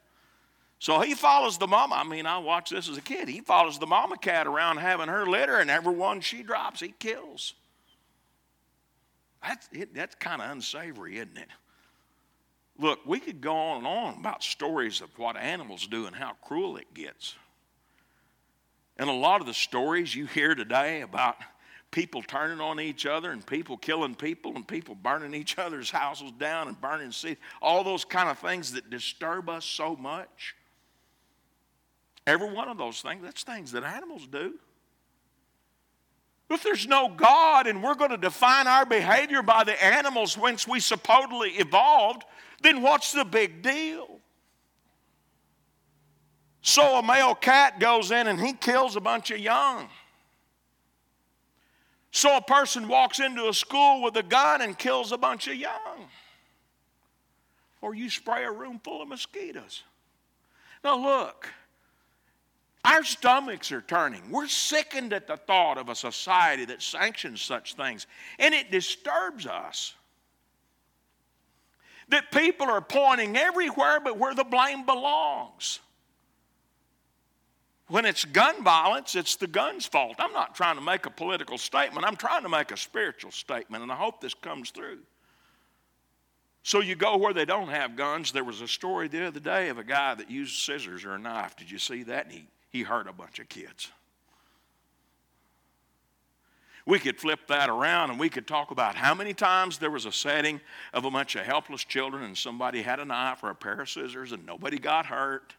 So 0.80 1.00
he 1.02 1.14
follows 1.14 1.60
the 1.60 1.68
mama. 1.68 1.96
I 1.96 2.04
mean, 2.04 2.26
I 2.26 2.40
watched 2.40 2.72
this 2.72 2.90
as 2.90 2.98
a 2.98 3.02
kid. 3.02 3.28
He 3.28 3.42
follows 3.42 3.78
the 3.78 3.86
mama 3.86 4.18
cat 4.18 4.48
around 4.48 4.78
having 4.78 5.08
her 5.08 5.28
litter, 5.28 5.58
and 5.58 5.70
every 5.70 5.94
one 5.94 6.20
she 6.22 6.42
drops, 6.42 6.80
he 6.80 6.94
kills. 7.00 7.54
That's, 9.44 9.70
that's 9.94 10.16
kind 10.16 10.42
of 10.42 10.50
unsavory, 10.50 11.18
isn't 11.18 11.38
it? 11.38 11.48
Look, 12.80 13.00
we 13.06 13.20
could 13.20 13.40
go 13.40 13.56
on 13.56 13.78
and 13.78 13.88
on 13.88 14.14
about 14.20 14.44
stories 14.44 15.02
of 15.02 15.10
what 15.18 15.38
animals 15.38 15.86
do 15.86 16.08
and 16.08 16.16
how 16.16 16.34
cruel 16.44 16.78
it 16.78 16.92
gets. 16.96 17.36
And 18.98 19.10
a 19.10 19.14
lot 19.14 19.42
of 19.42 19.48
the 19.48 19.54
stories 19.54 20.16
you 20.16 20.26
hear 20.26 20.56
today 20.56 21.02
about 21.02 21.38
people 21.92 22.22
turning 22.22 22.60
on 22.60 22.80
each 22.80 23.06
other 23.06 23.32
and 23.32 23.46
people 23.46 23.78
killing 23.78 24.16
people 24.16 24.56
and 24.56 24.68
people 24.68 24.96
burning 24.96 25.34
each 25.34 25.58
other's 25.58 25.90
houses 25.90 26.32
down 26.38 26.68
and 26.68 26.80
burning 26.80 27.12
cities, 27.12 27.38
all 27.62 27.84
those 27.84 28.06
kind 28.06 28.30
of 28.30 28.38
things 28.40 28.74
that 28.74 28.90
disturb 28.90 29.50
us 29.50 29.66
so 29.66 29.96
much. 29.96 30.56
Every 32.26 32.52
one 32.52 32.68
of 32.68 32.78
those 32.78 33.02
things, 33.02 33.24
that's 33.24 33.44
things 33.44 33.72
that 33.72 33.84
animals 33.84 34.28
do. 34.28 34.56
If 36.50 36.64
there's 36.64 36.88
no 36.88 37.10
God 37.10 37.68
and 37.68 37.84
we're 37.84 37.96
going 37.96 38.12
to 38.12 38.18
define 38.18 38.68
our 38.68 38.86
behavior 38.86 39.42
by 39.42 39.64
the 39.64 39.84
animals 39.84 40.38
whence 40.38 40.68
we 40.68 40.80
supposedly 40.80 41.52
evolved, 41.52 42.24
then 42.62 42.82
what's 42.82 43.12
the 43.12 43.26
big 43.26 43.62
deal? 43.62 44.20
So 46.62 47.00
a 47.00 47.04
male 47.04 47.36
cat 47.36 47.80
goes 47.80 48.12
in 48.12 48.28
and 48.28 48.40
he 48.40 48.54
kills 48.54 48.96
a 48.96 49.02
bunch 49.02 49.32
of 49.32 49.40
young. 49.40 49.90
So 52.18 52.36
a 52.36 52.42
person 52.42 52.88
walks 52.88 53.20
into 53.20 53.48
a 53.48 53.54
school 53.54 54.02
with 54.02 54.18
a 54.18 54.24
gun 54.24 54.64
and 54.64 54.76
kills 54.76 55.12
a 55.12 55.20
bunch 55.20 55.48
of 55.48 55.54
young. 55.54 56.10
Or 57.80 57.94
you 57.94 58.10
spray 58.10 58.44
a 58.44 58.52
room 58.52 58.82
full 58.84 59.04
of 59.04 59.08
mosquitoes. 59.08 59.84
Now, 60.84 60.98
look, 60.98 61.48
our 62.84 63.04
stomachs 63.04 63.72
are 63.72 63.84
turning. 63.84 64.32
We're 64.32 64.48
sickened 64.48 65.14
at 65.14 65.28
the 65.28 65.38
thought 65.38 65.78
of 65.78 65.90
a 65.90 65.96
society 65.96 66.66
that 66.66 66.82
sanctions 66.82 67.44
such 67.44 67.76
things, 67.76 68.08
and 68.40 68.56
it 68.56 68.72
disturbs 68.72 69.46
us 69.46 69.94
that 72.10 72.32
people 72.32 72.66
are 72.66 72.82
pointing 72.82 73.38
everywhere 73.38 74.00
but 74.00 74.18
where 74.18 74.34
the 74.34 74.44
blame 74.44 74.88
belongs. 74.88 75.82
When 77.90 78.06
it's 78.06 78.26
gun 78.26 78.64
violence, 78.64 79.16
it's 79.16 79.38
the 79.38 79.48
gun's 79.48 79.86
fault. 79.86 80.16
I'm 80.20 80.34
not 80.34 80.56
trying 80.56 80.76
to 80.76 80.82
make 80.82 81.06
a 81.06 81.10
political 81.10 81.58
statement, 81.58 82.06
I'm 82.06 82.18
trying 82.18 82.44
to 82.44 82.50
make 82.50 82.72
a 82.72 82.78
spiritual 82.78 83.32
statement, 83.32 83.84
and 83.84 83.92
I 83.92 83.96
hope 83.96 84.20
this 84.22 84.34
comes 84.34 84.72
through. 84.72 85.00
So 86.64 86.82
you 86.82 86.96
go 86.96 87.16
where 87.16 87.34
they 87.34 87.46
don't 87.46 87.70
have 87.70 87.96
guns. 87.96 88.34
There 88.34 88.44
was 88.44 88.60
a 88.60 88.68
story 88.68 89.08
the 89.08 89.28
other 89.28 89.40
day 89.40 89.70
of 89.70 89.78
a 89.78 89.86
guy 89.86 90.16
that 90.16 90.30
used 90.30 90.58
scissors 90.58 91.06
or 91.06 91.14
a 91.14 91.18
knife. 91.18 91.56
Did 91.56 91.72
you 91.72 91.80
see 91.80 92.04
that? 92.04 92.26
And 92.26 92.34
he, 92.34 92.48
he 92.70 92.84
hurt 92.84 93.08
a 93.08 93.14
bunch 93.14 93.40
of 93.40 93.48
kids. 93.48 93.90
We 96.86 97.00
could 97.00 97.22
flip 97.22 97.48
that 97.48 97.70
around 97.70 98.12
and 98.12 98.20
we 98.20 98.28
could 98.28 98.48
talk 98.48 98.72
about 98.72 98.96
how 98.96 99.14
many 99.14 99.34
times 99.34 99.78
there 99.78 99.92
was 99.92 100.06
a 100.06 100.12
setting 100.12 100.60
of 100.94 101.06
a 101.06 101.12
bunch 101.12 101.38
of 101.38 101.46
helpless 101.46 101.86
children 101.86 102.24
and 102.24 102.38
somebody 102.38 102.82
had 102.82 103.00
a 103.00 103.06
knife 103.06 103.44
or 103.44 103.50
a 103.50 103.56
pair 103.56 103.80
of 103.80 103.90
scissors 103.90 104.34
and 104.34 104.46
nobody 104.46 104.78
got 104.78 105.06
hurt. 105.06 105.54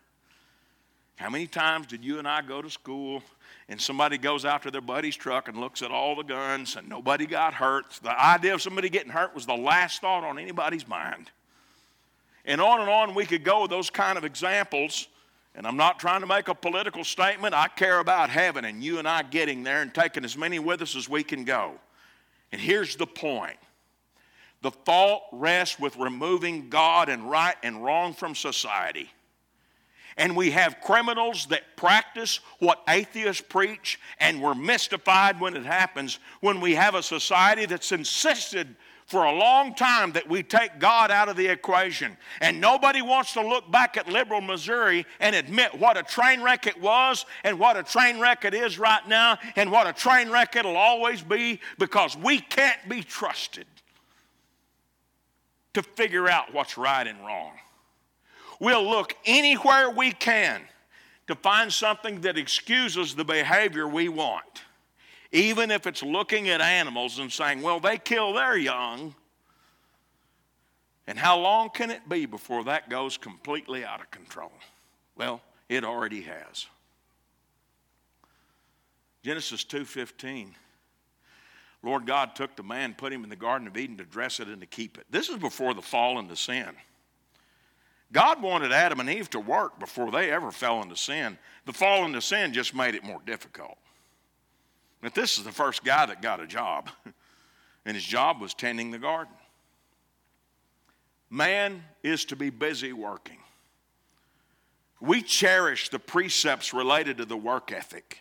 How 1.18 1.28
many 1.28 1.48
times 1.48 1.88
did 1.88 2.04
you 2.04 2.20
and 2.20 2.28
I 2.28 2.42
go 2.42 2.62
to 2.62 2.70
school 2.70 3.24
and 3.68 3.81
somebody 3.81 4.18
goes 4.18 4.44
out 4.44 4.62
to 4.62 4.70
their 4.70 4.81
buddy's 4.81 5.16
truck 5.16 5.48
and 5.48 5.59
looks 5.59 5.83
at 5.83 5.90
all 5.90 6.14
the 6.14 6.22
guns 6.22 6.76
and 6.76 6.88
nobody 6.88 7.26
got 7.26 7.54
hurt? 7.54 7.98
The 8.04 8.18
idea 8.18 8.54
of 8.54 8.62
somebody 8.62 8.88
getting 8.88 9.11
hurt 9.11 9.35
was 9.35 9.44
the 9.44 9.57
last 9.57 10.00
thought 10.00 10.22
on 10.22 10.38
anybody's 10.38 10.87
mind. 10.87 11.33
And 12.44 12.61
on 12.61 12.81
and 12.81 12.88
on 12.88 13.16
we 13.16 13.26
could 13.26 13.42
go 13.42 13.62
with 13.62 13.70
those 13.70 13.90
kind 13.90 14.16
of 14.16 14.24
examples 14.24 15.09
and 15.57 15.66
I'm 15.66 15.76
not 15.76 15.98
trying 15.98 16.20
to 16.20 16.26
make 16.28 16.46
a 16.46 16.54
political 16.54 17.02
statement. 17.02 17.52
I 17.52 17.66
care 17.66 17.98
about 17.98 18.31
heaven 18.31 18.64
and 18.64 18.81
you 18.83 19.00
and 19.00 19.09
I 19.09 19.24
getting 19.24 19.64
there 19.64 19.83
and 19.83 19.92
taking 19.92 20.24
as 20.24 20.37
many 20.37 20.61
with 20.61 20.83
us 20.83 20.94
as 20.94 21.09
we 21.09 21.24
can 21.24 21.42
go. 21.42 21.72
And 22.52 22.61
here's 22.61 22.94
the 22.94 23.09
point 23.09 23.57
the 24.62 24.70
fault 24.70 25.24
rests 25.33 25.81
with 25.81 25.96
removing 25.96 26.68
God 26.68 27.09
and 27.09 27.28
right 27.28 27.57
and 27.64 27.85
wrong 27.85 28.14
from 28.14 28.37
society. 28.37 29.11
And 30.18 30.37
we 30.37 30.50
have 30.50 30.81
criminals 30.81 31.46
that 31.46 31.76
practice 31.76 32.40
what 32.59 32.83
atheists 32.88 33.42
preach, 33.42 33.98
and 34.18 34.42
we're 34.42 34.54
mystified 34.54 35.40
when 35.40 35.57
it 35.57 35.64
happens 35.64 36.18
when 36.40 36.61
we 36.61 36.74
have 36.74 36.94
a 36.94 37.02
society 37.02 37.64
that's 37.66 37.92
insisted 37.92 38.76
for 39.09 39.24
a 39.24 39.33
long 39.33 39.74
time 39.74 40.12
that 40.12 40.28
we 40.28 40.42
take 40.42 40.78
God 40.78 41.11
out 41.11 41.31
of 41.31 41.37
the 41.37 41.46
equation. 41.46 42.14
And 42.42 42.61
nobody 42.61 43.00
wants 43.00 43.33
to 43.33 43.40
look 43.40 43.70
back 43.70 43.96
at 43.96 44.07
liberal 44.07 44.42
Missouri 44.42 45.07
and 45.18 45.35
admit 45.35 45.78
what 45.78 45.96
a 45.96 46.02
train 46.02 46.42
wreck 46.42 46.66
it 46.66 46.78
was 46.78 47.24
and 47.42 47.59
what 47.59 47.78
a 47.78 47.83
train 47.83 48.20
wreck 48.20 48.44
it 48.44 48.52
is 48.52 48.78
right 48.78 49.07
now 49.09 49.38
and 49.57 49.72
what 49.72 49.87
a 49.87 49.94
train 49.94 50.31
wreck 50.31 50.57
it'll 50.57 50.76
always 50.76 51.22
be 51.22 51.59
because 51.78 52.18
we 52.18 52.38
can't 52.38 52.87
be 52.87 53.02
trusted 53.02 53.66
to 55.72 55.83
figure 55.83 56.28
out 56.28 56.52
what's 56.52 56.76
right 56.76 57.07
and 57.07 57.18
wrong. 57.24 57.52
We'll 58.61 58.88
look 58.88 59.14
anywhere 59.25 59.90
we 59.90 60.12
can 60.12 60.62
to 61.27 61.35
find 61.35 61.73
something 61.73 62.23
that 62.23 62.38
excuses 62.38 63.14
the 63.14 63.25
behavior 63.25 63.87
we 63.87 64.09
want 64.09 64.62
even 65.33 65.71
if 65.71 65.87
it's 65.87 66.03
looking 66.03 66.49
at 66.49 66.61
animals 66.61 67.18
and 67.18 67.31
saying, 67.31 67.62
well, 67.62 67.81
they 67.81 67.99
kill 67.99 68.33
their 68.33 68.57
young. 68.57 69.14
And 71.07 71.18
how 71.18 71.38
long 71.38 71.71
can 71.71 71.90
it 71.90 72.09
be 72.09 72.27
before 72.27 72.64
that 72.64 72.88
goes 72.88 73.16
completely 73.16 73.85
out 73.85 74.01
of 74.01 74.11
control? 74.11 74.53
Well, 75.16 75.40
it 75.68 75.85
already 75.85 76.23
has. 76.23 76.66
Genesis 79.23 79.64
2:15 79.64 80.55
Lord 81.83 82.07
God 82.07 82.35
took 82.35 82.57
the 82.57 82.62
man, 82.64 82.94
put 82.94 83.12
him 83.12 83.23
in 83.23 83.31
the 83.31 83.37
garden 83.37 83.68
of 83.68 83.77
Eden 83.77 83.99
to 83.99 84.05
dress 84.05 84.40
it 84.40 84.49
and 84.49 84.61
to 84.61 84.66
keep 84.66 84.99
it. 84.99 85.07
This 85.11 85.29
is 85.29 85.37
before 85.37 85.75
the 85.75 85.83
fall 85.83 86.18
into 86.18 86.35
sin. 86.35 86.71
God 88.12 88.40
wanted 88.40 88.73
Adam 88.73 89.01
and 89.01 89.11
Eve 89.11 89.29
to 89.31 89.40
work 89.40 89.79
before 89.79 90.11
they 90.11 90.31
ever 90.31 90.51
fell 90.51 90.83
into 90.83 90.97
sin. 90.97 91.37
The 91.66 91.73
fall 91.73 92.07
into 92.07 92.23
sin 92.23 92.53
just 92.53 92.75
made 92.75 92.94
it 92.94 93.05
more 93.05 93.21
difficult. 93.27 93.77
But 95.03 95.14
this 95.14 95.38
is 95.38 95.44
the 95.44 95.53
first 95.53 95.85
guy 95.85 96.07
that 96.07 96.23
got 96.23 96.40
a 96.40 96.47
job, 96.47 96.90
and 97.85 97.94
his 97.94 98.05
job 98.05 98.40
was 98.40 98.55
tending 98.55 98.90
the 98.90 98.99
garden. 98.99 99.35
Man 101.31 101.85
is 102.03 102.25
to 102.27 102.37
be 102.37 102.51
busy 102.51 102.92
working. 102.92 103.37
We 105.01 105.23
cherish 105.23 105.90
the 105.90 105.99
precepts 105.99 106.73
related 106.73 107.18
to 107.18 107.25
the 107.25 107.37
work 107.37 107.71
ethic. 107.71 108.18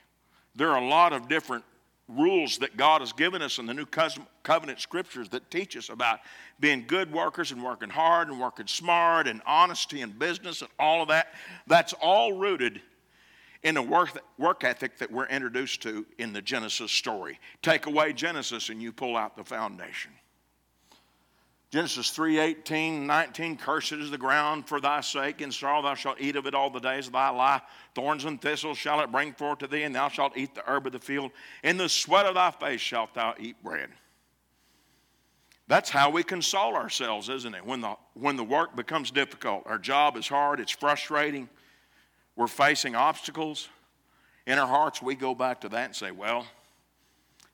There 0.55 0.71
are 0.71 0.81
a 0.81 0.87
lot 0.87 1.13
of 1.13 1.27
different 1.27 1.63
rules 2.07 2.57
that 2.59 2.77
God 2.77 3.01
has 3.01 3.11
given 3.11 3.41
us 3.41 3.59
in 3.59 3.65
the 3.65 3.73
New 3.73 3.85
Covenant 3.85 4.79
scriptures 4.79 5.27
that 5.29 5.49
teach 5.51 5.75
us 5.75 5.89
about 5.89 6.19
being 6.59 6.85
good 6.87 7.11
workers 7.11 7.51
and 7.51 7.61
working 7.63 7.89
hard 7.89 8.29
and 8.29 8.39
working 8.39 8.67
smart 8.67 9.27
and 9.27 9.41
honesty 9.45 10.01
and 10.01 10.17
business 10.17 10.61
and 10.61 10.71
all 10.79 11.01
of 11.01 11.09
that. 11.09 11.33
That's 11.67 11.93
all 11.93 12.33
rooted 12.33 12.81
in 13.63 13.75
the 13.75 13.81
work, 13.81 14.21
work 14.37 14.63
ethic 14.63 14.97
that 14.99 15.11
we're 15.11 15.27
introduced 15.27 15.81
to 15.81 16.05
in 16.17 16.31
the 16.31 16.41
Genesis 16.41 16.91
story. 16.91 17.39
Take 17.61 17.87
away 17.87 18.13
Genesis 18.13 18.69
and 18.69 18.81
you 18.81 18.93
pull 18.93 19.17
out 19.17 19.35
the 19.35 19.43
foundation. 19.43 20.11
Genesis 21.69 22.11
3 22.11 22.39
18, 22.39 23.05
19, 23.05 23.57
cursed 23.57 23.91
is 23.91 24.09
the 24.09 24.17
ground 24.17 24.67
for 24.67 24.79
thy 24.79 25.01
sake, 25.01 25.41
and 25.41 25.53
sorrow 25.53 25.81
thou 25.81 25.95
shalt 25.95 26.19
eat 26.21 26.37
of 26.37 26.45
it 26.45 26.55
all 26.55 26.69
the 26.69 26.79
days 26.79 27.07
of 27.07 27.13
thy 27.13 27.29
life. 27.29 27.61
Thorns 27.93 28.23
and 28.23 28.41
thistles 28.41 28.77
shall 28.77 29.01
it 29.01 29.11
bring 29.11 29.33
forth 29.33 29.59
to 29.59 29.67
thee, 29.67 29.83
and 29.83 29.93
thou 29.93 30.07
shalt 30.07 30.37
eat 30.37 30.55
the 30.55 30.63
herb 30.65 30.85
of 30.87 30.93
the 30.93 30.99
field. 30.99 31.31
In 31.63 31.77
the 31.77 31.89
sweat 31.89 32.25
of 32.25 32.35
thy 32.35 32.51
face 32.51 32.79
shalt 32.79 33.13
thou 33.13 33.35
eat 33.37 33.61
bread. 33.63 33.89
That's 35.67 35.89
how 35.89 36.09
we 36.09 36.23
console 36.23 36.75
ourselves, 36.75 37.27
isn't 37.27 37.53
it? 37.53 37.65
When 37.65 37.81
the, 37.81 37.95
when 38.13 38.37
the 38.37 38.43
work 38.45 38.75
becomes 38.77 39.11
difficult, 39.11 39.63
our 39.65 39.77
job 39.77 40.15
is 40.15 40.27
hard, 40.27 40.61
it's 40.61 40.71
frustrating, 40.71 41.49
we're 42.37 42.47
facing 42.47 42.95
obstacles, 42.95 43.67
in 44.45 44.57
our 44.57 44.67
hearts, 44.67 45.01
we 45.01 45.13
go 45.15 45.35
back 45.35 45.59
to 45.61 45.69
that 45.69 45.85
and 45.87 45.95
say, 45.95 46.11
well, 46.11 46.47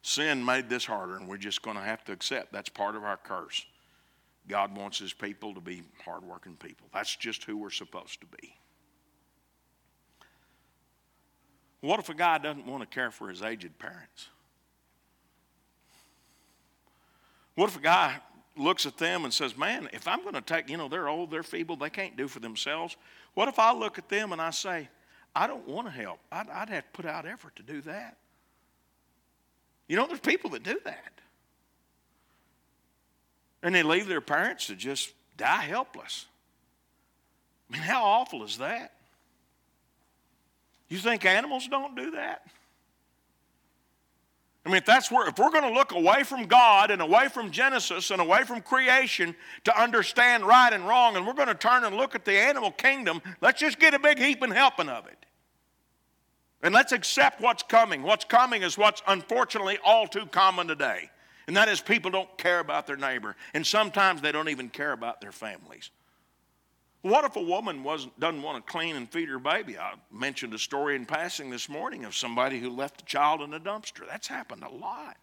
Sin 0.04 0.44
made 0.44 0.68
this 0.68 0.86
harder, 0.86 1.16
and 1.16 1.30
we're 1.30 1.38
just 1.38 1.62
going 1.62 1.78
to 1.78 1.82
have 1.82 2.04
to 2.04 2.12
accept 2.12 2.52
that's 2.52 2.68
part 2.68 2.96
of 2.96 3.06
our 3.06 3.16
curse. 3.16 3.66
God 4.48 4.76
wants 4.76 5.00
his 5.00 5.14
people 5.14 5.54
to 5.54 5.62
be 5.62 5.84
hardworking 6.04 6.56
people. 6.56 6.88
That's 6.94 7.16
just 7.16 7.44
who 7.44 7.58
we're 7.58 7.70
supposed 7.70 8.20
to 8.22 8.28
be. 8.42 8.56
What 11.82 12.00
if 12.00 12.10
a 12.10 12.14
guy 12.14 12.38
doesn't 12.38 12.66
want 12.66 12.82
to 12.82 12.88
care 12.88 13.12
for 13.12 13.30
his 13.30 13.42
aged 13.42 13.78
parents? 13.78 14.30
What 17.56 17.70
if 17.70 17.78
a 17.78 17.82
guy 17.82 18.16
looks 18.56 18.86
at 18.86 18.98
them 18.98 19.26
and 19.26 19.34
says, 19.34 19.58
Man, 19.58 19.90
if 19.94 20.08
I'm 20.08 20.22
going 20.22 20.34
to 20.34 20.42
take, 20.42 20.70
you 20.70 20.78
know, 20.78 20.88
they're 20.88 21.10
old, 21.10 21.32
they're 21.32 21.44
feeble, 21.44 21.76
they 21.76 21.90
can't 21.90 22.16
do 22.16 22.28
for 22.28 22.40
themselves. 22.40 22.96
What 23.34 23.48
if 23.48 23.60
I 23.60 23.74
look 23.74 23.98
at 23.98 24.10
them 24.10 24.32
and 24.32 24.42
I 24.42 24.52
say, 24.52 24.90
I 25.36 25.48
don't 25.48 25.68
want 25.68 25.88
to 25.88 25.92
help? 25.92 26.20
I'd, 26.32 26.50
I'd 26.50 26.70
have 26.70 26.84
to 26.84 26.90
put 26.94 27.06
out 27.06 27.26
effort 27.26 27.56
to 27.58 27.64
do 27.64 27.82
that. 27.82 28.18
You 29.88 29.98
know, 29.98 30.08
there's 30.08 30.20
people 30.20 30.52
that 30.52 30.64
do 30.64 30.80
that. 30.86 31.14
And 33.64 33.74
they 33.74 33.82
leave 33.82 34.08
their 34.08 34.22
parents 34.22 34.68
to 34.68 34.76
just 34.76 35.12
die 35.38 35.64
helpless. 35.64 36.28
I 37.70 37.74
mean, 37.74 37.82
how 37.82 38.04
awful 38.04 38.44
is 38.44 38.60
that? 38.60 38.92
You 40.90 41.00
think 41.00 41.26
animals 41.26 41.68
don't 41.68 41.96
do 41.96 42.12
that? 42.12 42.46
I 44.66 44.70
mean, 44.70 44.78
if 44.78 44.86
that's 44.86 45.12
where, 45.12 45.28
if 45.28 45.38
we're 45.38 45.50
going 45.50 45.64
to 45.64 45.74
look 45.74 45.92
away 45.92 46.24
from 46.24 46.46
God 46.46 46.92
and 46.92 47.02
away 47.02 47.28
from 47.28 47.52
Genesis 47.52 48.12
and 48.12 48.22
away 48.22 48.44
from 48.44 48.62
creation 48.62 49.36
to 49.64 49.82
understand 49.82 50.46
right 50.46 50.72
and 50.72 50.88
wrong, 50.88 51.18
and 51.18 51.26
we're 51.26 51.34
going 51.34 51.48
to 51.48 51.56
turn 51.56 51.84
and 51.84 51.98
look 51.98 52.16
at 52.16 52.24
the 52.24 52.38
animal 52.38 52.72
kingdom, 52.72 53.22
let's 53.42 53.60
just 53.60 53.80
get 53.80 53.94
a 53.94 54.00
big 54.00 54.20
heap 54.20 54.42
and 54.42 54.54
helping 54.54 54.88
of 54.88 55.08
it. 55.08 55.26
And 56.62 56.74
let's 56.74 56.94
accept 56.94 57.42
what's 57.42 57.64
coming. 57.64 58.04
What's 58.04 58.24
coming 58.24 58.62
is 58.62 58.78
what's 58.78 59.02
unfortunately 59.06 59.80
all 59.84 60.08
too 60.08 60.26
common 60.28 60.68
today. 60.68 61.10
And 61.48 61.58
that 61.58 61.68
is 61.68 61.82
people 61.82 62.12
don't 62.12 62.38
care 62.38 62.60
about 62.60 62.88
their 62.88 62.98
neighbor. 62.98 63.36
And 63.54 63.66
sometimes 63.66 64.22
they 64.22 64.32
don't 64.32 64.50
even 64.50 64.70
care 64.70 64.94
about 64.94 65.22
their 65.22 65.32
families. 65.32 65.90
What 67.02 67.26
if 67.26 67.36
a 67.36 67.42
woman 67.42 67.84
doesn't 67.84 68.42
want 68.42 68.66
to 68.66 68.72
clean 68.72 68.96
and 68.96 69.10
feed 69.10 69.28
her 69.28 69.40
baby? 69.40 69.78
I 69.78 69.96
mentioned 70.10 70.54
a 70.54 70.58
story 70.58 70.96
in 70.96 71.06
passing 71.06 71.50
this 71.50 71.68
morning 71.68 72.06
of 72.06 72.16
somebody 72.16 72.60
who 72.60 72.70
left 72.70 73.02
a 73.02 73.06
child 73.06 73.42
in 73.42 73.54
a 73.54 73.60
dumpster. 73.60 74.08
That's 74.08 74.28
happened 74.28 74.64
a 74.64 74.70
lot. 74.70 75.18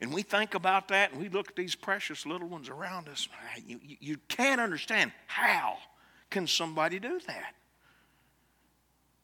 And 0.00 0.14
we 0.14 0.22
think 0.22 0.54
about 0.54 0.88
that 0.88 1.12
and 1.12 1.20
we 1.20 1.28
look 1.28 1.48
at 1.48 1.56
these 1.56 1.74
precious 1.74 2.24
little 2.24 2.48
ones 2.48 2.70
around 2.70 3.08
us. 3.10 3.28
You, 3.62 3.80
you, 3.82 3.96
you 4.00 4.16
can't 4.28 4.62
understand 4.62 5.12
how 5.26 5.76
can 6.30 6.46
somebody 6.46 6.98
do 6.98 7.20
that? 7.26 7.54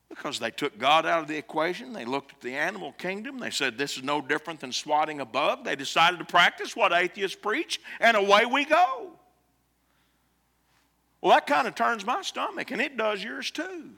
Because 0.09 0.39
they 0.39 0.51
took 0.51 0.79
God 0.79 1.05
out 1.05 1.23
of 1.23 1.29
the 1.29 1.37
equation. 1.37 1.93
They 1.93 2.05
looked 2.05 2.33
at 2.33 2.41
the 2.41 2.55
animal 2.55 2.93
kingdom. 2.93 3.39
They 3.39 3.51
said, 3.51 3.77
This 3.77 3.97
is 3.97 4.05
no 4.05 4.21
different 4.21 4.61
than 4.61 4.73
swatting 4.73 5.21
a 5.21 5.25
bug. 5.25 5.65
They 5.65 5.77
decided 5.77 6.19
to 6.21 6.25
practice 6.25 6.77
what 6.77 6.93
atheists 6.93 7.37
preach, 7.37 7.81
and 8.01 8.17
away 8.17 8.47
we 8.47 8.65
go. 8.65 9.11
Well, 11.21 11.35
that 11.35 11.47
kind 11.47 11.67
of 11.67 11.75
turns 11.75 12.07
my 12.07 12.23
stomach, 12.23 12.71
and 12.71 12.81
it 12.81 12.97
does 12.97 13.23
yours 13.23 13.51
too. 13.51 13.91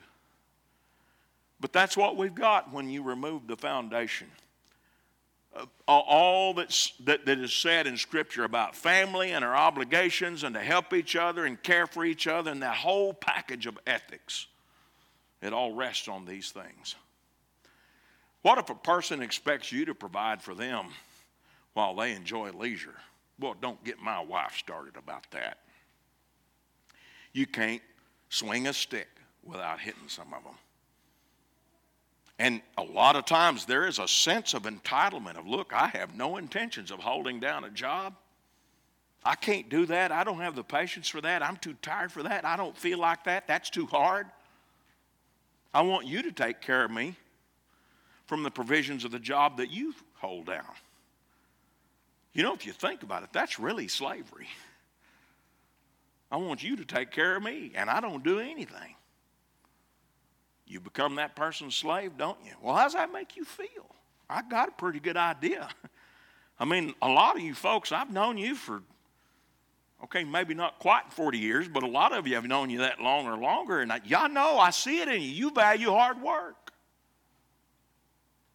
But 1.61 1.73
that's 1.73 1.97
what 1.97 2.17
we've 2.17 2.35
got 2.35 2.73
when 2.73 2.89
you 2.89 3.03
remove 3.03 3.47
the 3.47 3.57
foundation. 3.57 4.29
Uh, 5.55 5.65
all 5.87 6.55
that's, 6.55 6.93
that, 7.05 7.27
that 7.27 7.39
is 7.39 7.53
said 7.53 7.87
in 7.87 7.97
Scripture 7.97 8.45
about 8.45 8.77
family 8.77 9.33
and 9.33 9.45
our 9.45 9.57
obligations 9.57 10.45
and 10.45 10.55
to 10.55 10.61
help 10.61 10.93
each 10.93 11.17
other 11.17 11.47
and 11.47 11.61
care 11.63 11.87
for 11.87 12.05
each 12.05 12.27
other 12.27 12.51
and 12.51 12.63
that 12.63 12.77
whole 12.77 13.13
package 13.13 13.67
of 13.67 13.79
ethics, 13.87 14.47
it 15.43 15.53
all 15.53 15.73
rests 15.73 16.09
on 16.09 16.25
these 16.25 16.51
things. 16.51 16.95
What 18.43 18.59
if 18.59 18.71
a 18.71 18.75
person 18.75 19.23
expects 19.23 19.73
you 19.73 19.85
to 19.87 19.95
provide 19.95 20.43
for 20.43 20.55
them 20.55 20.87
while 21.75 21.95
they 21.95 22.13
enjoy 22.13 22.51
leisure? 22.51 22.95
Well, 23.39 23.55
don't 23.61 23.83
get 23.85 24.01
my 24.01 24.21
wife 24.21 24.57
started 24.57 24.97
about 24.97 25.31
that 25.33 25.59
you 27.33 27.47
can't 27.47 27.83
swing 28.29 28.67
a 28.67 28.73
stick 28.73 29.09
without 29.45 29.81
hitting 29.81 30.09
some 30.09 30.35
of 30.35 30.43
them. 30.45 30.55
And 32.41 32.63
a 32.77 32.83
lot 32.83 33.17
of 33.17 33.25
times 33.25 33.65
there 33.65 33.87
is 33.87 33.99
a 33.99 34.07
sense 34.07 34.55
of 34.55 34.63
entitlement 34.63 35.37
of, 35.37 35.47
look, 35.47 35.73
I 35.73 35.89
have 35.89 36.17
no 36.17 36.37
intentions 36.37 36.91
of 36.91 37.01
holding 37.01 37.41
down 37.41 37.65
a 37.65 37.71
job. 37.71 38.15
I 39.25 39.35
can't 39.35 39.69
do 39.69 39.87
that. 39.87 40.13
I 40.13 40.23
don't 40.23 40.39
have 40.39 40.55
the 40.55 40.63
patience 40.63 41.09
for 41.09 41.21
that. 41.21 41.43
I'm 41.43 41.57
too 41.57 41.75
tired 41.83 42.13
for 42.13 42.23
that. 42.23 42.45
I 42.45 42.57
don't 42.57 42.77
feel 42.77 42.99
like 42.99 43.25
that. 43.25 43.49
That's 43.49 43.71
too 43.71 43.87
hard. 43.87 44.27
I 45.73 45.83
want 45.83 46.07
you 46.07 46.23
to 46.23 46.33
take 46.33 46.61
care 46.61 46.85
of 46.85 46.91
me 46.91 47.17
from 48.27 48.43
the 48.43 48.51
provisions 48.51 49.05
of 49.05 49.11
the 49.11 49.19
job 49.19 49.57
that 49.59 49.71
you 49.71 49.95
hold 50.15 50.47
down. 50.47 50.65
You 52.33 52.43
know, 52.43 52.55
if 52.55 52.67
you 52.67 52.73
think 52.73 53.03
about 53.03 53.23
it, 53.23 53.31
that's 53.33 53.59
really 53.59 53.89
slavery. 53.89 54.49
I 56.31 56.37
want 56.37 56.63
you 56.63 56.77
to 56.77 56.85
take 56.85 57.11
care 57.11 57.37
of 57.37 57.43
me, 57.43 57.73
and 57.75 57.89
I 57.89 58.01
don't 58.01 58.23
do 58.23 58.39
anything. 58.39 58.95
You 60.67 60.81
become 60.81 61.15
that 61.15 61.35
person's 61.35 61.75
slave, 61.75 62.13
don't 62.19 62.39
you? 62.45 62.53
Well, 62.61 62.77
how 62.77 62.85
does 62.85 62.93
that 62.93 63.13
make 63.13 63.37
you 63.37 63.45
feel? 63.45 63.87
I 64.29 64.43
got 64.43 64.69
a 64.69 64.73
pretty 64.73 65.01
good 65.01 65.17
idea. 65.17 65.69
I 66.61 66.67
mean, 66.67 66.95
a 67.01 67.09
lot 67.09 67.37
of 67.37 67.43
you 67.43 67.55
folks, 67.55 67.93
I've 67.93 68.13
known 68.13 68.37
you 68.37 68.55
for, 68.55 68.83
okay, 70.05 70.25
maybe 70.25 70.55
not 70.55 70.79
quite 70.79 71.13
40 71.13 71.39
years, 71.39 71.69
but 71.69 71.83
a 71.83 71.89
lot 71.89 72.13
of 72.13 72.27
you 72.27 72.35
have 72.35 72.47
known 72.47 72.71
you 72.71 72.79
that 72.79 73.01
long 73.01 73.27
or 73.27 73.37
longer, 73.37 73.81
and 73.81 73.93
I, 73.93 74.01
y'all 74.05 74.29
know 74.29 74.59
I 74.59 74.71
see 74.71 75.01
it 75.01 75.09
in 75.09 75.21
you. 75.21 75.29
You 75.29 75.51
value 75.51 75.91
hard 75.91 76.23
work. 76.23 76.73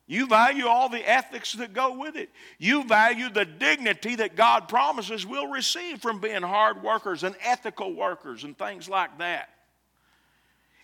You 0.05 0.27
value 0.27 0.67
all 0.67 0.89
the 0.89 1.09
ethics 1.09 1.53
that 1.53 1.73
go 1.73 1.97
with 1.97 2.15
it. 2.15 2.29
You 2.59 2.83
value 2.83 3.29
the 3.29 3.45
dignity 3.45 4.15
that 4.17 4.35
God 4.35 4.67
promises 4.67 5.25
we'll 5.25 5.47
receive 5.47 6.01
from 6.01 6.19
being 6.19 6.41
hard 6.41 6.83
workers 6.83 7.23
and 7.23 7.35
ethical 7.41 7.93
workers 7.93 8.43
and 8.43 8.57
things 8.57 8.89
like 8.89 9.17
that. 9.19 9.49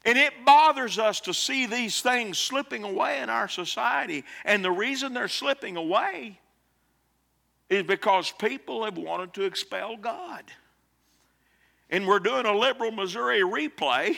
And 0.06 0.18
it 0.18 0.34
bothers 0.46 0.98
us 0.98 1.20
to 1.22 1.34
see 1.34 1.66
these 1.66 2.02
things 2.02 2.38
slipping 2.38 2.86
away 2.86 3.20
in 3.20 3.30
our 3.30 3.50
society. 3.50 4.24
And 4.46 4.64
the 4.64 4.72
reason 4.72 5.14
they're 5.14 5.28
slipping 5.28 5.76
away 5.76 6.40
is 7.70 7.84
because 7.84 8.32
people 8.32 8.84
have 8.84 8.98
wanted 8.98 9.34
to 9.34 9.44
expel 9.44 9.96
God. 9.96 10.44
And 11.90 12.08
we're 12.08 12.20
doing 12.20 12.46
a 12.46 12.56
liberal 12.56 12.92
Missouri 12.92 13.42
replay, 13.42 14.16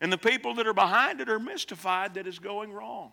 and 0.00 0.12
the 0.12 0.18
people 0.18 0.54
that 0.54 0.66
are 0.66 0.74
behind 0.74 1.20
it 1.20 1.28
are 1.28 1.38
mystified 1.38 2.14
that 2.14 2.26
it's 2.26 2.38
going 2.38 2.72
wrong. 2.72 3.12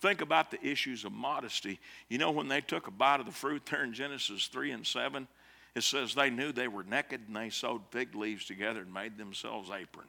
Think 0.00 0.20
about 0.20 0.50
the 0.50 0.64
issues 0.66 1.04
of 1.04 1.12
modesty. 1.12 1.78
You 2.08 2.18
know, 2.18 2.32
when 2.32 2.48
they 2.48 2.60
took 2.60 2.88
a 2.88 2.90
bite 2.90 3.20
of 3.20 3.26
the 3.26 3.32
fruit 3.32 3.62
there 3.70 3.84
in 3.84 3.92
Genesis 3.92 4.48
3 4.48 4.72
and 4.72 4.86
7, 4.86 5.28
it 5.74 5.82
says 5.82 6.14
they 6.14 6.28
knew 6.28 6.52
they 6.52 6.68
were 6.68 6.82
naked 6.82 7.22
and 7.26 7.36
they 7.36 7.50
sewed 7.50 7.82
fig 7.90 8.14
leaves 8.14 8.44
together 8.44 8.80
and 8.80 8.92
made 8.92 9.16
themselves 9.16 9.70
apron. 9.70 10.08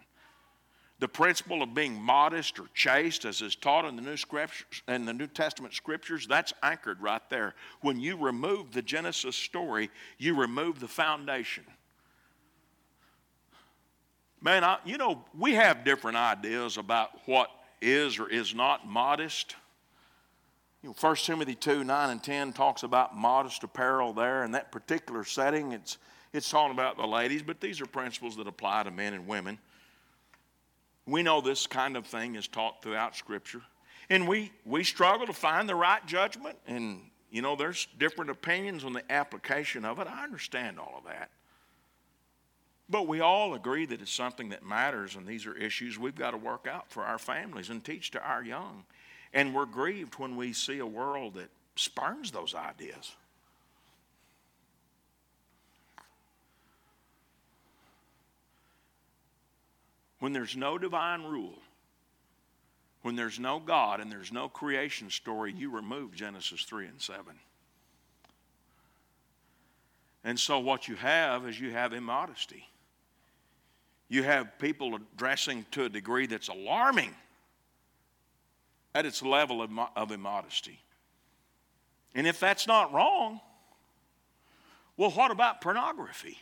The 1.03 1.09
principle 1.09 1.61
of 1.61 1.73
being 1.73 2.01
modest 2.01 2.57
or 2.59 2.67
chaste, 2.73 3.25
as 3.25 3.41
is 3.41 3.57
taught 3.57 3.83
in 3.83 3.97
the 3.97 4.01
New, 4.01 4.15
scriptures, 4.15 4.83
in 4.87 5.03
the 5.03 5.11
New 5.11 5.27
Testament 5.27 5.73
scriptures, 5.73 6.25
that's 6.25 6.53
anchored 6.63 7.01
right 7.01 7.21
there. 7.29 7.55
When 7.81 7.99
you 7.99 8.15
remove 8.15 8.71
the 8.71 8.81
Genesis 8.81 9.35
story, 9.35 9.89
you 10.17 10.33
remove 10.33 10.79
the 10.79 10.87
foundation. 10.87 11.65
Man, 14.39 14.63
I, 14.63 14.77
you 14.85 14.97
know, 14.97 15.25
we 15.37 15.55
have 15.55 15.83
different 15.83 16.15
ideas 16.15 16.77
about 16.77 17.09
what 17.25 17.49
is 17.81 18.17
or 18.17 18.29
is 18.29 18.55
not 18.55 18.87
modest. 18.87 19.57
You 20.83 20.91
know, 20.91 20.95
1 20.97 21.15
Timothy 21.17 21.55
2 21.55 21.83
9 21.83 22.09
and 22.11 22.23
10 22.23 22.53
talks 22.53 22.83
about 22.83 23.13
modest 23.13 23.61
apparel 23.65 24.13
there. 24.13 24.45
In 24.45 24.51
that 24.51 24.71
particular 24.71 25.25
setting, 25.25 25.73
it's, 25.73 25.97
it's 26.31 26.49
talking 26.49 26.71
about 26.71 26.95
the 26.95 27.05
ladies, 27.05 27.43
but 27.43 27.59
these 27.59 27.81
are 27.81 27.85
principles 27.85 28.37
that 28.37 28.47
apply 28.47 28.83
to 28.83 28.91
men 28.91 29.13
and 29.13 29.27
women. 29.27 29.59
We 31.05 31.23
know 31.23 31.41
this 31.41 31.67
kind 31.67 31.97
of 31.97 32.05
thing 32.05 32.35
is 32.35 32.47
taught 32.47 32.81
throughout 32.81 33.15
Scripture. 33.15 33.61
And 34.09 34.27
we, 34.27 34.51
we 34.65 34.83
struggle 34.83 35.25
to 35.27 35.33
find 35.33 35.67
the 35.67 35.75
right 35.75 36.05
judgment. 36.05 36.57
And, 36.67 37.01
you 37.29 37.41
know, 37.41 37.55
there's 37.55 37.87
different 37.97 38.31
opinions 38.31 38.83
on 38.83 38.93
the 38.93 39.11
application 39.11 39.85
of 39.85 39.99
it. 39.99 40.07
I 40.07 40.23
understand 40.23 40.79
all 40.79 40.95
of 40.97 41.05
that. 41.05 41.29
But 42.89 43.07
we 43.07 43.21
all 43.21 43.53
agree 43.53 43.85
that 43.85 44.01
it's 44.01 44.11
something 44.11 44.49
that 44.49 44.63
matters, 44.63 45.15
and 45.15 45.25
these 45.25 45.45
are 45.45 45.55
issues 45.55 45.97
we've 45.97 46.15
got 46.15 46.31
to 46.31 46.37
work 46.37 46.67
out 46.67 46.91
for 46.91 47.03
our 47.03 47.17
families 47.17 47.69
and 47.69 47.83
teach 47.83 48.11
to 48.11 48.21
our 48.21 48.43
young. 48.43 48.83
And 49.33 49.55
we're 49.55 49.65
grieved 49.65 50.19
when 50.19 50.35
we 50.35 50.53
see 50.53 50.79
a 50.79 50.85
world 50.85 51.35
that 51.35 51.49
spurns 51.75 52.29
those 52.31 52.53
ideas. 52.53 53.15
When 60.23 60.31
there's 60.31 60.55
no 60.55 60.77
divine 60.77 61.23
rule, 61.23 61.59
when 63.01 63.17
there's 63.17 63.41
no 63.41 63.59
God 63.59 63.99
and 63.99 64.09
there's 64.09 64.31
no 64.31 64.47
creation 64.47 65.09
story, 65.09 65.51
you 65.51 65.69
remove 65.69 66.15
Genesis 66.15 66.63
3 66.63 66.87
and 66.87 67.01
7. 67.01 67.25
And 70.23 70.39
so 70.39 70.59
what 70.59 70.87
you 70.87 70.95
have 70.95 71.45
is 71.45 71.59
you 71.59 71.71
have 71.71 71.91
immodesty. 71.91 72.69
You 74.07 74.23
have 74.23 74.57
people 74.59 74.97
dressing 75.17 75.65
to 75.71 75.83
a 75.83 75.89
degree 75.89 76.25
that's 76.25 76.47
alarming 76.47 77.13
at 78.95 79.05
its 79.05 79.21
level 79.23 79.61
of, 79.61 79.71
of 79.93 80.13
immodesty. 80.13 80.79
And 82.15 82.25
if 82.25 82.39
that's 82.39 82.65
not 82.65 82.93
wrong, 82.93 83.41
well, 84.95 85.11
what 85.11 85.31
about 85.31 85.59
pornography? 85.59 86.37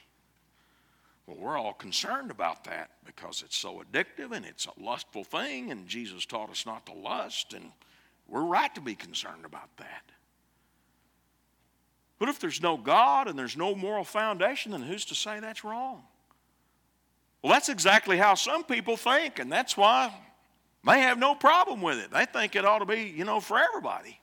Well, 1.28 1.38
we're 1.38 1.57
all 1.57 1.74
concerned 1.74 2.32
about 2.32 2.63
that 2.65 2.91
because 3.05 3.43
it's 3.45 3.57
so 3.57 3.82
addictive 3.82 4.32
and 4.32 4.45
it's 4.45 4.65
a 4.65 4.82
lustful 4.82 5.24
thing, 5.24 5.72
and 5.72 5.88
Jesus 5.88 6.26
taught 6.26 6.49
us 6.49 6.65
not 6.65 6.86
to 6.88 6.93
lust, 6.93 7.53
and 7.53 7.72
we're 8.28 8.43
right 8.43 8.74
to 8.76 8.82
be 8.82 8.95
concerned 8.95 9.45
about 9.45 9.69
that. 9.78 10.11
But 12.19 12.30
if 12.30 12.39
there's 12.39 12.61
no 12.61 12.78
God 12.78 13.28
and 13.28 13.38
there's 13.38 13.57
no 13.57 13.76
moral 13.76 14.03
foundation, 14.03 14.74
then 14.74 14.82
who's 14.82 15.05
to 15.05 15.15
say 15.15 15.39
that's 15.39 15.63
wrong? 15.63 16.03
Well, 17.41 17.51
that's 17.51 17.69
exactly 17.69 18.17
how 18.17 18.36
some 18.36 18.63
people 18.63 18.95
think, 18.95 19.39
and 19.39 19.51
that's 19.51 19.76
why 19.76 20.13
they 20.86 21.01
have 21.01 21.17
no 21.17 21.34
problem 21.34 21.82
with 21.82 21.97
it. 21.97 22.11
They 22.11 22.26
think 22.26 22.55
it 22.55 22.65
ought 22.65 22.80
to 22.80 22.86
be, 22.86 23.13
you 23.15 23.26
know, 23.26 23.39
for 23.39 23.57
everybody. 23.57 24.19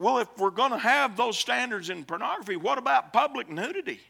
Well, 0.00 0.18
if 0.18 0.28
we're 0.38 0.50
going 0.50 0.70
to 0.70 0.78
have 0.78 1.16
those 1.16 1.38
standards 1.38 1.90
in 1.90 2.04
pornography, 2.04 2.56
what 2.56 2.78
about 2.78 3.12
public 3.12 3.48
nudity? 3.48 4.00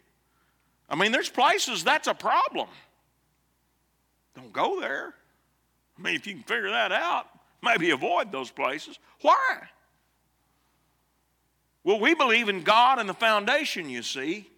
I 0.88 0.96
mean, 0.96 1.12
there's 1.12 1.28
places 1.28 1.84
that's 1.84 2.08
a 2.08 2.14
problem. 2.14 2.68
Don't 4.34 4.52
go 4.52 4.80
there. 4.80 5.14
I 5.98 6.02
mean, 6.02 6.14
if 6.14 6.26
you 6.26 6.34
can 6.34 6.44
figure 6.44 6.70
that 6.70 6.92
out, 6.92 7.26
maybe 7.62 7.90
avoid 7.90 8.32
those 8.32 8.50
places. 8.50 8.98
Why? 9.20 9.58
Well, 11.84 12.00
we 12.00 12.14
believe 12.14 12.48
in 12.48 12.62
God 12.62 12.98
and 12.98 13.08
the 13.08 13.14
foundation, 13.14 13.90
you 13.90 14.02
see. 14.02 14.48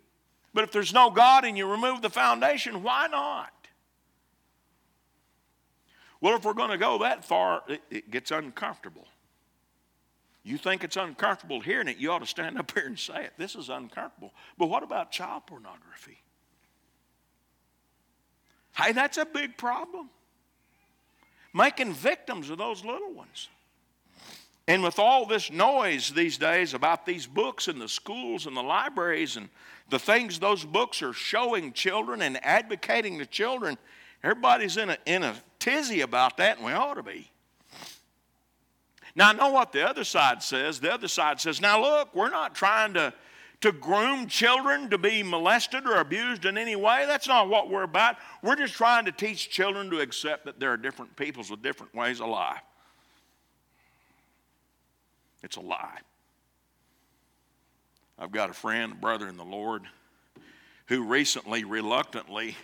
But 0.53 0.65
if 0.65 0.73
there's 0.73 0.93
no 0.93 1.11
God 1.11 1.45
and 1.45 1.57
you 1.57 1.67
remove 1.67 2.03
the 2.03 2.11
foundation, 2.11 2.83
why 2.83 3.07
not? 3.07 3.53
Well, 6.21 6.37
if 6.37 6.45
we're 6.45 6.55
going 6.55 6.71
to 6.71 6.79
go 6.79 6.99
that 6.99 7.25
far, 7.25 7.63
it, 7.69 7.81
it 7.91 8.11
gets 8.11 8.31
uncomfortable. 8.31 9.07
You 10.43 10.59
think 10.59 10.85
it's 10.85 10.97
uncomfortable 10.97 11.61
hearing 11.61 11.89
it, 11.89 11.99
you 11.99 12.11
ought 12.11 12.21
to 12.21 12.27
stand 12.27 12.59
up 12.59 12.71
here 12.75 12.87
and 12.87 12.99
say 12.99 13.25
it. 13.25 13.33
This 13.39 13.55
is 13.55 13.69
uncomfortable. 13.69 14.33
But 14.59 14.67
what 14.67 14.83
about 14.83 15.11
child 15.11 15.47
pornography? 15.47 16.20
Hey, 18.77 18.93
that's 18.93 19.19
a 19.19 19.25
big 19.25 19.57
problem. 19.57 20.09
Making 21.53 21.93
victims 21.93 22.51
of 22.51 22.59
those 22.59 22.85
little 22.85 23.13
ones. 23.13 23.49
And 24.69 24.85
with 24.85 25.01
all 25.01 25.27
this 25.27 25.51
noise 25.51 26.11
these 26.11 26.39
days 26.39 26.75
about 26.75 27.05
these 27.05 27.27
books 27.27 27.67
in 27.67 27.81
the 27.81 27.89
schools 27.89 28.47
and 28.47 28.57
the 28.57 28.63
libraries 28.63 29.37
and 29.37 29.49
the 29.89 29.99
things 29.99 30.39
those 30.39 30.65
books 30.65 31.03
are 31.03 31.13
showing 31.13 31.73
children 31.73 32.23
and 32.23 32.39
advocating 32.47 33.19
to 33.19 33.27
children, 33.27 33.77
everybody's 34.23 34.77
in 34.77 34.91
a, 34.91 34.99
in 35.07 35.25
a 35.25 35.35
tizzy 35.59 36.03
about 36.03 36.37
that, 36.37 36.59
and 36.59 36.67
we 36.67 36.73
ought 36.73 36.95
to 36.95 37.03
be. 37.03 37.29
Now, 39.17 39.31
I 39.31 39.33
know 39.33 39.51
what 39.51 39.73
the 39.73 39.89
other 39.89 40.05
side 40.05 40.43
says. 40.43 40.79
The 40.79 40.93
other 40.93 41.09
side 41.09 41.41
says, 41.41 41.61
now 41.61 41.81
look, 41.83 42.15
we're 42.15 42.31
not 42.31 42.55
trying 42.55 42.95
to, 42.95 43.13
to 43.61 43.73
groom 43.73 44.27
children 44.27 44.89
to 44.89 44.99
be 44.99 45.23
molested 45.23 45.87
or 45.87 45.97
abused 45.97 46.45
in 46.47 46.57
any 46.57 46.77
way. 46.77 47.05
That's 47.07 47.29
not 47.29 47.49
what 47.49 47.71
we're 47.71 47.83
about. 47.83 48.17
We're 48.43 48.57
just 48.57 48.75
trying 48.75 49.05
to 49.05 49.13
teach 49.13 49.51
children 49.51 49.91
to 49.91 50.01
accept 50.01 50.47
that 50.47 50.59
there 50.59 50.73
are 50.73 50.77
different 50.77 51.15
peoples 51.17 51.51
with 51.51 51.63
different 51.63 51.95
ways 51.95 52.21
of 52.21 52.29
life. 52.29 52.63
It's 55.43 55.57
a 55.57 55.61
lie. 55.61 55.99
I've 58.19 58.33
got 58.33 58.51
a 58.51 58.55
friend, 58.55 58.93
a 58.93 58.97
brother 58.97 59.29
in 59.29 59.37
the 59.37 59.45
Lord, 59.45 59.83
who 60.87 61.03
recently, 61.05 61.65
reluctantly, 61.65 62.57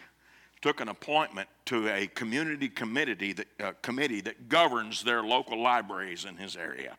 took 0.60 0.80
an 0.80 0.88
appointment 0.88 1.48
to 1.66 1.88
a 1.88 2.06
community 2.08 2.68
committee 2.68 3.32
that, 3.32 3.46
uh, 3.60 3.72
committee 3.82 4.20
that 4.22 4.48
governs 4.48 5.04
their 5.04 5.22
local 5.22 5.60
libraries 5.60 6.24
in 6.24 6.36
his 6.36 6.56
area. 6.56 6.96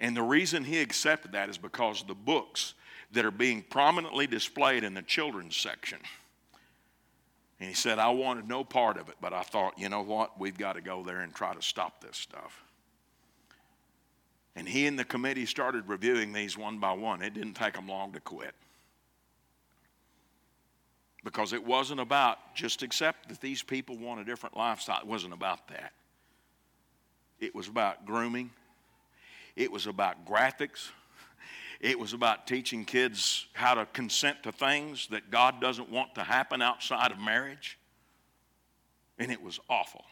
And 0.00 0.16
the 0.16 0.22
reason 0.22 0.64
he 0.64 0.80
accepted 0.80 1.32
that 1.32 1.48
is 1.48 1.58
because 1.58 2.04
the 2.06 2.14
books 2.14 2.74
that 3.12 3.24
are 3.24 3.30
being 3.30 3.62
prominently 3.62 4.26
displayed 4.26 4.84
in 4.84 4.94
the 4.94 5.02
children's 5.02 5.56
section. 5.56 5.98
And 7.58 7.68
he 7.68 7.74
said, 7.74 7.98
I 7.98 8.10
wanted 8.10 8.46
no 8.46 8.64
part 8.64 8.98
of 8.98 9.08
it, 9.08 9.14
but 9.20 9.32
I 9.32 9.42
thought, 9.42 9.78
you 9.78 9.88
know 9.88 10.02
what? 10.02 10.38
We've 10.38 10.58
got 10.58 10.74
to 10.74 10.82
go 10.82 11.02
there 11.02 11.20
and 11.20 11.34
try 11.34 11.54
to 11.54 11.62
stop 11.62 12.02
this 12.02 12.16
stuff. 12.18 12.62
And 14.54 14.68
he 14.68 14.86
and 14.86 14.98
the 14.98 15.04
committee 15.04 15.46
started 15.46 15.88
reviewing 15.88 16.32
these 16.32 16.56
one 16.56 16.78
by 16.78 16.92
one. 16.92 17.22
It 17.22 17.34
didn't 17.34 17.54
take 17.54 17.74
them 17.74 17.88
long 17.88 18.12
to 18.12 18.20
quit. 18.20 18.54
Because 21.24 21.52
it 21.52 21.64
wasn't 21.64 22.00
about 22.00 22.54
just 22.54 22.82
accept 22.82 23.28
that 23.28 23.40
these 23.40 23.62
people 23.62 23.96
want 23.96 24.20
a 24.20 24.24
different 24.24 24.56
lifestyle. 24.56 25.00
It 25.00 25.06
wasn't 25.06 25.32
about 25.32 25.68
that. 25.68 25.92
It 27.40 27.54
was 27.54 27.68
about 27.68 28.06
grooming. 28.06 28.50
It 29.56 29.72
was 29.72 29.86
about 29.86 30.26
graphics. 30.26 30.90
It 31.80 31.98
was 31.98 32.12
about 32.12 32.46
teaching 32.46 32.84
kids 32.84 33.46
how 33.54 33.74
to 33.74 33.86
consent 33.86 34.42
to 34.44 34.52
things 34.52 35.08
that 35.08 35.30
God 35.30 35.60
doesn't 35.60 35.90
want 35.90 36.14
to 36.14 36.22
happen 36.22 36.62
outside 36.62 37.10
of 37.10 37.18
marriage. 37.18 37.78
And 39.18 39.32
it 39.32 39.42
was 39.42 39.58
awful. 39.68 40.04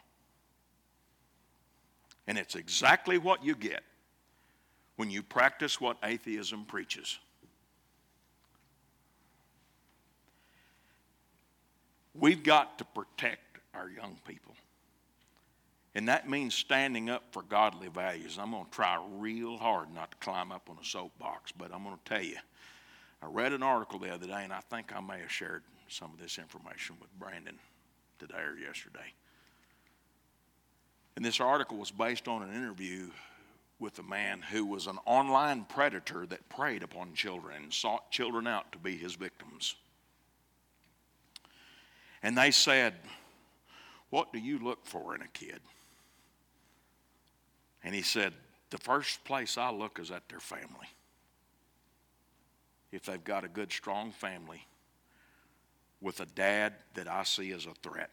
And 2.26 2.38
it's 2.38 2.54
exactly 2.54 3.18
what 3.18 3.44
you 3.44 3.54
get 3.54 3.82
when 4.96 5.10
you 5.10 5.22
practice 5.22 5.80
what 5.80 5.98
atheism 6.02 6.64
preaches. 6.64 7.18
We've 12.14 12.42
got 12.42 12.78
to 12.78 12.84
protect 12.84 13.58
our 13.74 13.90
young 13.90 14.16
people. 14.26 14.54
And 15.94 16.08
that 16.08 16.28
means 16.28 16.54
standing 16.54 17.08
up 17.08 17.22
for 17.30 17.42
godly 17.42 17.88
values. 17.88 18.38
I'm 18.40 18.50
going 18.50 18.64
to 18.64 18.70
try 18.70 18.98
real 19.16 19.56
hard 19.56 19.94
not 19.94 20.10
to 20.10 20.16
climb 20.16 20.50
up 20.50 20.68
on 20.68 20.76
a 20.80 20.84
soapbox, 20.84 21.52
but 21.52 21.72
I'm 21.72 21.84
going 21.84 21.96
to 21.96 22.14
tell 22.14 22.22
you. 22.22 22.36
I 23.22 23.26
read 23.26 23.52
an 23.52 23.62
article 23.62 23.98
the 23.98 24.12
other 24.12 24.26
day, 24.26 24.42
and 24.42 24.52
I 24.52 24.60
think 24.70 24.92
I 24.94 25.00
may 25.00 25.20
have 25.20 25.30
shared 25.30 25.62
some 25.88 26.12
of 26.12 26.20
this 26.20 26.38
information 26.38 26.96
with 27.00 27.16
Brandon 27.18 27.58
today 28.18 28.40
or 28.40 28.58
yesterday. 28.58 29.12
And 31.16 31.24
this 31.24 31.40
article 31.40 31.78
was 31.78 31.92
based 31.92 32.26
on 32.26 32.42
an 32.42 32.52
interview 32.52 33.08
with 33.78 33.98
a 33.98 34.02
man 34.02 34.42
who 34.42 34.64
was 34.64 34.86
an 34.88 34.98
online 35.06 35.64
predator 35.64 36.26
that 36.26 36.48
preyed 36.48 36.82
upon 36.82 37.14
children 37.14 37.62
and 37.62 37.72
sought 37.72 38.10
children 38.10 38.46
out 38.46 38.72
to 38.72 38.78
be 38.78 38.96
his 38.96 39.14
victims. 39.14 39.76
And 42.22 42.36
they 42.36 42.50
said, 42.50 42.94
What 44.10 44.32
do 44.32 44.38
you 44.38 44.58
look 44.58 44.86
for 44.86 45.14
in 45.14 45.22
a 45.22 45.28
kid? 45.28 45.60
And 47.84 47.94
he 47.94 48.02
said, 48.02 48.32
The 48.70 48.78
first 48.78 49.22
place 49.24 49.56
I 49.58 49.70
look 49.70 49.98
is 50.00 50.10
at 50.10 50.28
their 50.28 50.40
family. 50.40 50.88
If 52.90 53.04
they've 53.04 53.22
got 53.22 53.44
a 53.44 53.48
good, 53.48 53.70
strong 53.70 54.10
family 54.10 54.66
with 56.00 56.20
a 56.20 56.26
dad 56.26 56.74
that 56.94 57.08
I 57.08 57.24
see 57.24 57.52
as 57.52 57.66
a 57.66 57.74
threat. 57.82 58.10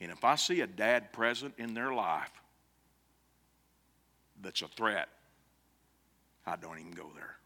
And 0.00 0.10
if 0.10 0.24
I 0.24 0.36
see 0.36 0.60
a 0.60 0.66
dad 0.66 1.12
present 1.12 1.54
in 1.58 1.74
their 1.74 1.92
life 1.92 2.30
that's 4.40 4.62
a 4.62 4.68
threat, 4.68 5.08
I 6.46 6.56
don't 6.56 6.78
even 6.78 6.92
go 6.92 7.10
there. 7.14 7.36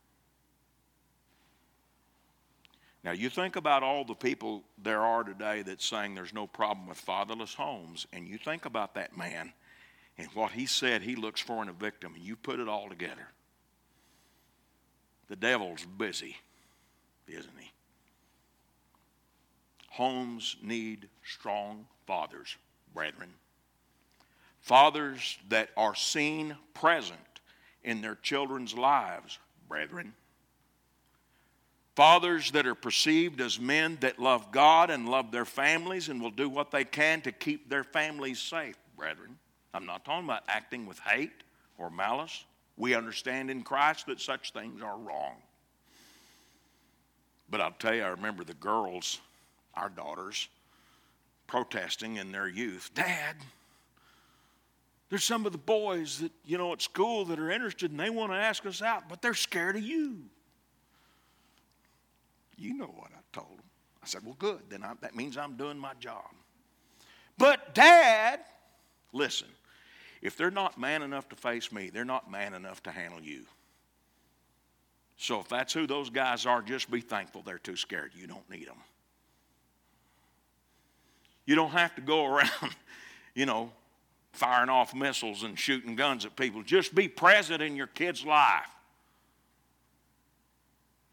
Now, 3.03 3.13
you 3.13 3.31
think 3.31 3.57
about 3.57 3.83
all 3.83 4.05
the 4.05 4.15
people 4.15 4.65
there 4.83 5.01
are 5.01 5.25
today 5.25 5.63
that 5.63 5.81
saying 5.81 6.15
there's 6.15 6.35
no 6.35 6.47
problem 6.47 6.87
with 6.87 6.99
fatherless 6.99 7.55
homes, 7.55 8.07
and 8.13 8.29
you 8.29 8.37
think 8.37 8.67
about 8.67 8.95
that 8.95 9.17
man 9.17 9.53
and 10.21 10.29
what 10.35 10.53
he 10.53 10.67
said 10.67 11.03
he 11.03 11.17
looks 11.17 11.41
for 11.41 11.63
in 11.63 11.69
a 11.69 11.73
victim, 11.73 12.15
and 12.15 12.23
you 12.23 12.37
put 12.37 12.61
it 12.61 12.69
all 12.69 12.89
together. 12.89 13.29
The 15.29 15.37
devil's 15.37 15.85
busy, 15.85 16.37
isn't 17.29 17.59
he? 17.59 17.71
Homes 19.91 20.57
need 20.63 21.09
strong 21.23 21.87
fathers, 22.07 22.57
brethren 22.95 23.31
fathers 24.61 25.39
that 25.49 25.71
are 25.77 25.95
seen 25.95 26.57
present 26.75 27.19
in 27.83 28.01
their 28.01 28.15
children's 28.17 28.75
lives, 28.75 29.39
brethren. 29.69 30.13
Fathers 31.97 32.51
that 32.53 32.67
are 32.67 32.75
perceived 32.75 33.41
as 33.41 33.59
men 33.59 33.99
that 34.01 34.19
love 34.19 34.53
God 34.53 34.91
and 34.91 35.09
love 35.09 35.33
their 35.33 35.45
families 35.45 36.09
and 36.09 36.21
will 36.23 36.31
do 36.31 36.49
what 36.49 36.71
they 36.71 36.85
can 36.85 37.21
to 37.23 37.33
keep 37.33 37.69
their 37.69 37.85
families 37.85 38.39
safe, 38.39 38.77
brethren. 38.97 39.37
I'm 39.73 39.87
not 39.87 40.05
talking 40.05 40.25
about 40.25 40.43
acting 40.49 40.87
with 40.87 40.99
hate 41.01 41.43
or 41.79 41.91
malice. 41.91 42.45
We 42.77 42.95
understand 42.95 43.51
in 43.51 43.63
Christ 43.63 44.07
that 44.07 44.21
such 44.21 44.53
things 44.53 44.83
are 44.83 44.97
wrong. 44.97 45.37
But 47.51 47.61
I'll 47.61 47.73
tell 47.73 47.95
you, 47.95 48.03
I 48.03 48.09
remember 48.09 48.45
the 48.45 48.55
girls, 48.55 49.21
our 49.75 49.89
daughters, 49.89 50.49
protesting 51.47 52.17
in 52.17 52.31
their 52.31 52.49
youth 52.49 52.91
Dad, 52.95 53.37
there's 55.09 55.25
some 55.25 55.45
of 55.45 55.51
the 55.51 55.59
boys 55.59 56.21
that, 56.21 56.31
you 56.47 56.57
know, 56.57 56.73
at 56.73 56.81
school 56.81 57.25
that 57.27 57.39
are 57.41 57.51
interested 57.51 57.91
and 57.91 57.99
they 57.99 58.11
want 58.11 58.31
to 58.31 58.37
ask 58.37 58.65
us 58.65 58.81
out, 58.81 59.09
but 59.09 59.21
they're 59.21 59.35
scared 59.35 59.75
of 59.75 59.83
you. 59.83 60.19
You 62.57 62.75
know 62.75 62.87
what 62.87 63.11
I 63.13 63.21
told 63.33 63.59
them. 63.59 63.65
I 64.03 64.07
said, 64.07 64.25
well, 64.25 64.37
good. 64.39 64.61
Then 64.69 64.85
I, 64.85 64.93
that 65.01 65.17
means 65.17 65.37
I'm 65.37 65.57
doing 65.57 65.77
my 65.77 65.95
job. 65.99 66.31
But, 67.37 67.75
Dad, 67.75 68.41
listen, 69.13 69.49
if 70.23 70.37
they're 70.37 70.51
not 70.51 70.79
man 70.79 71.03
enough 71.03 71.29
to 71.31 71.37
face 71.37 71.73
me, 71.73 71.91
they're 71.91 72.05
not 72.05 72.31
man 72.31 72.55
enough 72.55 72.83
to 72.85 72.91
handle 72.91 73.21
you. 73.21 73.45
So 75.17 75.41
if 75.41 75.49
that's 75.49 75.73
who 75.73 75.87
those 75.87 76.11
guys 76.11 76.47
are, 76.47 76.63
just 76.63 76.91
be 76.91 77.01
thankful 77.01 77.43
they're 77.43 77.59
too 77.59 77.77
scared. 77.77 78.13
You 78.15 78.27
don't 78.27 78.49
need 78.51 78.69
them. 78.69 78.79
You 81.47 81.55
don't 81.57 81.71
have 81.71 81.95
to 81.97 82.01
go 82.01 82.27
around, 82.35 82.77
you 83.35 83.47
know, 83.47 83.71
firing 84.33 84.71
off 84.71 84.95
missiles 84.95 85.43
and 85.43 85.59
shooting 85.59 85.97
guns 85.97 86.25
at 86.25 86.37
people. 86.37 86.63
Just 86.63 86.95
be 86.95 87.09
present 87.09 87.63
in 87.63 87.77
your 87.77 87.89
kid's 87.89 88.25
life. 88.25 88.69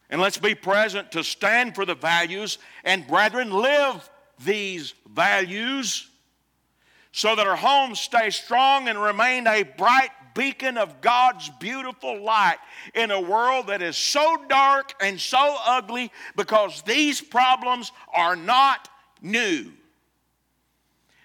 And 0.10 0.22
let's 0.22 0.38
be 0.38 0.56
present 0.56 1.12
to 1.14 1.24
stand 1.24 1.76
for 1.76 1.86
the 1.86 1.96
values 1.96 2.60
and, 2.86 3.06
brethren, 3.08 3.52
live 3.52 4.10
these 4.46 4.94
values 5.14 6.08
so 7.12 7.36
that 7.36 7.48
our 7.48 7.56
homes 7.56 8.00
stay 8.00 8.30
strong 8.30 8.88
and 8.88 9.02
remain 9.02 9.48
a 9.48 9.64
bright 9.64 10.12
beacon 10.34 10.78
of 10.78 11.02
God's 11.02 11.50
beautiful 11.60 12.22
light 12.22 12.58
in 12.94 13.10
a 13.10 13.20
world 13.20 13.68
that 13.68 13.82
is 13.82 13.98
so 13.98 14.38
dark 14.48 14.94
and 15.02 15.20
so 15.20 15.58
ugly 15.66 16.12
because 16.36 16.84
these 16.84 17.20
problems 17.20 17.92
are 18.14 18.36
not 18.36 18.88
new. 19.22 19.72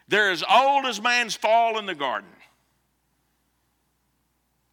They're 0.09 0.30
as 0.30 0.43
old 0.51 0.87
as 0.87 1.01
man's 1.01 1.35
fall 1.35 1.78
in 1.78 1.87
the 1.87 1.95
garden. 1.95 2.28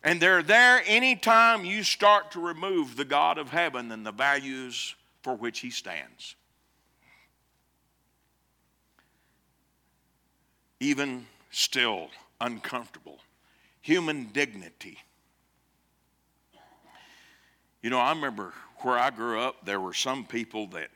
And 0.04 0.22
they're 0.22 0.44
there 0.44 0.82
anytime 0.86 1.66
you 1.66 1.84
start 1.84 2.32
to 2.32 2.40
remove 2.40 2.96
the 2.96 3.06
God 3.06 3.38
of 3.38 3.50
heaven 3.50 3.92
and 3.92 4.06
the 4.06 4.14
values 4.14 4.96
for 5.22 5.36
which 5.36 5.60
he 5.60 5.70
stands. 5.70 6.36
Even 10.80 11.26
still 11.52 12.10
uncomfortable. 12.40 13.20
Human 13.82 14.26
dignity. 14.34 14.98
You 17.82 17.90
know, 17.90 18.00
I 18.00 18.10
remember 18.10 18.54
where 18.80 18.98
I 18.98 19.10
grew 19.10 19.40
up, 19.40 19.66
there 19.66 19.80
were 19.80 19.94
some 19.94 20.26
people 20.26 20.68
that 20.68 20.90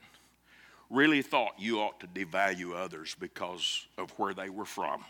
really 0.90 1.22
thought 1.22 1.54
you 1.58 1.80
ought 1.80 2.00
to 2.00 2.08
devalue 2.08 2.76
others 2.76 3.16
because 3.20 3.86
of 3.98 4.12
where 4.12 4.34
they 4.34 4.50
were 4.50 4.66
from 4.66 5.04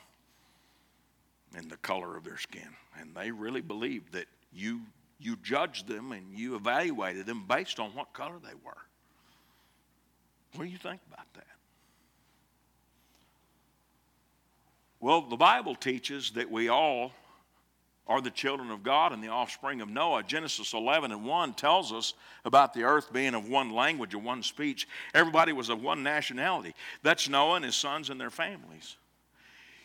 and 1.56 1.70
the 1.70 1.78
color 1.78 2.16
of 2.16 2.24
their 2.24 2.38
skin. 2.38 2.70
And 3.00 3.14
they 3.16 3.32
really 3.32 3.62
believed 3.62 4.14
that 4.14 4.26
you, 4.52 4.82
you 5.20 5.36
judged 5.44 5.88
them 5.88 6.12
and 6.12 6.38
you 6.38 6.56
evaluated 6.56 7.26
them 7.26 7.46
based 7.48 7.80
on 7.80 7.92
what 7.92 8.14
color 8.14 8.40
they 8.42 8.56
were. 8.64 8.78
What 10.56 10.66
do 10.66 10.70
you 10.70 10.78
think 10.78 11.02
about 11.12 11.32
that? 11.34 11.48
Well, 15.04 15.20
the 15.20 15.36
Bible 15.36 15.76
teaches 15.76 16.32
that 16.32 16.50
we 16.50 16.70
all 16.70 17.12
are 18.08 18.22
the 18.22 18.32
children 18.32 18.72
of 18.72 18.84
God 18.84 19.12
and 19.12 19.22
the 19.22 19.28
offspring 19.28 19.82
of 19.82 19.90
Noah. 19.90 20.24
Genesis 20.24 20.72
11 20.72 21.12
and 21.12 21.26
1 21.26 21.56
tells 21.56 21.92
us 21.92 22.14
about 22.46 22.74
the 22.74 22.84
earth 22.84 23.12
being 23.12 23.34
of 23.34 23.50
one 23.50 23.70
language 23.72 24.14
and 24.14 24.24
one 24.24 24.42
speech. 24.44 24.88
Everybody 25.14 25.52
was 25.52 25.68
of 25.68 25.84
one 25.84 26.04
nationality. 26.04 26.74
That's 27.02 27.28
Noah 27.28 27.58
and 27.58 27.66
his 27.66 27.76
sons 27.76 28.10
and 28.10 28.18
their 28.18 28.30
families. 28.30 28.96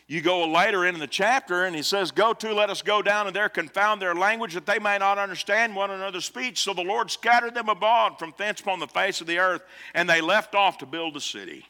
You 0.07 0.21
go 0.21 0.47
later 0.47 0.85
in 0.85 0.97
the 0.99 1.05
chapter, 1.05 1.65
and 1.65 1.75
he 1.75 1.81
says, 1.81 2.11
Go 2.11 2.31
to, 2.31 2.53
let 2.53 2.69
us 2.69 2.81
go 2.81 3.01
down 3.01 3.27
and 3.27 3.35
there 3.35 3.49
confound 3.49 4.01
their 4.01 4.15
language, 4.15 4.53
that 4.53 4.65
they 4.65 4.79
may 4.79 4.99
not 4.99 5.17
understand 5.17 5.75
one 5.75 5.91
another's 5.91 6.23
speech. 6.23 6.63
So 6.63 6.73
the 6.73 6.81
Lord 6.81 7.11
scattered 7.11 7.55
them 7.55 7.67
abroad 7.67 8.17
from 8.19 8.33
thence 8.37 8.61
upon 8.61 8.79
the 8.79 8.87
face 8.87 9.19
of 9.19 9.27
the 9.27 9.39
earth, 9.39 9.63
and 9.93 10.09
they 10.09 10.21
left 10.21 10.55
off 10.55 10.77
to 10.77 10.85
build 10.85 11.17
a 11.17 11.21
city. 11.21 11.65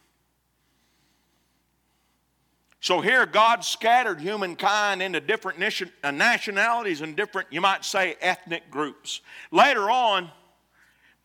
So 2.81 3.01
here, 3.01 3.25
God 3.25 3.65
scattered 3.65 4.21
humankind 4.21 5.01
into 5.01 5.19
different 5.19 5.61
uh, 6.03 6.11
nationalities 6.11 7.01
and 7.01 7.15
different, 7.15 7.49
you 7.51 7.59
might 7.59 7.83
say, 7.83 8.15
ethnic 8.21 8.71
groups. 8.71 9.19
Later 9.51 9.91
on, 9.91 10.31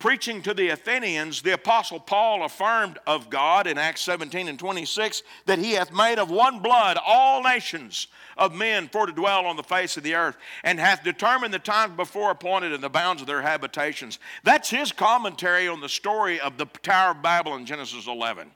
preaching 0.01 0.43
to 0.43 0.53
the 0.53 0.71
Athenians, 0.71 1.43
the 1.43 1.53
Apostle 1.53 2.01
Paul 2.01 2.45
affirmed 2.45 2.99
of 3.07 3.31
God 3.31 3.69
in 3.69 3.79
Acts 3.79 4.01
17 4.01 4.49
and 4.49 4.59
26 4.59 5.23
that 5.47 5.61
he 5.61 5.73
hath 5.73 5.93
made 5.93 6.19
of 6.19 6.29
one 6.29 6.59
blood 6.59 6.99
all 7.07 7.41
nations 7.41 8.09
of 8.37 8.53
men 8.53 8.89
for 8.89 9.07
to 9.07 9.13
dwell 9.13 9.47
on 9.47 9.57
the 9.57 9.63
face 9.63 9.97
of 9.97 10.03
the 10.03 10.17
earth, 10.17 10.37
and 10.65 10.81
hath 10.81 11.05
determined 11.05 11.55
the 11.55 11.59
times 11.61 11.95
before 11.97 12.33
appointed 12.33 12.73
and 12.73 12.83
the 12.83 12.89
bounds 12.89 13.23
of 13.23 13.29
their 13.29 13.43
habitations. 13.43 14.19
That's 14.43 14.69
his 14.69 14.91
commentary 14.91 15.69
on 15.69 15.81
the 15.81 15.89
story 15.89 16.41
of 16.41 16.59
the 16.59 16.67
Tower 16.83 17.13
of 17.13 17.23
Babel 17.23 17.55
in 17.55 17.65
Genesis 17.65 18.09
11. 18.09 18.51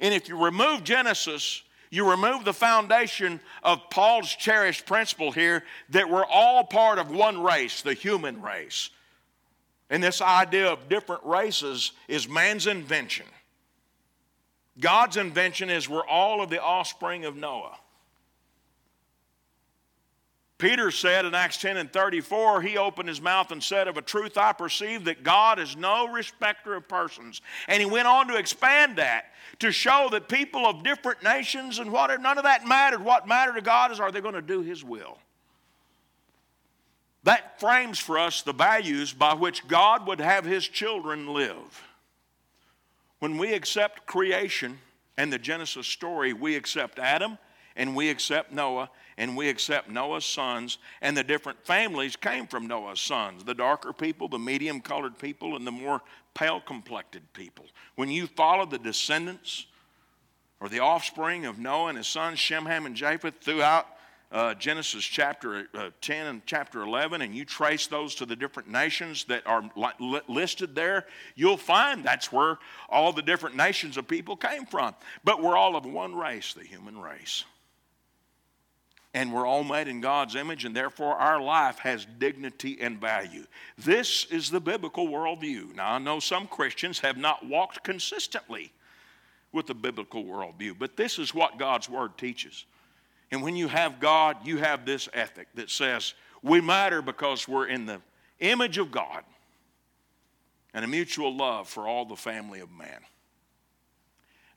And 0.00 0.12
if 0.12 0.28
you 0.28 0.36
remove 0.36 0.84
Genesis, 0.84 1.62
you 1.90 2.10
remove 2.10 2.44
the 2.44 2.52
foundation 2.52 3.40
of 3.62 3.90
Paul's 3.90 4.34
cherished 4.34 4.86
principle 4.86 5.32
here 5.32 5.64
that 5.90 6.08
we're 6.08 6.24
all 6.24 6.64
part 6.64 6.98
of 6.98 7.10
one 7.10 7.42
race, 7.42 7.82
the 7.82 7.94
human 7.94 8.42
race. 8.42 8.90
And 9.90 10.02
this 10.02 10.20
idea 10.20 10.68
of 10.68 10.88
different 10.88 11.24
races 11.24 11.92
is 12.08 12.28
man's 12.28 12.66
invention. 12.66 13.26
God's 14.80 15.16
invention 15.16 15.70
is 15.70 15.88
we're 15.88 16.06
all 16.06 16.42
of 16.42 16.50
the 16.50 16.60
offspring 16.60 17.24
of 17.24 17.36
Noah. 17.36 17.78
Peter 20.58 20.92
said 20.92 21.24
in 21.24 21.34
Acts 21.34 21.58
10 21.58 21.76
and 21.76 21.92
34, 21.92 22.62
he 22.62 22.78
opened 22.78 23.08
his 23.08 23.20
mouth 23.20 23.50
and 23.50 23.62
said, 23.62 23.88
Of 23.88 23.96
a 23.96 24.02
truth 24.02 24.38
I 24.38 24.52
perceive 24.52 25.04
that 25.04 25.24
God 25.24 25.58
is 25.58 25.76
no 25.76 26.06
respecter 26.08 26.74
of 26.74 26.88
persons. 26.88 27.42
And 27.66 27.80
he 27.80 27.86
went 27.86 28.06
on 28.06 28.28
to 28.28 28.36
expand 28.36 28.96
that 28.96 29.26
to 29.58 29.72
show 29.72 30.08
that 30.12 30.28
people 30.28 30.64
of 30.66 30.84
different 30.84 31.22
nations 31.22 31.80
and 31.80 31.90
whatever, 31.90 32.22
none 32.22 32.38
of 32.38 32.44
that 32.44 32.66
mattered. 32.66 33.04
What 33.04 33.26
mattered 33.26 33.54
to 33.54 33.62
God 33.62 33.90
is 33.90 33.98
are 33.98 34.12
they 34.12 34.20
going 34.20 34.34
to 34.34 34.42
do 34.42 34.62
his 34.62 34.84
will? 34.84 35.18
That 37.24 37.58
frames 37.58 37.98
for 37.98 38.18
us 38.18 38.42
the 38.42 38.52
values 38.52 39.12
by 39.12 39.34
which 39.34 39.66
God 39.66 40.06
would 40.06 40.20
have 40.20 40.44
his 40.44 40.68
children 40.68 41.32
live. 41.32 41.82
When 43.18 43.38
we 43.38 43.54
accept 43.54 44.06
creation 44.06 44.78
and 45.16 45.32
the 45.32 45.38
Genesis 45.38 45.86
story, 45.86 46.32
we 46.32 46.54
accept 46.54 46.98
Adam 46.98 47.38
and 47.76 47.94
we 47.94 48.08
accept 48.08 48.52
Noah 48.52 48.90
and 49.16 49.36
we 49.36 49.48
accept 49.48 49.88
Noah's 49.88 50.24
sons, 50.24 50.78
and 51.00 51.16
the 51.16 51.22
different 51.22 51.64
families 51.64 52.16
came 52.16 52.46
from 52.46 52.66
Noah's 52.66 53.00
sons 53.00 53.44
the 53.44 53.54
darker 53.54 53.92
people, 53.92 54.28
the 54.28 54.38
medium 54.38 54.80
colored 54.80 55.18
people, 55.18 55.56
and 55.56 55.66
the 55.66 55.72
more 55.72 56.02
pale 56.34 56.60
complected 56.60 57.22
people. 57.32 57.66
When 57.94 58.08
you 58.08 58.26
follow 58.26 58.66
the 58.66 58.78
descendants 58.78 59.66
or 60.60 60.68
the 60.68 60.80
offspring 60.80 61.46
of 61.46 61.58
Noah 61.58 61.88
and 61.88 61.98
his 61.98 62.08
sons, 62.08 62.38
Shem, 62.38 62.66
Ham, 62.66 62.86
and 62.86 62.96
Japheth, 62.96 63.40
throughout 63.40 63.86
uh, 64.32 64.52
Genesis 64.54 65.04
chapter 65.04 65.68
uh, 65.74 65.90
10 66.00 66.26
and 66.26 66.42
chapter 66.44 66.82
11, 66.82 67.22
and 67.22 67.34
you 67.36 67.44
trace 67.44 67.86
those 67.86 68.16
to 68.16 68.26
the 68.26 68.34
different 68.34 68.68
nations 68.68 69.24
that 69.24 69.46
are 69.46 69.62
li- 69.76 70.20
listed 70.26 70.74
there, 70.74 71.06
you'll 71.36 71.56
find 71.56 72.02
that's 72.02 72.32
where 72.32 72.58
all 72.88 73.12
the 73.12 73.22
different 73.22 73.54
nations 73.54 73.96
of 73.96 74.08
people 74.08 74.34
came 74.34 74.66
from. 74.66 74.92
But 75.22 75.40
we're 75.40 75.56
all 75.56 75.76
of 75.76 75.86
one 75.86 76.16
race, 76.16 76.52
the 76.52 76.64
human 76.64 76.98
race. 76.98 77.44
And 79.14 79.32
we're 79.32 79.46
all 79.46 79.62
made 79.62 79.86
in 79.86 80.00
God's 80.00 80.34
image, 80.34 80.64
and 80.64 80.74
therefore 80.74 81.14
our 81.14 81.40
life 81.40 81.78
has 81.78 82.04
dignity 82.18 82.78
and 82.80 83.00
value. 83.00 83.46
This 83.78 84.26
is 84.26 84.50
the 84.50 84.60
biblical 84.60 85.06
worldview. 85.06 85.76
Now, 85.76 85.92
I 85.92 85.98
know 85.98 86.18
some 86.18 86.48
Christians 86.48 86.98
have 86.98 87.16
not 87.16 87.46
walked 87.46 87.84
consistently 87.84 88.72
with 89.52 89.66
the 89.68 89.74
biblical 89.74 90.24
worldview, 90.24 90.76
but 90.78 90.96
this 90.96 91.20
is 91.20 91.32
what 91.32 91.58
God's 91.58 91.88
Word 91.88 92.18
teaches. 92.18 92.66
And 93.30 93.40
when 93.40 93.54
you 93.54 93.68
have 93.68 94.00
God, 94.00 94.38
you 94.44 94.58
have 94.58 94.84
this 94.84 95.08
ethic 95.14 95.46
that 95.54 95.70
says 95.70 96.14
we 96.42 96.60
matter 96.60 97.00
because 97.00 97.48
we're 97.48 97.68
in 97.68 97.86
the 97.86 98.00
image 98.40 98.78
of 98.78 98.90
God 98.90 99.22
and 100.74 100.84
a 100.84 100.88
mutual 100.88 101.34
love 101.34 101.68
for 101.68 101.86
all 101.86 102.04
the 102.04 102.16
family 102.16 102.60
of 102.60 102.70
man. 102.70 103.00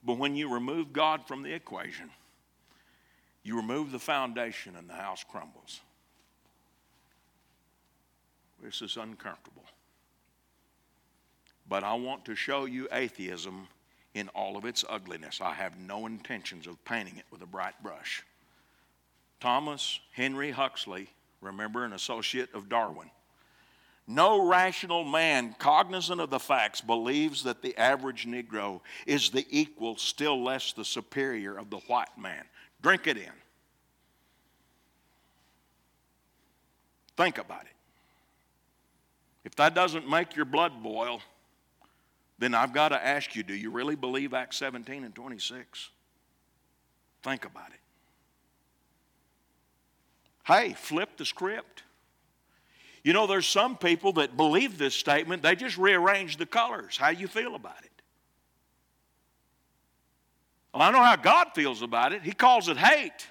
But 0.04 0.18
when 0.18 0.36
you 0.36 0.52
remove 0.52 0.92
God 0.92 1.26
from 1.26 1.42
the 1.42 1.52
equation, 1.52 2.10
you 3.48 3.56
remove 3.56 3.90
the 3.90 3.98
foundation 3.98 4.76
and 4.76 4.88
the 4.90 4.94
house 4.94 5.24
crumbles. 5.26 5.80
This 8.62 8.82
is 8.82 8.98
uncomfortable. 8.98 9.64
But 11.66 11.82
I 11.82 11.94
want 11.94 12.26
to 12.26 12.34
show 12.34 12.66
you 12.66 12.88
atheism 12.92 13.66
in 14.12 14.28
all 14.34 14.58
of 14.58 14.66
its 14.66 14.84
ugliness. 14.86 15.40
I 15.40 15.54
have 15.54 15.78
no 15.78 16.04
intentions 16.04 16.66
of 16.66 16.84
painting 16.84 17.16
it 17.16 17.24
with 17.30 17.40
a 17.40 17.46
bright 17.46 17.82
brush. 17.82 18.22
Thomas 19.40 19.98
Henry 20.12 20.50
Huxley, 20.50 21.08
remember, 21.40 21.86
an 21.86 21.94
associate 21.94 22.52
of 22.52 22.68
Darwin. 22.68 23.10
No 24.06 24.46
rational 24.46 25.04
man 25.04 25.54
cognizant 25.58 26.20
of 26.20 26.28
the 26.28 26.38
facts 26.38 26.82
believes 26.82 27.44
that 27.44 27.62
the 27.62 27.76
average 27.78 28.26
Negro 28.26 28.82
is 29.06 29.30
the 29.30 29.46
equal, 29.48 29.96
still 29.96 30.42
less 30.42 30.72
the 30.72 30.84
superior 30.84 31.56
of 31.56 31.70
the 31.70 31.78
white 31.78 32.18
man. 32.18 32.44
Drink 32.82 33.06
it 33.06 33.16
in. 33.16 33.32
Think 37.16 37.38
about 37.38 37.62
it. 37.62 37.72
If 39.44 39.56
that 39.56 39.74
doesn't 39.74 40.08
make 40.08 40.36
your 40.36 40.44
blood 40.44 40.82
boil, 40.82 41.20
then 42.38 42.54
I've 42.54 42.72
got 42.72 42.90
to 42.90 43.04
ask 43.04 43.34
you 43.34 43.42
do 43.42 43.54
you 43.54 43.70
really 43.70 43.96
believe 43.96 44.34
Acts 44.34 44.56
17 44.58 45.04
and 45.04 45.14
26? 45.14 45.90
Think 47.22 47.44
about 47.44 47.70
it. 47.70 47.80
Hey, 50.44 50.74
flip 50.74 51.16
the 51.16 51.24
script. 51.24 51.82
You 53.02 53.12
know, 53.12 53.26
there's 53.26 53.46
some 53.46 53.76
people 53.76 54.12
that 54.14 54.36
believe 54.36 54.78
this 54.78 54.94
statement, 54.94 55.42
they 55.42 55.56
just 55.56 55.78
rearrange 55.78 56.36
the 56.36 56.46
colors. 56.46 56.96
How 56.96 57.10
you 57.10 57.26
feel 57.26 57.54
about 57.54 57.82
it? 57.82 57.87
Well, 60.72 60.82
I 60.82 60.90
know 60.90 61.02
how 61.02 61.16
God 61.16 61.48
feels 61.54 61.82
about 61.82 62.12
it. 62.12 62.22
He 62.22 62.32
calls 62.32 62.68
it 62.68 62.76
hate. 62.76 63.26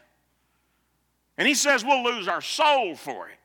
And 1.37 1.47
He 1.47 1.53
says 1.53 1.83
we'll 1.83 2.03
lose 2.03 2.27
our 2.27 2.41
soul 2.41 2.95
for 2.95 3.29
it. 3.29 3.37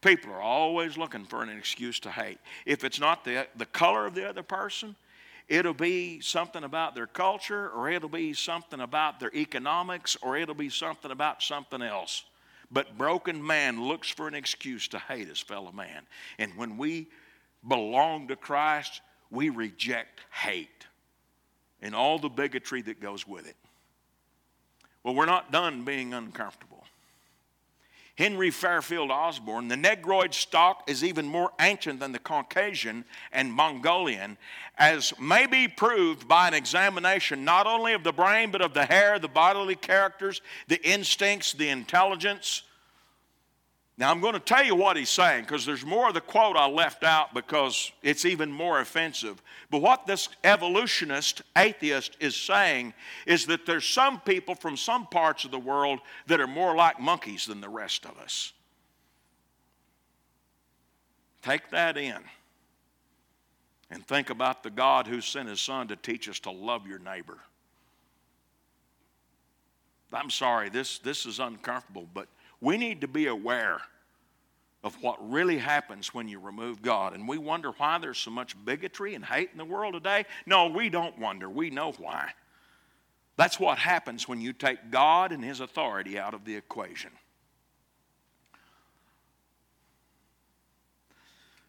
People 0.00 0.32
are 0.32 0.42
always 0.42 0.98
looking 0.98 1.24
for 1.24 1.42
an 1.42 1.48
excuse 1.48 2.00
to 2.00 2.10
hate. 2.10 2.38
If 2.66 2.82
it's 2.82 2.98
not 2.98 3.24
the, 3.24 3.46
the 3.56 3.66
color 3.66 4.06
of 4.06 4.14
the 4.14 4.28
other 4.28 4.42
person, 4.42 4.96
it'll 5.48 5.74
be 5.74 6.20
something 6.20 6.64
about 6.64 6.96
their 6.96 7.06
culture, 7.06 7.70
or 7.70 7.88
it'll 7.88 8.08
be 8.08 8.32
something 8.32 8.80
about 8.80 9.20
their 9.20 9.32
economics, 9.34 10.16
or 10.20 10.36
it'll 10.36 10.56
be 10.56 10.70
something 10.70 11.12
about 11.12 11.40
something 11.40 11.82
else. 11.82 12.24
But 12.70 12.98
broken 12.98 13.44
man 13.46 13.84
looks 13.84 14.08
for 14.08 14.26
an 14.26 14.34
excuse 14.34 14.88
to 14.88 14.98
hate 14.98 15.28
his 15.28 15.40
fellow 15.40 15.70
man. 15.70 16.02
And 16.38 16.56
when 16.56 16.78
we 16.78 17.08
belong 17.68 18.26
to 18.28 18.36
Christ, 18.36 19.02
we 19.30 19.50
reject 19.50 20.20
hate 20.32 20.86
and 21.82 21.94
all 21.94 22.18
the 22.18 22.28
bigotry 22.28 22.80
that 22.82 23.00
goes 23.00 23.26
with 23.26 23.46
it. 23.46 23.56
Well, 25.02 25.14
we're 25.14 25.26
not 25.26 25.50
done 25.50 25.84
being 25.84 26.14
uncomfortable. 26.14 26.84
Henry 28.16 28.50
Fairfield 28.50 29.10
Osborn, 29.10 29.68
the 29.68 29.76
Negroid 29.76 30.34
stock 30.34 30.84
is 30.86 31.02
even 31.02 31.26
more 31.26 31.50
ancient 31.60 31.98
than 31.98 32.12
the 32.12 32.18
Caucasian 32.18 33.04
and 33.32 33.52
Mongolian, 33.52 34.36
as 34.76 35.18
may 35.18 35.46
be 35.46 35.66
proved 35.66 36.28
by 36.28 36.46
an 36.46 36.54
examination 36.54 37.44
not 37.44 37.66
only 37.66 37.94
of 37.94 38.04
the 38.04 38.12
brain, 38.12 38.50
but 38.50 38.60
of 38.60 38.74
the 38.74 38.84
hair, 38.84 39.18
the 39.18 39.28
bodily 39.28 39.74
characters, 39.74 40.42
the 40.68 40.80
instincts, 40.86 41.54
the 41.54 41.70
intelligence, 41.70 42.62
now, 44.02 44.10
I'm 44.10 44.18
going 44.18 44.34
to 44.34 44.40
tell 44.40 44.64
you 44.64 44.74
what 44.74 44.96
he's 44.96 45.10
saying 45.10 45.42
because 45.44 45.64
there's 45.64 45.86
more 45.86 46.08
of 46.08 46.14
the 46.14 46.20
quote 46.20 46.56
I 46.56 46.66
left 46.66 47.04
out 47.04 47.32
because 47.34 47.92
it's 48.02 48.24
even 48.24 48.50
more 48.50 48.80
offensive. 48.80 49.40
But 49.70 49.80
what 49.80 50.08
this 50.08 50.28
evolutionist, 50.42 51.42
atheist, 51.56 52.16
is 52.18 52.34
saying 52.34 52.94
is 53.26 53.46
that 53.46 53.64
there's 53.64 53.86
some 53.86 54.18
people 54.18 54.56
from 54.56 54.76
some 54.76 55.06
parts 55.06 55.44
of 55.44 55.52
the 55.52 55.58
world 55.60 56.00
that 56.26 56.40
are 56.40 56.48
more 56.48 56.74
like 56.74 56.98
monkeys 56.98 57.46
than 57.46 57.60
the 57.60 57.68
rest 57.68 58.04
of 58.04 58.18
us. 58.18 58.52
Take 61.40 61.70
that 61.70 61.96
in 61.96 62.18
and 63.88 64.04
think 64.04 64.30
about 64.30 64.64
the 64.64 64.70
God 64.70 65.06
who 65.06 65.20
sent 65.20 65.48
his 65.48 65.60
son 65.60 65.86
to 65.86 65.94
teach 65.94 66.28
us 66.28 66.40
to 66.40 66.50
love 66.50 66.88
your 66.88 66.98
neighbor. 66.98 67.38
I'm 70.12 70.28
sorry, 70.28 70.70
this, 70.70 70.98
this 70.98 71.24
is 71.24 71.38
uncomfortable, 71.38 72.08
but 72.12 72.26
we 72.60 72.76
need 72.76 73.00
to 73.02 73.08
be 73.08 73.28
aware 73.28 73.80
of 74.84 75.00
what 75.00 75.30
really 75.30 75.58
happens 75.58 76.12
when 76.12 76.28
you 76.28 76.40
remove 76.40 76.82
God. 76.82 77.14
And 77.14 77.28
we 77.28 77.38
wonder 77.38 77.70
why 77.72 77.98
there's 77.98 78.18
so 78.18 78.30
much 78.30 78.56
bigotry 78.64 79.14
and 79.14 79.24
hate 79.24 79.50
in 79.52 79.58
the 79.58 79.64
world 79.64 79.94
today. 79.94 80.24
No, 80.44 80.66
we 80.66 80.88
don't 80.88 81.18
wonder. 81.18 81.48
We 81.48 81.70
know 81.70 81.92
why. 81.92 82.30
That's 83.36 83.60
what 83.60 83.78
happens 83.78 84.28
when 84.28 84.40
you 84.40 84.52
take 84.52 84.90
God 84.90 85.32
and 85.32 85.44
His 85.44 85.60
authority 85.60 86.18
out 86.18 86.34
of 86.34 86.44
the 86.44 86.56
equation. 86.56 87.12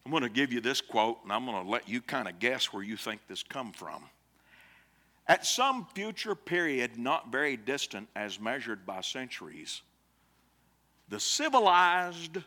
I'm 0.05 0.11
going 0.11 0.24
to 0.24 0.30
give 0.30 0.51
you 0.51 0.59
this 0.59 0.82
quote, 0.82 1.20
and 1.24 1.32
I'm 1.32 1.45
going 1.45 1.64
to 1.64 1.70
let 1.70 1.88
you 1.88 2.01
kind 2.01 2.28
of 2.28 2.39
guess 2.39 2.74
where 2.74 2.84
you 2.84 2.97
think 2.97 3.22
this 3.28 3.41
come 3.41 3.72
from. 3.72 4.03
At 5.28 5.45
some 5.45 5.88
future 5.95 6.36
period, 6.36 6.97
not 6.97 7.32
very 7.32 7.55
distant 7.55 8.09
as 8.16 8.39
measured 8.39 8.86
by 8.86 8.99
centuries, 8.99 9.82
the 11.07 11.20
civilized 11.20 12.39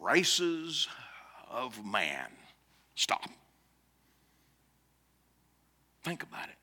races 0.00 0.88
of 1.50 1.84
man. 1.84 2.28
Stop. 2.94 3.30
Think 6.04 6.22
about 6.22 6.48
it. 6.48 6.56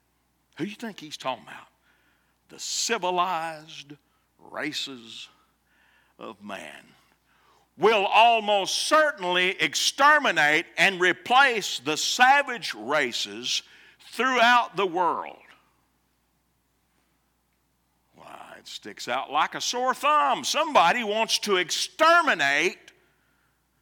Who 0.58 0.66
do 0.66 0.70
you 0.70 0.76
think 0.76 1.00
he's 1.00 1.18
talking 1.18 1.44
about? 1.44 1.68
The 2.50 2.60
civilized 2.60 3.94
races 4.52 5.28
of 6.20 6.42
man 6.44 6.84
will 7.78 8.06
almost 8.06 8.88
certainly 8.88 9.50
exterminate 9.62 10.66
and 10.78 11.02
replace 11.02 11.80
the 11.80 11.98
savage 11.98 12.74
races 12.74 13.64
throughout 14.12 14.78
the 14.78 14.86
world. 14.86 15.36
Why, 18.16 18.56
it 18.58 18.68
sticks 18.68 19.08
out 19.08 19.32
like 19.32 19.56
a 19.56 19.62
sore 19.62 19.94
thumb. 19.94 20.46
Somebody 20.46 21.04
wants 21.04 21.40
to 21.40 21.58
exterminate 21.58 22.85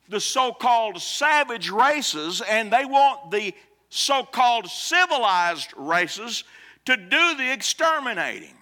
the 0.10 0.20
so 0.20 0.52
called 0.52 1.02
savage 1.02 1.70
races, 1.70 2.42
and 2.42 2.72
they 2.72 2.86
want 2.86 3.32
the 3.32 3.54
so 3.90 4.24
called 4.24 4.68
civilized 4.68 5.72
races 5.76 6.44
to 6.86 6.98
do 6.98 7.38
the 7.38 7.52
exterminating. 7.52 8.56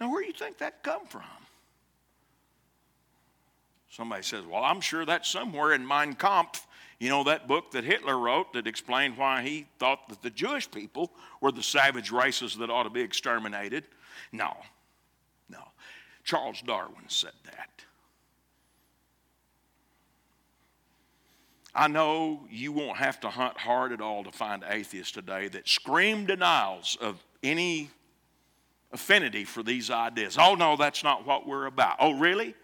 Now, 0.00 0.10
where 0.10 0.22
do 0.22 0.28
you 0.28 0.32
think 0.32 0.58
that 0.58 0.82
come 0.82 1.06
from? 1.06 1.22
Somebody 3.90 4.22
says, 4.22 4.44
Well, 4.46 4.64
I'm 4.64 4.80
sure 4.80 5.04
that's 5.04 5.28
somewhere 5.28 5.72
in 5.72 5.86
Mein 5.86 6.14
Kampf, 6.14 6.66
you 7.00 7.08
know, 7.08 7.24
that 7.24 7.46
book 7.46 7.72
that 7.72 7.84
Hitler 7.84 8.18
wrote 8.18 8.52
that 8.52 8.66
explained 8.66 9.16
why 9.16 9.42
he 9.42 9.66
thought 9.78 10.08
that 10.08 10.22
the 10.22 10.30
Jewish 10.30 10.70
people 10.70 11.12
were 11.40 11.52
the 11.52 11.62
savage 11.62 12.10
races 12.10 12.56
that 12.56 12.70
ought 12.70 12.84
to 12.84 12.90
be 12.90 13.00
exterminated. 13.00 13.84
No, 14.32 14.56
no. 15.48 15.62
Charles 16.24 16.60
Darwin 16.62 17.08
said 17.08 17.32
that. 17.44 17.70
I 21.78 21.86
know 21.86 22.40
you 22.50 22.72
won't 22.72 22.96
have 22.96 23.20
to 23.20 23.30
hunt 23.30 23.56
hard 23.56 23.92
at 23.92 24.00
all 24.00 24.24
to 24.24 24.32
find 24.32 24.64
atheists 24.68 25.12
today 25.12 25.46
that 25.46 25.68
scream 25.68 26.26
denials 26.26 26.98
of 27.00 27.24
any 27.40 27.90
affinity 28.90 29.44
for 29.44 29.62
these 29.62 29.88
ideas. 29.88 30.36
Oh, 30.40 30.56
no, 30.56 30.76
that's 30.76 31.04
not 31.04 31.24
what 31.24 31.46
we're 31.46 31.66
about. 31.66 31.98
Oh, 32.00 32.18
really? 32.18 32.56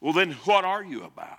Well, 0.00 0.12
then 0.12 0.30
what 0.44 0.64
are 0.64 0.84
you 0.84 1.02
about? 1.02 1.38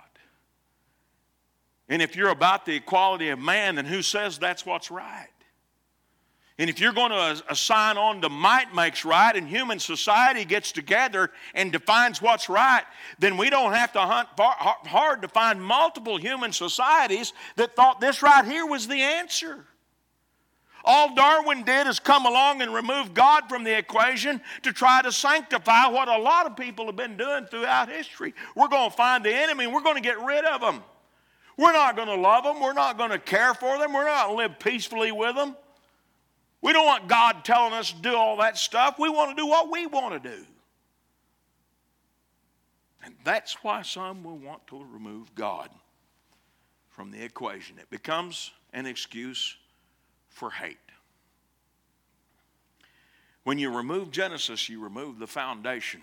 And 1.88 2.02
if 2.02 2.16
you're 2.16 2.28
about 2.28 2.66
the 2.66 2.76
equality 2.76 3.30
of 3.30 3.38
man, 3.38 3.76
then 3.76 3.86
who 3.86 4.02
says 4.02 4.36
that's 4.36 4.66
what's 4.66 4.90
right? 4.90 5.28
And 6.60 6.68
if 6.68 6.78
you're 6.78 6.92
going 6.92 7.10
to 7.10 7.42
assign 7.48 7.96
on 7.96 8.20
to 8.20 8.28
might 8.28 8.74
makes 8.74 9.02
right 9.06 9.34
and 9.34 9.48
human 9.48 9.78
society 9.78 10.44
gets 10.44 10.72
together 10.72 11.30
and 11.54 11.72
defines 11.72 12.20
what's 12.20 12.50
right, 12.50 12.82
then 13.18 13.38
we 13.38 13.48
don't 13.48 13.72
have 13.72 13.94
to 13.94 14.00
hunt 14.00 14.28
hard 14.36 15.22
to 15.22 15.28
find 15.28 15.64
multiple 15.64 16.18
human 16.18 16.52
societies 16.52 17.32
that 17.56 17.74
thought 17.74 17.98
this 17.98 18.22
right 18.22 18.44
here 18.44 18.66
was 18.66 18.86
the 18.86 19.00
answer. 19.00 19.64
All 20.84 21.14
Darwin 21.14 21.62
did 21.62 21.86
is 21.86 21.98
come 21.98 22.26
along 22.26 22.60
and 22.60 22.74
remove 22.74 23.14
God 23.14 23.48
from 23.48 23.64
the 23.64 23.78
equation 23.78 24.38
to 24.62 24.70
try 24.70 25.00
to 25.00 25.10
sanctify 25.10 25.88
what 25.88 26.08
a 26.08 26.18
lot 26.18 26.44
of 26.44 26.58
people 26.58 26.84
have 26.84 26.96
been 26.96 27.16
doing 27.16 27.46
throughout 27.46 27.88
history. 27.88 28.34
We're 28.54 28.68
going 28.68 28.90
to 28.90 28.96
find 28.96 29.24
the 29.24 29.32
enemy 29.32 29.64
and 29.64 29.72
we're 29.72 29.80
going 29.80 29.96
to 29.96 30.02
get 30.02 30.20
rid 30.20 30.44
of 30.44 30.60
them. 30.60 30.82
We're 31.56 31.72
not 31.72 31.96
going 31.96 32.08
to 32.08 32.16
love 32.16 32.44
them. 32.44 32.60
We're 32.60 32.74
not 32.74 32.98
going 32.98 33.12
to 33.12 33.18
care 33.18 33.54
for 33.54 33.78
them. 33.78 33.94
We're 33.94 34.04
not 34.04 34.26
going 34.26 34.36
to 34.36 34.42
live 34.42 34.58
peacefully 34.58 35.10
with 35.10 35.36
them. 35.36 35.56
We 36.62 36.72
don't 36.72 36.86
want 36.86 37.08
God 37.08 37.44
telling 37.44 37.72
us 37.72 37.92
to 37.92 38.02
do 38.02 38.14
all 38.14 38.36
that 38.38 38.58
stuff. 38.58 38.98
We 38.98 39.08
want 39.08 39.36
to 39.36 39.42
do 39.42 39.46
what 39.46 39.70
we 39.70 39.86
want 39.86 40.22
to 40.22 40.28
do. 40.28 40.44
And 43.02 43.14
that's 43.24 43.54
why 43.64 43.82
some 43.82 44.22
will 44.22 44.36
want 44.36 44.66
to 44.68 44.84
remove 44.92 45.34
God 45.34 45.70
from 46.90 47.10
the 47.10 47.22
equation. 47.22 47.78
It 47.78 47.88
becomes 47.88 48.50
an 48.74 48.84
excuse 48.84 49.56
for 50.28 50.50
hate. 50.50 50.76
When 53.44 53.58
you 53.58 53.74
remove 53.74 54.10
Genesis, 54.10 54.68
you 54.68 54.80
remove 54.80 55.18
the 55.18 55.26
foundation 55.26 56.02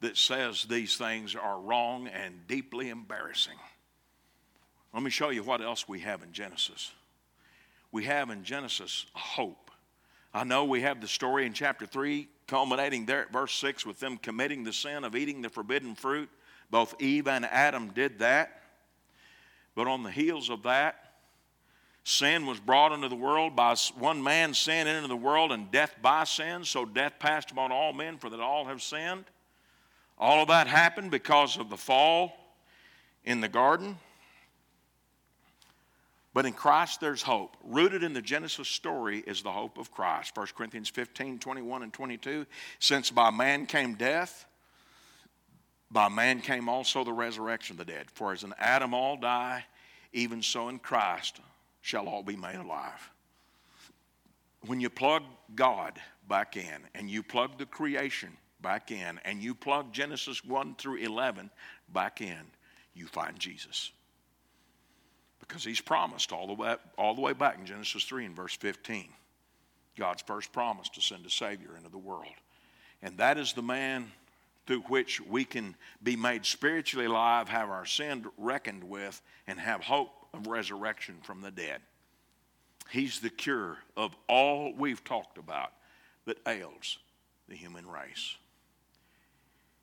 that 0.00 0.16
says 0.16 0.64
these 0.64 0.96
things 0.96 1.36
are 1.36 1.60
wrong 1.60 2.08
and 2.08 2.46
deeply 2.46 2.88
embarrassing. 2.88 3.58
Let 4.94 5.02
me 5.02 5.10
show 5.10 5.30
you 5.30 5.42
what 5.42 5.60
else 5.60 5.88
we 5.88 6.00
have 6.00 6.22
in 6.22 6.32
Genesis. 6.32 6.92
We 7.92 8.04
have 8.04 8.30
in 8.30 8.44
Genesis 8.44 9.06
hope. 9.12 9.63
I 10.34 10.42
know 10.42 10.64
we 10.64 10.80
have 10.80 11.00
the 11.00 11.06
story 11.06 11.46
in 11.46 11.52
chapter 11.52 11.86
3, 11.86 12.28
culminating 12.48 13.06
there 13.06 13.22
at 13.22 13.32
verse 13.32 13.54
6 13.54 13.86
with 13.86 14.00
them 14.00 14.18
committing 14.18 14.64
the 14.64 14.72
sin 14.72 15.04
of 15.04 15.14
eating 15.14 15.40
the 15.42 15.48
forbidden 15.48 15.94
fruit. 15.94 16.28
Both 16.70 17.00
Eve 17.00 17.28
and 17.28 17.44
Adam 17.44 17.90
did 17.94 18.18
that. 18.18 18.62
But 19.76 19.86
on 19.86 20.02
the 20.02 20.10
heels 20.10 20.50
of 20.50 20.64
that, 20.64 21.12
sin 22.02 22.46
was 22.46 22.58
brought 22.58 22.90
into 22.90 23.08
the 23.08 23.14
world 23.14 23.54
by 23.54 23.76
one 23.96 24.20
man's 24.20 24.58
sin 24.58 24.88
into 24.88 25.06
the 25.06 25.16
world, 25.16 25.52
and 25.52 25.70
death 25.70 25.94
by 26.02 26.24
sin. 26.24 26.64
So 26.64 26.84
death 26.84 27.14
passed 27.20 27.52
upon 27.52 27.70
all 27.70 27.92
men, 27.92 28.18
for 28.18 28.28
that 28.28 28.40
all 28.40 28.64
have 28.64 28.82
sinned. 28.82 29.26
All 30.18 30.42
of 30.42 30.48
that 30.48 30.66
happened 30.66 31.12
because 31.12 31.56
of 31.56 31.70
the 31.70 31.76
fall 31.76 32.32
in 33.24 33.40
the 33.40 33.48
garden. 33.48 33.98
But 36.34 36.46
in 36.46 36.52
Christ, 36.52 37.00
there's 37.00 37.22
hope. 37.22 37.56
Rooted 37.62 38.02
in 38.02 38.12
the 38.12 38.20
Genesis 38.20 38.68
story 38.68 39.22
is 39.24 39.42
the 39.42 39.52
hope 39.52 39.78
of 39.78 39.92
Christ. 39.92 40.36
1 40.36 40.48
Corinthians 40.56 40.88
15 40.88 41.38
21 41.38 41.82
and 41.84 41.92
22. 41.92 42.44
Since 42.80 43.12
by 43.12 43.30
man 43.30 43.66
came 43.66 43.94
death, 43.94 44.44
by 45.92 46.08
man 46.08 46.40
came 46.40 46.68
also 46.68 47.04
the 47.04 47.12
resurrection 47.12 47.74
of 47.74 47.86
the 47.86 47.92
dead. 47.92 48.10
For 48.10 48.32
as 48.32 48.42
in 48.42 48.52
Adam 48.58 48.94
all 48.94 49.16
die, 49.16 49.64
even 50.12 50.42
so 50.42 50.68
in 50.68 50.80
Christ 50.80 51.40
shall 51.82 52.08
all 52.08 52.24
be 52.24 52.36
made 52.36 52.56
alive. 52.56 53.10
When 54.66 54.80
you 54.80 54.90
plug 54.90 55.22
God 55.54 56.00
back 56.28 56.56
in 56.56 56.82
and 56.96 57.08
you 57.08 57.22
plug 57.22 57.58
the 57.58 57.66
creation 57.66 58.30
back 58.60 58.90
in 58.90 59.20
and 59.24 59.40
you 59.40 59.54
plug 59.54 59.92
Genesis 59.92 60.44
1 60.44 60.74
through 60.76 60.96
11 60.96 61.48
back 61.92 62.20
in, 62.20 62.40
you 62.92 63.06
find 63.06 63.38
Jesus. 63.38 63.92
Because 65.46 65.64
he's 65.64 65.80
promised 65.80 66.32
all 66.32 66.46
the 66.46 66.54
way, 66.54 66.76
all 66.96 67.14
the 67.14 67.20
way 67.20 67.32
back 67.32 67.58
in 67.58 67.66
Genesis 67.66 68.04
3 68.04 68.26
and 68.26 68.36
verse 68.36 68.56
15. 68.56 69.08
God's 69.96 70.22
first 70.22 70.52
promise 70.52 70.88
to 70.90 71.00
send 71.00 71.24
a 71.26 71.30
Savior 71.30 71.76
into 71.76 71.90
the 71.90 71.98
world. 71.98 72.34
And 73.02 73.18
that 73.18 73.38
is 73.38 73.52
the 73.52 73.62
man 73.62 74.10
through 74.66 74.80
which 74.82 75.20
we 75.20 75.44
can 75.44 75.76
be 76.02 76.16
made 76.16 76.46
spiritually 76.46 77.06
alive, 77.06 77.48
have 77.48 77.68
our 77.68 77.84
sin 77.84 78.24
reckoned 78.38 78.82
with, 78.82 79.20
and 79.46 79.60
have 79.60 79.82
hope 79.82 80.10
of 80.32 80.46
resurrection 80.46 81.16
from 81.22 81.42
the 81.42 81.50
dead. 81.50 81.80
He's 82.90 83.20
the 83.20 83.30
cure 83.30 83.78
of 83.96 84.14
all 84.28 84.72
we've 84.74 85.04
talked 85.04 85.38
about 85.38 85.72
that 86.24 86.38
ails 86.48 86.98
the 87.48 87.54
human 87.54 87.86
race. 87.86 88.36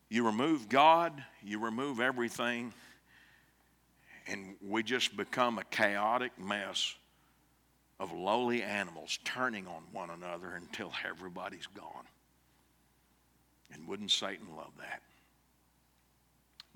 You 0.10 0.26
remove 0.26 0.68
God, 0.68 1.24
you 1.44 1.60
remove 1.60 2.00
everything, 2.00 2.74
and 4.32 4.56
we 4.66 4.82
just 4.82 5.18
become 5.18 5.58
a 5.58 5.64
chaotic 5.66 6.32
mess 6.40 6.96
of 8.00 8.14
lowly 8.14 8.64
animals 8.64 9.20
turning 9.26 9.68
on 9.68 9.84
one 9.92 10.10
another 10.10 10.54
until 10.56 10.92
everybody's 11.08 11.68
gone. 11.68 12.06
And 13.74 13.88
wouldn't 13.88 14.12
Satan 14.12 14.48
love 14.56 14.72
that? 14.80 15.02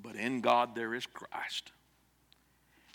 But 0.03 0.17
in 0.17 0.41
God 0.41 0.75
there 0.75 0.93
is 0.93 1.05
Christ. 1.05 1.71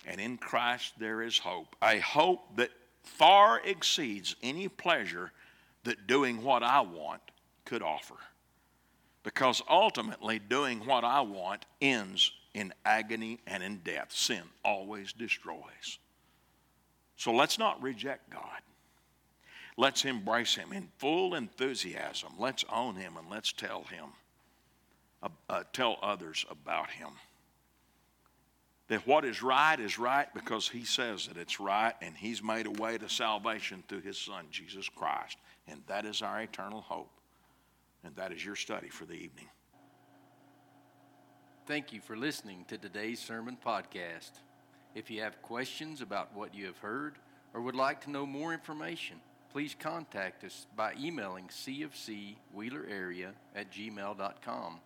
And 0.05 0.21
in 0.21 0.37
Christ 0.37 0.93
there 0.99 1.23
is 1.23 1.39
hope. 1.39 1.75
A 1.81 1.99
hope 1.99 2.55
that 2.57 2.69
far 3.03 3.59
exceeds 3.65 4.35
any 4.43 4.67
pleasure 4.67 5.31
that 5.85 6.05
doing 6.05 6.43
what 6.43 6.61
I 6.61 6.81
want 6.81 7.21
could 7.65 7.81
offer. 7.81 8.15
Because 9.23 9.61
ultimately, 9.69 10.39
doing 10.39 10.85
what 10.85 11.03
I 11.03 11.21
want 11.21 11.65
ends 11.79 12.31
in 12.53 12.73
agony 12.85 13.39
and 13.47 13.63
in 13.63 13.77
death. 13.77 14.11
Sin 14.11 14.43
always 14.63 15.13
destroys. 15.13 15.99
So 17.15 17.31
let's 17.31 17.59
not 17.59 17.81
reject 17.81 18.29
God. 18.29 18.61
Let's 19.77 20.05
embrace 20.05 20.55
Him 20.55 20.73
in 20.73 20.89
full 20.97 21.35
enthusiasm. 21.35 22.33
Let's 22.37 22.65
own 22.71 22.95
Him 22.95 23.17
and 23.17 23.29
let's 23.29 23.51
tell 23.51 23.83
Him, 23.83 24.05
uh, 25.23 25.29
uh, 25.49 25.63
tell 25.71 25.97
others 26.01 26.45
about 26.49 26.89
Him. 26.89 27.09
That 28.89 29.07
what 29.07 29.23
is 29.23 29.41
right 29.41 29.79
is 29.79 29.97
right 29.97 30.27
because 30.33 30.67
He 30.67 30.83
says 30.83 31.27
that 31.27 31.37
it's 31.37 31.59
right, 31.59 31.93
and 32.01 32.15
He's 32.15 32.43
made 32.43 32.65
a 32.65 32.71
way 32.71 32.97
to 32.97 33.07
salvation 33.07 33.83
through 33.87 34.01
His 34.01 34.17
Son, 34.17 34.45
Jesus 34.51 34.89
Christ. 34.89 35.37
And 35.67 35.81
that 35.87 36.05
is 36.05 36.21
our 36.21 36.41
eternal 36.41 36.81
hope. 36.81 37.11
And 38.03 38.15
that 38.17 38.33
is 38.33 38.43
your 38.43 38.55
study 38.55 38.89
for 38.89 39.05
the 39.05 39.13
evening. 39.13 39.47
Thank 41.67 41.93
you 41.93 42.01
for 42.01 42.17
listening 42.17 42.65
to 42.69 42.77
today's 42.77 43.19
sermon 43.19 43.55
podcast. 43.63 44.31
If 44.95 45.11
you 45.11 45.21
have 45.21 45.43
questions 45.43 46.01
about 46.01 46.35
what 46.35 46.55
you 46.55 46.65
have 46.65 46.79
heard 46.79 47.13
or 47.53 47.61
would 47.61 47.75
like 47.75 48.01
to 48.01 48.09
know 48.09 48.25
more 48.25 48.51
information, 48.51 49.17
please 49.53 49.75
contact 49.79 50.43
us 50.43 50.65
by 50.75 50.95
emailing 50.99 51.49
cfcwheelerarea 51.49 53.29
at 53.55 53.71
gmail.com 53.71 54.79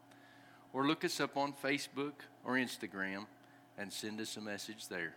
or 0.73 0.85
look 0.85 1.05
us 1.05 1.21
up 1.21 1.37
on 1.37 1.53
Facebook 1.53 2.13
or 2.43 2.55
Instagram 2.55 3.25
and 3.77 3.91
send 3.91 4.19
us 4.19 4.35
a 4.35 4.41
message 4.41 4.89
there. 4.89 5.13